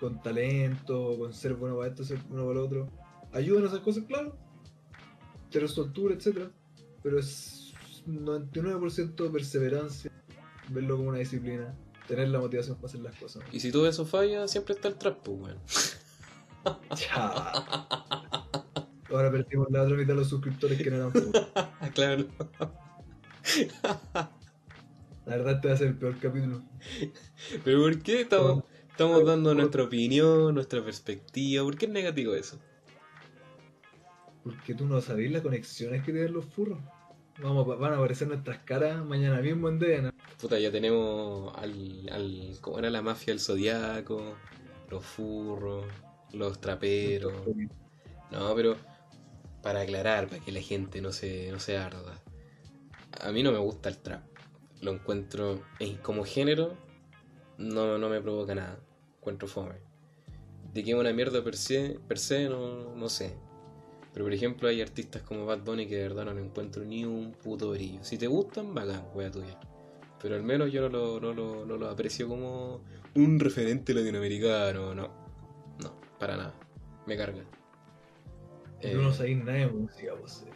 [0.00, 2.88] con talento, con ser bueno para esto, ser bueno para lo otro.
[3.32, 4.34] Ayudan a esas cosas, claro.
[5.50, 6.50] Tener su altura, etc.
[7.02, 7.74] Pero es
[8.06, 10.10] 99% perseverancia,
[10.70, 11.74] verlo como una disciplina,
[12.08, 13.44] tener la motivación para hacer las cosas.
[13.52, 15.58] Y si todo eso falla, siempre está el trap, pues, weón.
[16.96, 17.32] Ya.
[19.10, 21.46] Ahora perdimos la otra mitad de los suscriptores que no eran pocos.
[21.94, 22.26] claro.
[25.24, 26.62] La verdad, este va a ser el peor capítulo.
[27.64, 31.64] Pero ¿por qué estamos, estamos dando nuestra opinión, nuestra perspectiva?
[31.64, 32.58] ¿Por qué es negativo eso?
[34.42, 36.78] Porque tú no sabés las conexiones que tienen los furros.
[37.40, 40.12] Vamos, van a aparecer nuestras caras mañana mismo en DNA.
[40.40, 42.58] Puta, ya tenemos al, al.
[42.60, 44.34] ¿Cómo era la mafia del zodiaco?
[44.90, 45.86] Los furros,
[46.32, 47.32] los traperos.
[48.32, 48.76] No, pero
[49.62, 52.20] para aclarar, para que la gente no se, no se arda.
[53.20, 54.22] A mí no me gusta el trap.
[54.80, 55.62] Lo encuentro
[56.02, 56.76] como género,
[57.56, 58.80] no, no me provoca nada.
[59.18, 59.76] Encuentro fome.
[60.72, 63.36] De que una mierda per se, per se no, no sé.
[64.18, 67.04] Pero por ejemplo hay artistas como Bad Bunny que de verdad no le encuentro ni
[67.04, 68.02] un puto brillo.
[68.02, 69.60] Si te gustan, bacán, wea tuya.
[70.20, 72.80] Pero al menos yo no lo, no lo, no lo aprecio como
[73.14, 75.08] un referente latinoamericano, no.
[75.78, 76.54] No, para nada.
[77.06, 77.44] Me carga.
[78.80, 80.44] Eh, no sabés nada de música, pues.
[80.48, 80.52] eh.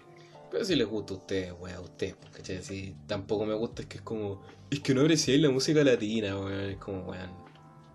[0.51, 2.65] pero si les gusta a ustedes, weón, a ustedes, pues, ¿cachai?
[2.65, 4.43] Si tampoco me gusta es que es como.
[4.71, 6.53] Es que no apreciáis la música latina, weón.
[6.53, 7.31] Es como, weón.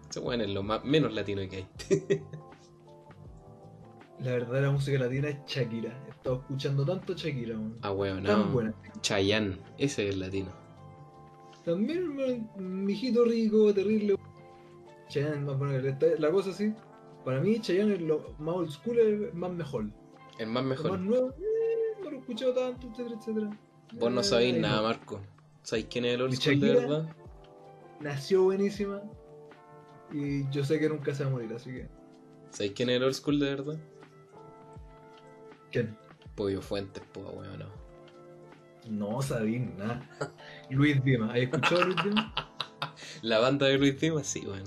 [0.09, 1.67] Ese weón es lo más, menos latino que hay.
[4.19, 5.91] La verdadera música latina es Shakira.
[6.07, 7.77] He estado escuchando tanto Shakira, man.
[7.81, 8.51] ah, weón, Tan no.
[8.51, 8.73] buena.
[9.01, 10.49] Chayanne, ese es el latino.
[11.63, 14.15] También, hermano, mijito rico, terrible.
[15.09, 16.05] Chayanne es más bueno que el resto.
[16.17, 16.73] La cosa sí,
[17.23, 19.85] para mí Chayanne es lo más old school, es más mejor.
[20.39, 20.91] El más mejor.
[20.91, 23.59] más nuevo, eh, no lo he escuchado tanto, etcétera, etcétera.
[23.93, 24.81] Vos no Eh, sabéis nada.
[24.81, 25.21] Marco.
[25.61, 27.15] ¿Sabéis quién es el old ¿Y school de verdad?
[27.99, 29.01] Nació buenísima
[30.13, 31.87] y yo sé que nunca se va a morir, así que.
[32.51, 33.77] ¿Sabéis quién es el old school de verdad?
[35.71, 35.97] ¿Quién?
[36.35, 37.65] Pollo Fuentes, po, weón, no.
[38.89, 40.01] No sabí nada.
[40.69, 42.33] Luis Dima, ¿has escuchado a Luis Dima?
[43.21, 44.63] La banda de Luis Dimas, sí, weón.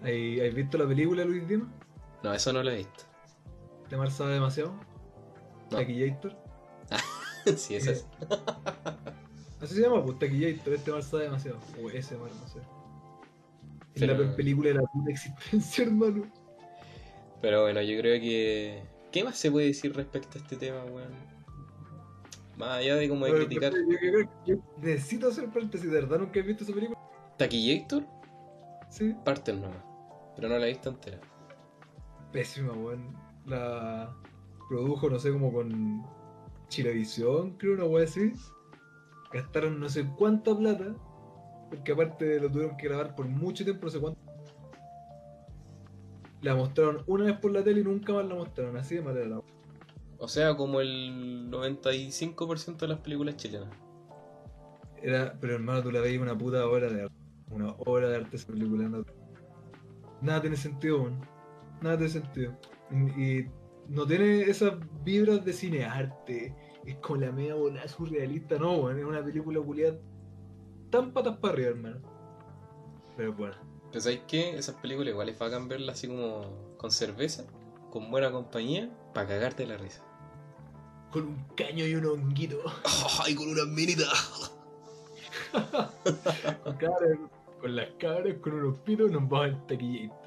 [0.00, 1.68] ¿Has visto la película de Luis Dima?
[2.22, 3.04] No, eso no lo he visto.
[3.90, 4.72] ¿De Mar sabe demasiado?
[5.70, 5.78] No.
[5.78, 6.36] Taquillator.
[7.56, 8.06] sí, esa es.
[9.60, 11.58] Así se llama, pues Taquillator, este mal sabe demasiado.
[11.82, 12.60] O ese mal, no sé.
[13.94, 16.26] Es la Pero- peor película de la puta existencia, hermano.
[17.42, 18.82] Pero bueno, yo creo que.
[19.12, 21.12] ¿Qué más se puede decir respecto a este tema, weón?
[22.56, 23.72] Más allá de como de criticar.
[23.72, 26.98] Yo, yo- yo- yo necesito hacer paréntesis, ¿de verdad nunca he visto esa película?
[27.36, 28.04] Taquillator,
[28.90, 29.14] Sí.
[29.24, 29.76] parte nomás.
[30.36, 31.20] Pero no la he visto entera.
[32.32, 33.16] Pésima, weón.
[33.46, 34.14] La
[34.68, 36.04] produjo, no sé, como con
[36.68, 38.32] Chilevisión, creo, una weá así.
[39.32, 40.94] Gastaron no sé cuánta plata,
[41.70, 44.20] porque aparte lo tuvieron que grabar por mucho tiempo, no sé cuánto.
[46.42, 49.20] La mostraron una vez por la tele y nunca más la mostraron, así de mala
[49.20, 49.42] era la
[50.18, 53.68] O sea, como el 95% de las películas chilenas.
[55.02, 57.14] Era, pero hermano, tú la veis una puta obra de arte.
[57.50, 58.88] Una obra de arte esa película.
[58.88, 59.04] no-
[60.20, 61.20] nada tiene sentido, weón.
[61.80, 62.58] Nada tiene sentido.
[62.90, 63.50] Y, y
[63.88, 64.74] no tiene esas
[65.04, 66.54] vibras de cinearte.
[66.84, 68.98] Es como la media bola surrealista, no, weón.
[68.98, 69.98] Es una película culiada
[70.90, 72.00] tan patas para arriba, hermano.
[73.16, 73.56] Pero bueno.
[73.90, 74.56] Pero ¿sabes qué?
[74.56, 77.44] Esas películas igual es bacán verlas así como con cerveza,
[77.90, 80.04] con buena compañía, para cagarte la risa.
[81.10, 82.60] Con un caño y un honguito.
[83.24, 84.04] ¡Ay, con una minita!
[86.64, 87.18] con, cabras,
[87.60, 90.18] con las cabras, con unos pitos, nos vamos al taquillator.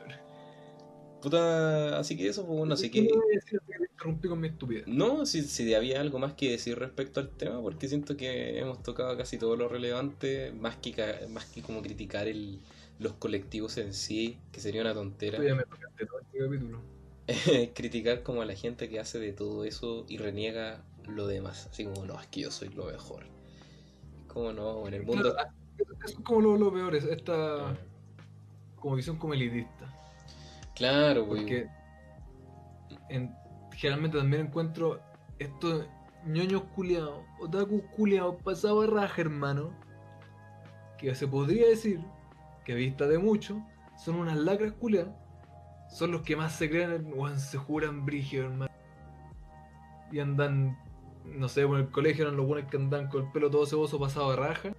[1.22, 3.08] Puta, así que eso, pues bueno, así que...
[3.08, 3.58] ¿Qué
[3.92, 4.88] interrumpí con mi estupidez?
[4.88, 8.82] No, si, si había algo más que decir respecto al tema, porque siento que hemos
[8.82, 12.60] tocado casi todo lo relevante, más que, ca- más que como criticar el,
[13.02, 15.38] los colectivos en sí, que sería una tontera.
[15.38, 16.80] Tú ya me tocaste todo este capítulo.
[17.74, 21.86] criticar como a la gente que hace de todo eso y reniega lo demás, así
[21.86, 23.24] como, no, es que yo soy lo mejor.
[24.28, 25.34] Como no, en el mundo...
[25.34, 27.76] Claro, eso eso es como lo, lo peor, es esta
[28.76, 29.92] como visión como elitista.
[30.76, 31.42] Claro, güey.
[31.42, 31.68] Porque
[33.10, 33.34] en-
[33.76, 35.02] generalmente también encuentro
[35.40, 35.88] estos
[36.26, 39.72] ñoños culiados, otaku culiados, pasado de raja, hermano,
[41.00, 42.00] que se podría decir
[42.72, 43.62] que vista de mucho,
[43.98, 45.14] son unas lacras culiadas,
[45.90, 48.72] son los que más se creen, weón, se juran brigio, hermano.
[50.10, 50.78] Y andan,
[51.26, 54.00] no sé, por el colegio eran los buenos que andan con el pelo todo ceboso
[54.00, 54.70] pasado de raja.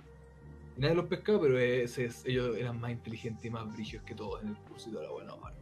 [0.76, 4.48] Y nadie los pescaba, pero ellos eran más inteligentes y más brigios que todos en
[4.48, 5.56] el curso y toda la buena hermano.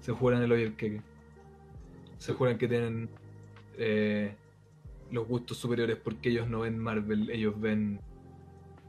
[0.00, 1.02] Se juran el hoyo y el queque.
[2.16, 3.10] Se juran que tienen
[3.76, 4.34] eh,
[5.10, 8.00] los gustos superiores porque ellos no ven Marvel, ellos ven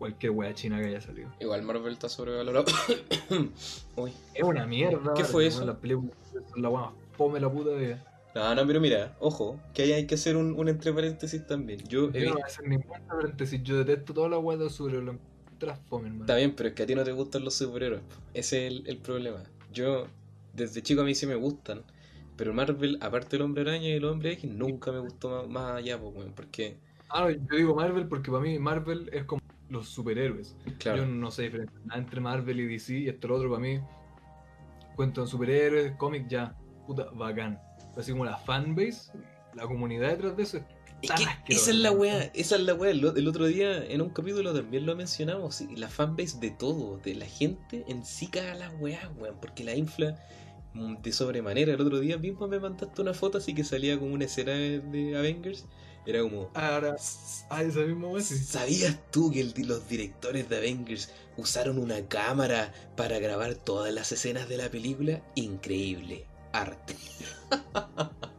[0.03, 1.29] cualquier wea china que haya salido.
[1.39, 2.65] Igual Marvel está sobrevalorado.
[3.95, 4.11] Uy.
[4.33, 5.13] Es una mierda.
[5.13, 5.65] ¿Qué fue eso?
[5.79, 6.13] películas
[6.51, 8.03] son la wea más fome la puta vida.
[8.35, 11.79] No, no, pero mira, ojo, que ahí hay que hacer un, un entre paréntesis también.
[11.87, 14.65] Yo he Yo no voy a hacer ningún paréntesis, yo detesto toda la wea de
[14.65, 14.75] las
[15.87, 16.25] fome, hermano.
[16.25, 18.01] Está bien, pero es que a ti no te gustan los superhéroes.
[18.33, 19.41] Ese es el, el problema.
[19.71, 20.07] Yo,
[20.53, 21.83] desde chico a mí sí me gustan.
[22.35, 25.75] Pero Marvel, aparte del Hombre Araña y el Hombre X, nunca me gustó más, más
[25.77, 25.97] allá,
[26.35, 26.75] porque,
[27.07, 29.42] Ah, no, yo digo Marvel porque para mí Marvel es como
[29.73, 30.55] los superhéroes.
[30.79, 33.61] claro, Yo no sé diferenciar nada entre Marvel y DC y esto lo otro para
[33.61, 33.79] mí.
[34.95, 36.55] Cuento en superhéroes, cómics, ya,
[36.87, 37.59] puta, bacán.
[37.89, 39.11] Pero así como la fanbase,
[39.53, 40.59] la comunidad detrás de eso
[41.03, 41.11] es
[41.45, 42.91] que esa es la weá, esa es la weá.
[42.91, 45.55] El, el otro día en un capítulo también lo mencionamos.
[45.55, 49.35] sí, la fanbase de todo, de la gente en sí caga las weas, weón.
[49.41, 50.17] Porque la infla
[50.73, 51.73] mm, de sobremanera.
[51.73, 55.17] El otro día mismo me mandaste una foto así que salía como una escena de
[55.17, 55.65] Avengers.
[56.05, 56.49] Era como.
[56.53, 56.95] Ahora,
[57.49, 58.37] ah, esa misma sí.
[58.37, 64.11] ¿Sabías tú que el- los directores de Avengers usaron una cámara para grabar todas las
[64.11, 65.21] escenas de la película?
[65.35, 66.25] Increíble.
[66.51, 66.95] Arte.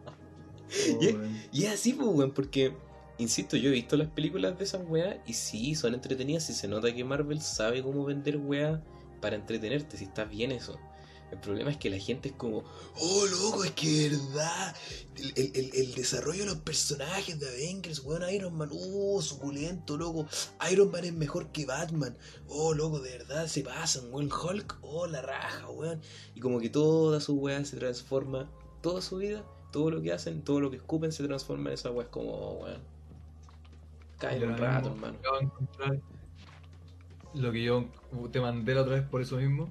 [0.87, 1.49] Oh, Y- weón.
[1.53, 2.75] Y es así, pues, weón, porque,
[3.19, 6.69] insisto, yo he visto las películas de esas weas y sí, son entretenidas y se
[6.69, 8.81] nota que Marvel sabe cómo vender weas
[9.21, 10.79] para entretenerte, si está bien eso.
[11.31, 12.63] El problema es que la gente es como,
[12.97, 14.77] oh, loco, es que verdad,
[15.17, 20.29] el, el- el- desarrollo de los personajes de Avengers, weón, Iron Man, oh, suculento, loco,
[20.71, 22.17] Iron Man es mejor que Batman,
[22.49, 26.01] oh, loco, de verdad, se pasan, weón, Hulk, oh, la raja, weón.
[26.37, 28.49] Y como que toda su wea se transforma,
[28.81, 31.91] toda su vida, todo lo que hacen, todo lo que escupen se transforma en esa
[31.91, 32.81] wea, es como, oh, weón.
[34.19, 35.19] Cállate un rato, hermano.
[37.35, 37.87] lo que yo
[38.31, 39.69] te mandé la otra vez por eso mismo.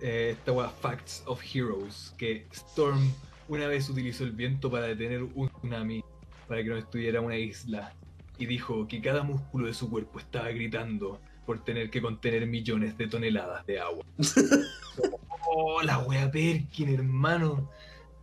[0.00, 2.14] Eh, esta wea Facts of Heroes.
[2.16, 3.12] Que Storm
[3.48, 6.04] una vez utilizó el viento para detener un tsunami.
[6.46, 7.94] Para que no estuviera una isla.
[8.38, 12.96] Y dijo que cada músculo de su cuerpo estaba gritando por tener que contener millones
[12.96, 14.04] de toneladas de agua.
[15.46, 17.70] oh, la wea Perkin, hermano.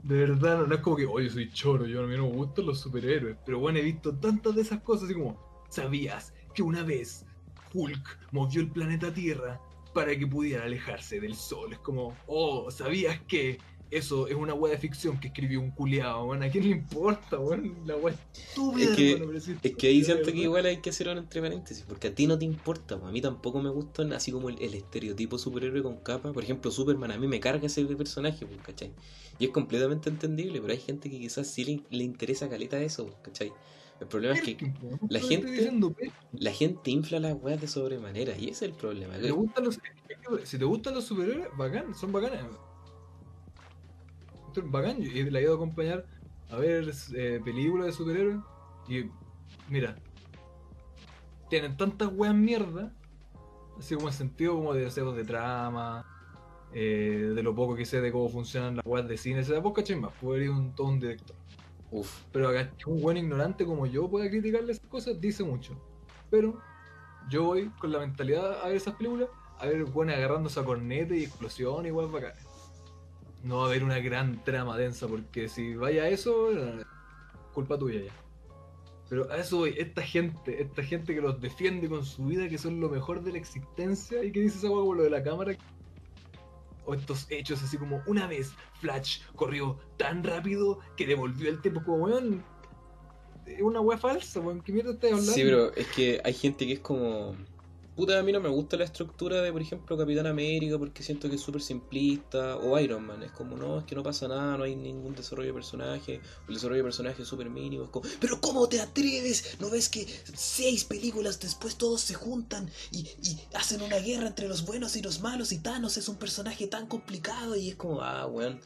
[0.04, 2.36] De verdad, no, no es como que, oye, soy choro, yo a mí no me
[2.36, 3.38] gustan los superhéroes.
[3.44, 5.38] Pero bueno, he visto tantas de esas cosas, así como,
[5.70, 7.26] ¿sabías que una vez
[7.74, 9.60] Hulk movió el planeta Tierra
[9.96, 11.74] para que pudiera alejarse del Sol?
[11.74, 13.58] Es como, oh, ¿sabías que
[13.92, 16.42] eso es una weá de ficción que escribió un culiado, weón.
[16.44, 17.76] ¿A quién le importa, weón?
[17.86, 21.08] La weá estúpida, Es que- hermano, Es que ahí siento que igual hay que hacer
[21.08, 24.32] un entre paréntesis, porque a ti no te importa, a mí tampoco me gustan así
[24.32, 26.34] como el, el estereotipo superhéroe con capa.
[26.34, 28.92] Por ejemplo, Superman, a mí me carga ese personaje, ¿cachai?
[29.40, 33.16] Y es completamente entendible, pero hay gente que quizás sí le, le interesa caleta eso,
[33.22, 33.54] ¿cachai?
[34.00, 34.58] El problema es que
[35.10, 35.74] la te gente-
[36.34, 39.18] la gente infla las weas de sobremanera, y ese es el problema.
[39.18, 39.80] ¿Te gustan los,
[40.44, 42.42] si te gustan los superhéroes, bacán, son bacanes.
[44.66, 46.06] Bacán, y la he ido a acompañar
[46.50, 48.38] a ver eh, películas de superhéroes.
[48.88, 49.06] Y
[49.70, 49.96] mira,
[51.50, 52.94] tienen tantas weas mierda,
[53.78, 56.06] así como en sentido como de, sé, de trama,
[56.74, 59.42] eh, de lo poco que sé de cómo funcionan las weas de cine.
[59.60, 61.36] Vos cachai más, puedo ir un, todo un director.
[61.92, 62.50] Uf, Pero
[62.88, 65.80] un buen ignorante como yo pueda criticarle esas cosas, dice mucho.
[66.30, 66.60] Pero
[67.30, 69.30] yo voy con la mentalidad a ver esas películas,
[69.60, 72.46] a ver buenas agarrándose a corneta y explosión y weas bacanas.
[73.44, 76.84] No va a haber una gran trama densa, porque si vaya a eso, eh,
[77.54, 78.12] culpa tuya ya.
[79.08, 82.58] Pero a eso voy, esta gente, esta gente que los defiende con su vida, que
[82.58, 85.56] son lo mejor de la existencia, y que dice esa como lo de la cámara.
[86.86, 91.84] O estos hechos así como una vez Flash corrió tan rápido que devolvió el tiempo
[91.84, 92.46] como weón.
[93.62, 94.62] Una wea falsa, weón.
[94.62, 95.32] ¿Qué mierda estás hablando?
[95.32, 97.36] Sí, pero es que hay gente que es como.
[97.96, 101.30] Puta, a mí no me gusta la estructura de, por ejemplo, Capitán América porque siento
[101.30, 102.58] que es súper simplista.
[102.58, 105.48] O Iron Man, es como, no, es que no pasa nada, no hay ningún desarrollo
[105.48, 106.20] de personaje.
[106.50, 107.86] El desarrollo de personaje es súper mínimo.
[107.86, 109.56] Es como, pero ¿cómo te atreves?
[109.62, 113.08] ¿No ves que seis películas después todos se juntan y,
[113.54, 115.54] hacen una guerra entre los buenos y los malos?
[115.54, 117.56] Y Thanos es un personaje tan complicado.
[117.56, 118.60] Y es como, ah, weón.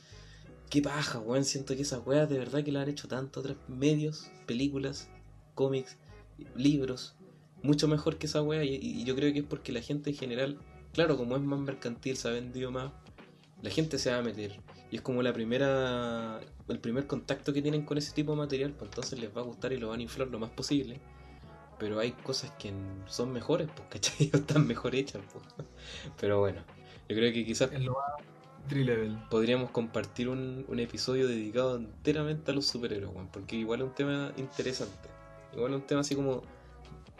[0.72, 1.46] Qué paja, weón.
[1.46, 5.08] Siento que esas weas de verdad que la han hecho tanto otros medios, películas,
[5.54, 5.98] cómics,
[6.56, 7.14] libros.
[7.64, 8.64] Mucho mejor que esa wea.
[8.64, 10.60] Y, y yo creo que es porque la gente en general,
[10.94, 12.92] claro, como es más mercantil, se ha vendido más,
[13.62, 14.60] la gente se va a meter.
[14.92, 18.72] Y es como la primera, el primer contacto que tienen con ese tipo de material,
[18.72, 21.00] pues entonces les va a gustar y lo van a inflar lo más posible.
[21.78, 22.74] Pero hay cosas que
[23.08, 24.32] son mejores, pues, ¿cachai?
[24.34, 25.46] Están mejor hechas, pues.
[26.20, 26.62] Pero bueno,
[27.08, 27.98] yo creo que quizás lo
[29.30, 34.32] podríamos compartir un, un episodio dedicado enteramente a los superhéroes, porque igual es un tema
[34.38, 35.10] interesante.
[35.54, 36.44] Igual es un tema así como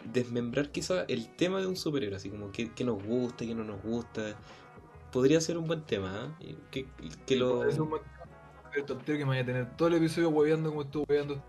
[0.04, 3.64] desmembrar quizá el tema de un superhéroe, así como qué, qué nos gusta, qué no
[3.64, 4.36] nos gusta.
[5.12, 6.54] Podría ser un buen tema, ¿eh?
[6.70, 6.86] Que,
[7.26, 7.64] que lo...
[7.68, 8.02] Es un buen
[8.86, 11.42] tontero que me vaya a tener todo el episodio hueveando como estuvo hueveando.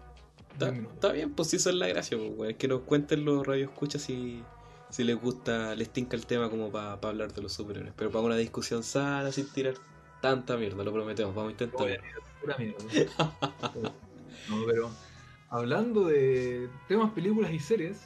[0.53, 4.43] Está, bien, pues si esa es la gracia, pues, que nos cuenten los radioescuchas si,
[4.89, 7.93] si les gusta, les tinca el tema como para hablar de los superhéroes.
[7.95, 9.75] Pero para una discusión sana, sin tirar
[10.21, 11.95] tanta mierda, lo prometemos, vamos a intentarlo.
[14.49, 14.89] No, pero
[15.49, 18.01] hablando de temas, películas y series,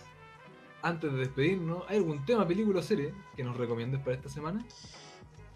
[0.85, 4.63] antes de despedirnos, ¿hay algún tema, película o serie que nos recomiendes para esta semana?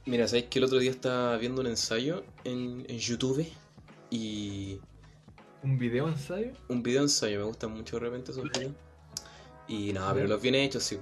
[0.06, 3.46] Mira, sabéis que el otro día estaba viendo un ensayo en, en YouTube
[4.10, 4.80] y
[5.62, 6.52] ¿Un video ensayo?
[6.68, 8.74] un video ensayo, me gustan mucho de repente esos videos.
[9.68, 10.98] Y nada, pero los bien hechos, sí.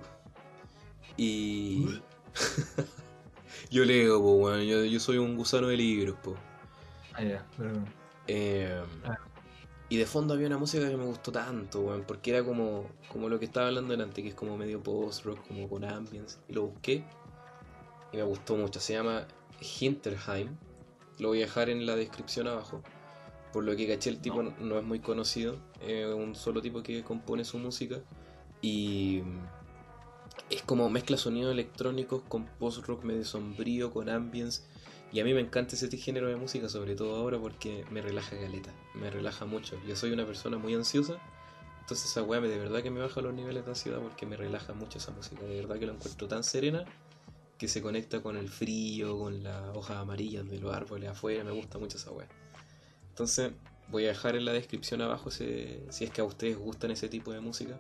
[1.15, 2.01] Y
[3.71, 6.35] yo leo, po, weón, yo, yo soy un gusano de libros, po.
[7.13, 7.85] Ah, ya, perdón.
[8.27, 9.17] Eh, Ah.
[9.89, 13.29] Y de fondo había una música que me gustó tanto, weón, porque era como, como
[13.29, 16.39] lo que estaba hablando delante, que es como medio post-rock, como con ambience.
[16.49, 17.05] Y lo busqué
[18.11, 18.81] y me gustó mucho.
[18.81, 19.27] Se llama
[19.79, 20.57] Hinterheim.
[21.19, 22.81] Lo voy a dejar en la descripción abajo.
[23.53, 25.57] Por lo que caché, el tipo no, no es muy conocido.
[25.81, 28.01] Es un solo tipo que compone su música.
[28.61, 29.23] Y
[30.49, 34.63] es como mezcla sonidos electrónicos con post-rock medio sombrío, con ambience.
[35.11, 38.35] Y a mí me encanta ese género de música, sobre todo ahora porque me relaja
[38.35, 39.79] galeta, me relaja mucho.
[39.87, 41.17] Yo soy una persona muy ansiosa,
[41.79, 44.73] entonces esa weá de verdad que me baja los niveles de ansiedad porque me relaja
[44.73, 45.43] mucho esa música.
[45.45, 46.83] De verdad que la encuentro tan serena
[47.57, 51.51] que se conecta con el frío, con las hojas amarillas de los árboles afuera, me
[51.51, 52.27] gusta mucho esa weá.
[53.09, 53.53] Entonces
[53.89, 57.31] voy a dejar en la descripción abajo si es que a ustedes gustan ese tipo
[57.31, 57.79] de música.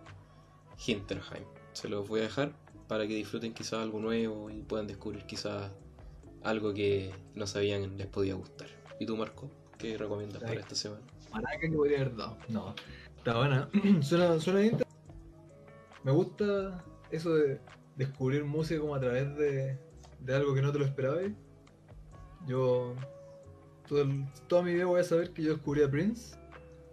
[0.85, 1.43] Hinterheim.
[1.73, 2.53] Se los voy a dejar
[2.87, 5.71] para que disfruten quizás algo nuevo y puedan descubrir quizás
[6.43, 8.67] algo que no sabían les podía gustar.
[8.99, 9.49] ¿Y tú, Marco?
[9.77, 11.01] ¿Qué recomiendas para esta semana?
[11.31, 12.37] Maraca que podría haber dado.
[12.49, 12.73] No.
[13.17, 13.69] Está buena.
[14.01, 14.77] suena, suena bien.
[16.03, 17.59] Me gusta eso de
[17.95, 19.77] descubrir música como a través de,
[20.19, 21.25] de algo que no te lo esperabas.
[22.47, 22.95] Yo.
[23.87, 26.35] todo el- toda mi vida voy a saber que yo descubrí a Prince.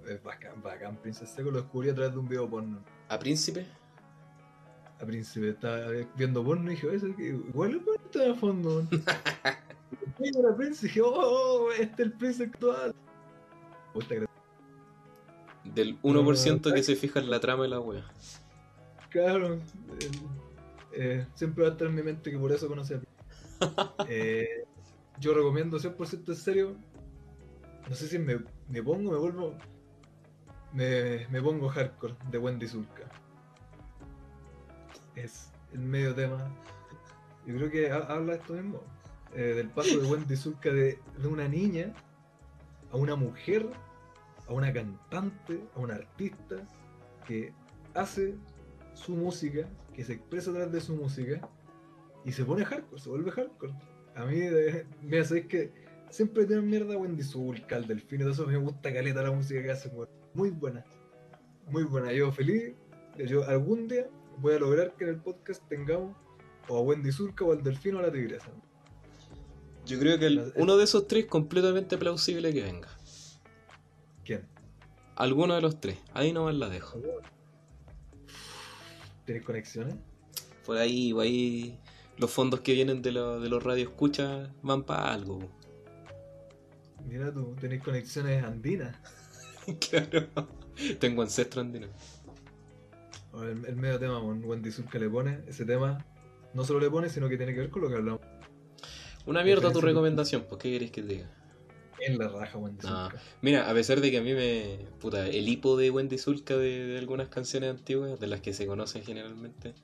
[0.08, 0.96] Es bacán, bacán.
[0.96, 2.82] Prince Seco lo descubrí a través de un video porno.
[3.08, 3.66] ¿A Príncipe?
[5.00, 7.28] A Príncipe estaba viendo porno y dije, "Oye, ¿sabes qué?
[7.28, 8.86] igual es bonito de fondo.
[10.20, 12.94] Y era Prince y dije, oh, oh, este es el Prince actual.
[14.08, 14.26] Que
[15.64, 18.04] Del No, 1% no, que se fija en la trama de la wea.
[19.10, 20.10] Claro, eh,
[20.92, 23.00] eh, siempre va a estar en mi mente que por eso conocí a.
[24.08, 24.64] Eh,
[25.20, 26.76] yo recomiendo 100% en serio
[27.88, 28.38] no sé si me,
[28.68, 29.54] me pongo, me vuelvo.
[30.72, 33.02] Me, me pongo hardcore de Wendy Zulka.
[35.16, 36.38] Es el medio tema.
[37.46, 38.80] Yo creo que ha- habla esto mismo.
[39.36, 41.92] eh, del paso de Wendy Zulka de, de una niña
[42.92, 43.66] a una mujer,
[44.46, 46.56] a una cantante, a una artista
[47.26, 47.52] que
[47.94, 48.36] hace
[48.92, 51.40] su música, que se expresa a través de su música
[52.24, 53.72] y se pone hardcore, se vuelve hardcore.
[54.14, 54.36] A mí,
[55.02, 55.72] mira, sabéis que
[56.10, 59.60] siempre tienen mierda Wendy Zulka, el delfín, y todo eso me gusta caleta la música
[59.60, 59.90] que hacen.
[60.32, 60.84] Muy buena,
[61.66, 62.12] muy buena.
[62.12, 62.72] Yo feliz,
[63.18, 64.06] yo algún día
[64.38, 66.16] voy a lograr que en el podcast tengamos
[66.68, 68.48] o a Wendy Zulka o al delfín o a la tigresa.
[69.86, 72.88] Yo creo que el- uno de esos tres es completamente plausible que venga.
[74.24, 74.46] ¿Quién?
[75.16, 75.98] Alguno de los tres.
[76.14, 77.00] Ahí nomás la dejo.
[79.26, 79.94] ¿Tienes conexiones?
[80.64, 81.78] Por ahí, por ahí
[82.16, 85.40] los fondos que vienen de, lo- de los radioescuchas van para algo.
[87.06, 88.96] Mira tú, tenés conexiones andinas.
[89.90, 90.26] claro.
[90.98, 91.88] Tengo ancestro andino.
[93.42, 96.04] El, el medio tema, weón, Wendy Zulka le pone, ese tema
[96.54, 98.20] no solo le pone, sino que tiene que ver con lo que hablamos.
[99.26, 101.30] Una mierda tu recomendación, pues ¿qué queréis que te diga?
[102.00, 103.04] En la raja, Wendy No.
[103.10, 103.22] Zulka.
[103.40, 104.78] Mira, a pesar de que a mí me.
[105.00, 108.66] Puta, el hipo de Wendy Zulka de, de algunas canciones antiguas, de las que se
[108.66, 109.74] conocen generalmente,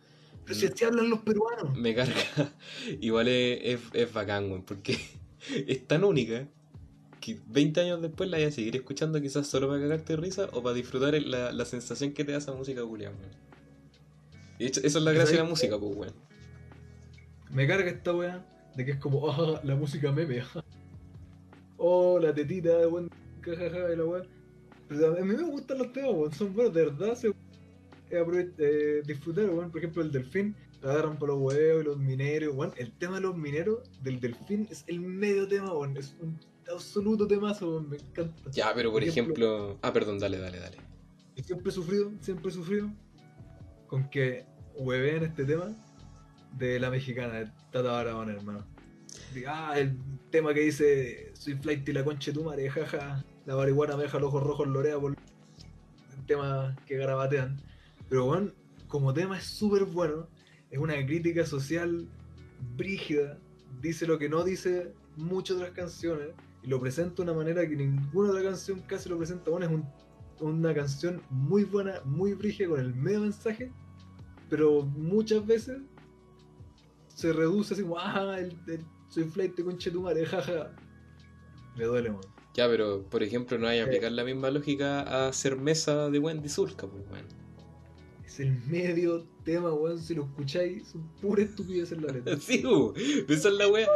[0.45, 1.77] Pero si así hablan los peruanos.
[1.77, 2.15] me carga.
[3.01, 4.99] Igual es, es, es bacán, weón, porque
[5.67, 6.47] es tan única
[7.21, 10.49] que 20 años después la voy a seguir escuchando, quizás solo para cagarte de risa
[10.53, 13.15] o para disfrutar la, la sensación que te da esa música culiada.
[14.61, 16.13] Y esa es la gracia de la ¿Sabes música, pues, weón.
[17.51, 18.45] Me carga esta weá
[18.77, 20.43] de que es como, ah, la música meme.
[21.79, 23.11] oh, la tetita de Wendy
[23.43, 24.23] Zulka, jaja, y la weá.
[24.87, 27.15] Pero a mí me gustan los temas, weón, son buenos, de verdad.
[27.15, 29.71] Se, eh, eh, disfrutar, weón.
[29.71, 32.75] Por ejemplo, el delfín, la agarran por los huevos y los mineros, weón.
[32.77, 35.97] El tema de los mineros del delfín es el medio tema, weón.
[35.97, 36.39] Es un
[36.73, 37.81] absoluto temazo.
[37.89, 38.51] Me encanta.
[38.51, 39.79] Ya, pero por Por ejemplo- ejemplo.
[39.83, 40.77] Ah, perdón, dale, dale, dale.
[41.45, 42.91] Siempre he sufrido, siempre he sufrido
[43.87, 44.45] con que
[44.77, 45.75] hueveen este tema
[46.59, 48.65] de la mexicana, de Tata Barahona, hermano.
[49.47, 49.97] Ah, el
[50.31, 53.25] tema que dice soy flight y la concha de tu madre, jaja.
[53.47, 57.61] La marihuana me deja los ojos rojos, lorea por el tema que garabatean.
[58.09, 58.53] Pero bueno,
[58.89, 60.29] como tema es súper bueno,
[60.71, 62.07] es una crítica social
[62.77, 63.39] brígida,
[63.81, 66.29] dice lo que no dice muchas otras canciones
[66.63, 69.51] y lo presenta de una manera que ninguna otra canción casi lo presenta.
[69.51, 69.85] Bueno, es un
[70.43, 73.71] una canción muy buena, muy brígida con el medio mensaje,
[74.49, 75.83] pero muchas veces
[77.09, 80.75] se reduce así como, ah, el, el- soy flight de conchetumare, jaja.
[81.77, 82.23] Me duele, man.
[82.55, 83.89] Ya, pero por ejemplo, no hay que Sí.
[83.91, 87.27] aplicar la misma lógica a hacer mesa de Wendy Zulka, pues, weón.
[88.25, 92.37] Es el medio tema, weón, si lo escucháis, son pura estupidez en la letra.
[92.41, 92.63] Sí,
[93.29, 93.89] esa es la wea.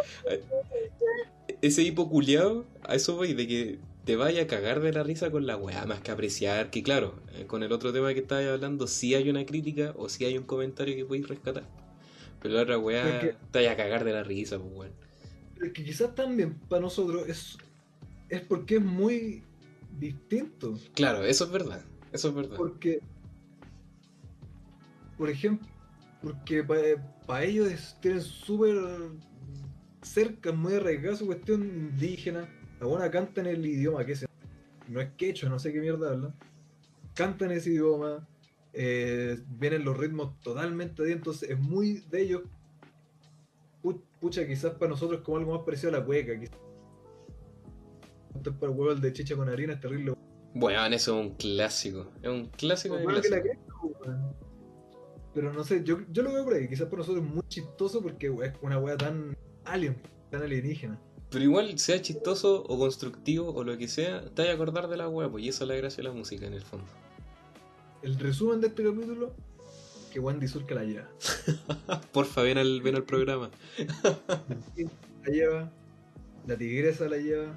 [1.65, 5.31] Ese hipo culiao, a eso voy, de que te vaya a cagar de la risa
[5.31, 8.45] con la weá, más que apreciar, que claro, eh, con el otro tema que estabas
[8.49, 11.65] hablando, sí hay una crítica o sí hay un comentario que podéis rescatar.
[12.43, 13.19] Pero la otra weá,
[13.51, 14.93] te vaya a cagar de la risa, pues weón.
[15.55, 17.57] Pero es que quizás también para nosotros es,
[18.29, 19.43] es porque es muy
[19.99, 20.79] distinto.
[20.95, 21.83] Claro, eso es verdad,
[22.13, 22.57] eso es verdad.
[22.59, 23.01] Porque,
[25.17, 25.67] por ejemplo,
[26.23, 26.63] porque
[27.27, 28.77] para ellos es- tienen súper
[30.05, 32.49] cerca, muy arraigada su cuestión indígena.
[32.81, 34.29] La buena canta en el idioma que sea.
[34.89, 36.35] No es quechua, no sé qué mierda habla.
[37.15, 38.27] Canta en ese idioma.
[38.77, 42.43] eh, vienen los ritmos totalmente de ahí, entonces es muy de ellos.
[43.83, 46.39] Pu- Pucha, quizás para nosotros es como algo más parecido a la cueca.
[46.39, 46.57] Quizás
[48.59, 50.15] para el huevo el de chicha con harina, es terrible.
[50.57, 53.43] Weón, eso es un clásico, es un clásico Bueno, que la.
[55.33, 56.69] Pero no sé, yo, yo lo veo por ahí.
[56.69, 59.97] Quizás para nosotros es muy chistoso porque es una wea tan alien,
[60.31, 60.99] tan alienígena.
[61.31, 64.97] Pero igual, sea chistoso o constructivo o lo que sea, te vas a acordar de
[64.97, 66.87] la weá, pues y eso es la gracia de la música en el fondo.
[68.03, 69.35] El resumen de este capítulo,
[70.13, 71.09] que Wendy Zulka la lleva.
[72.13, 73.51] Porfa, ven al, ven al programa.
[75.25, 75.73] La lleva,
[76.47, 77.53] la tigresa la lleva.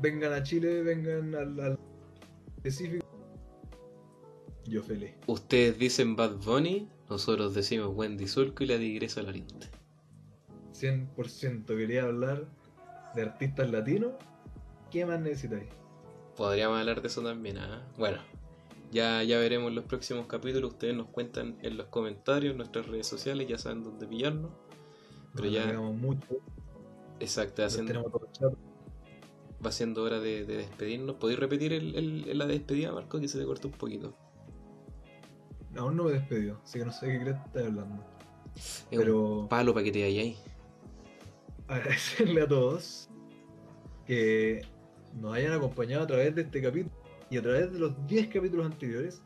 [0.00, 1.78] Vengan a Chile, vengan al, al
[2.62, 3.06] Pacífico.
[4.66, 5.12] Yo feliz.
[5.26, 9.81] Ustedes dicen Bad Bunny, nosotros decimos Wendy Zulco y la tigresa Larinte.
[10.82, 12.46] 100% quería hablar
[13.14, 14.12] de artistas latinos.
[14.90, 15.68] ¿Qué más necesitáis?
[16.36, 17.86] Podríamos hablar de eso también, ¿ah?
[17.96, 18.18] Bueno,
[18.90, 20.72] ya, ya veremos en los próximos capítulos.
[20.72, 24.50] Ustedes nos cuentan en los comentarios, en nuestras redes sociales, ya saben dónde pillarnos.
[25.34, 26.26] Pero ya- mucho.
[27.20, 28.10] Exacto, haciendo,
[29.64, 31.16] va siendo hora de, de despedirnos.
[31.16, 33.20] ¿Podéis repetir el, el- la despedida, Marco?
[33.20, 34.14] Que se te cortó un poquito.
[35.76, 38.04] Aún no me despidió, así que no sé qué crees que estás hablando.
[38.56, 40.36] Es Pero un palo para que te vayáis.
[41.72, 43.08] Agradecerle a todos
[44.06, 44.62] que
[45.14, 46.94] nos hayan acompañado a través de este capítulo
[47.30, 49.22] y a través de los 10 capítulos anteriores,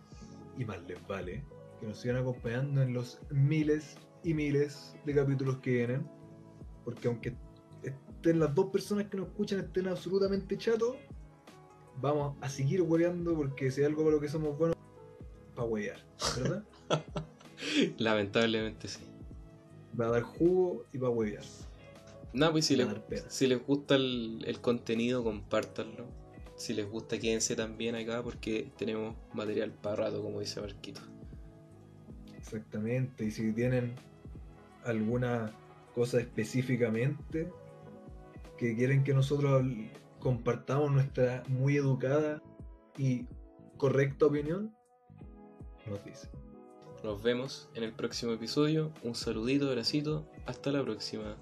[0.56, 1.44] y más les vale
[1.80, 6.08] que nos sigan acompañando en los miles y miles de capítulos que vienen,
[6.84, 7.36] porque aunque
[7.82, 10.96] estén las dos personas que nos escuchan estén absolutamente chatos,
[12.00, 14.76] vamos a seguir hueveando porque si hay algo para lo que somos buenos,
[15.54, 15.98] para huevear,
[16.36, 16.64] ¿verdad?
[17.98, 19.00] Lamentablemente sí.
[19.98, 21.44] Va a dar jugo y va a huevear.
[22.36, 22.86] No, pues si, les,
[23.28, 26.06] si gusta el, el contenido, compártanlo.
[26.54, 31.00] Si les gusta, quédense también acá porque tenemos material para rato, como dice Marquito.
[32.36, 33.94] Exactamente, y si tienen
[34.84, 35.50] alguna
[35.94, 37.50] cosa específicamente
[38.58, 39.64] que quieren que nosotros
[40.20, 42.42] compartamos nuestra muy educada
[42.98, 43.24] y
[43.78, 44.76] correcta opinión,
[45.86, 46.28] nos dicen.
[47.02, 48.92] Nos vemos en el próximo episodio.
[49.02, 50.28] Un saludito, abracito.
[50.44, 51.38] Hasta la próxima.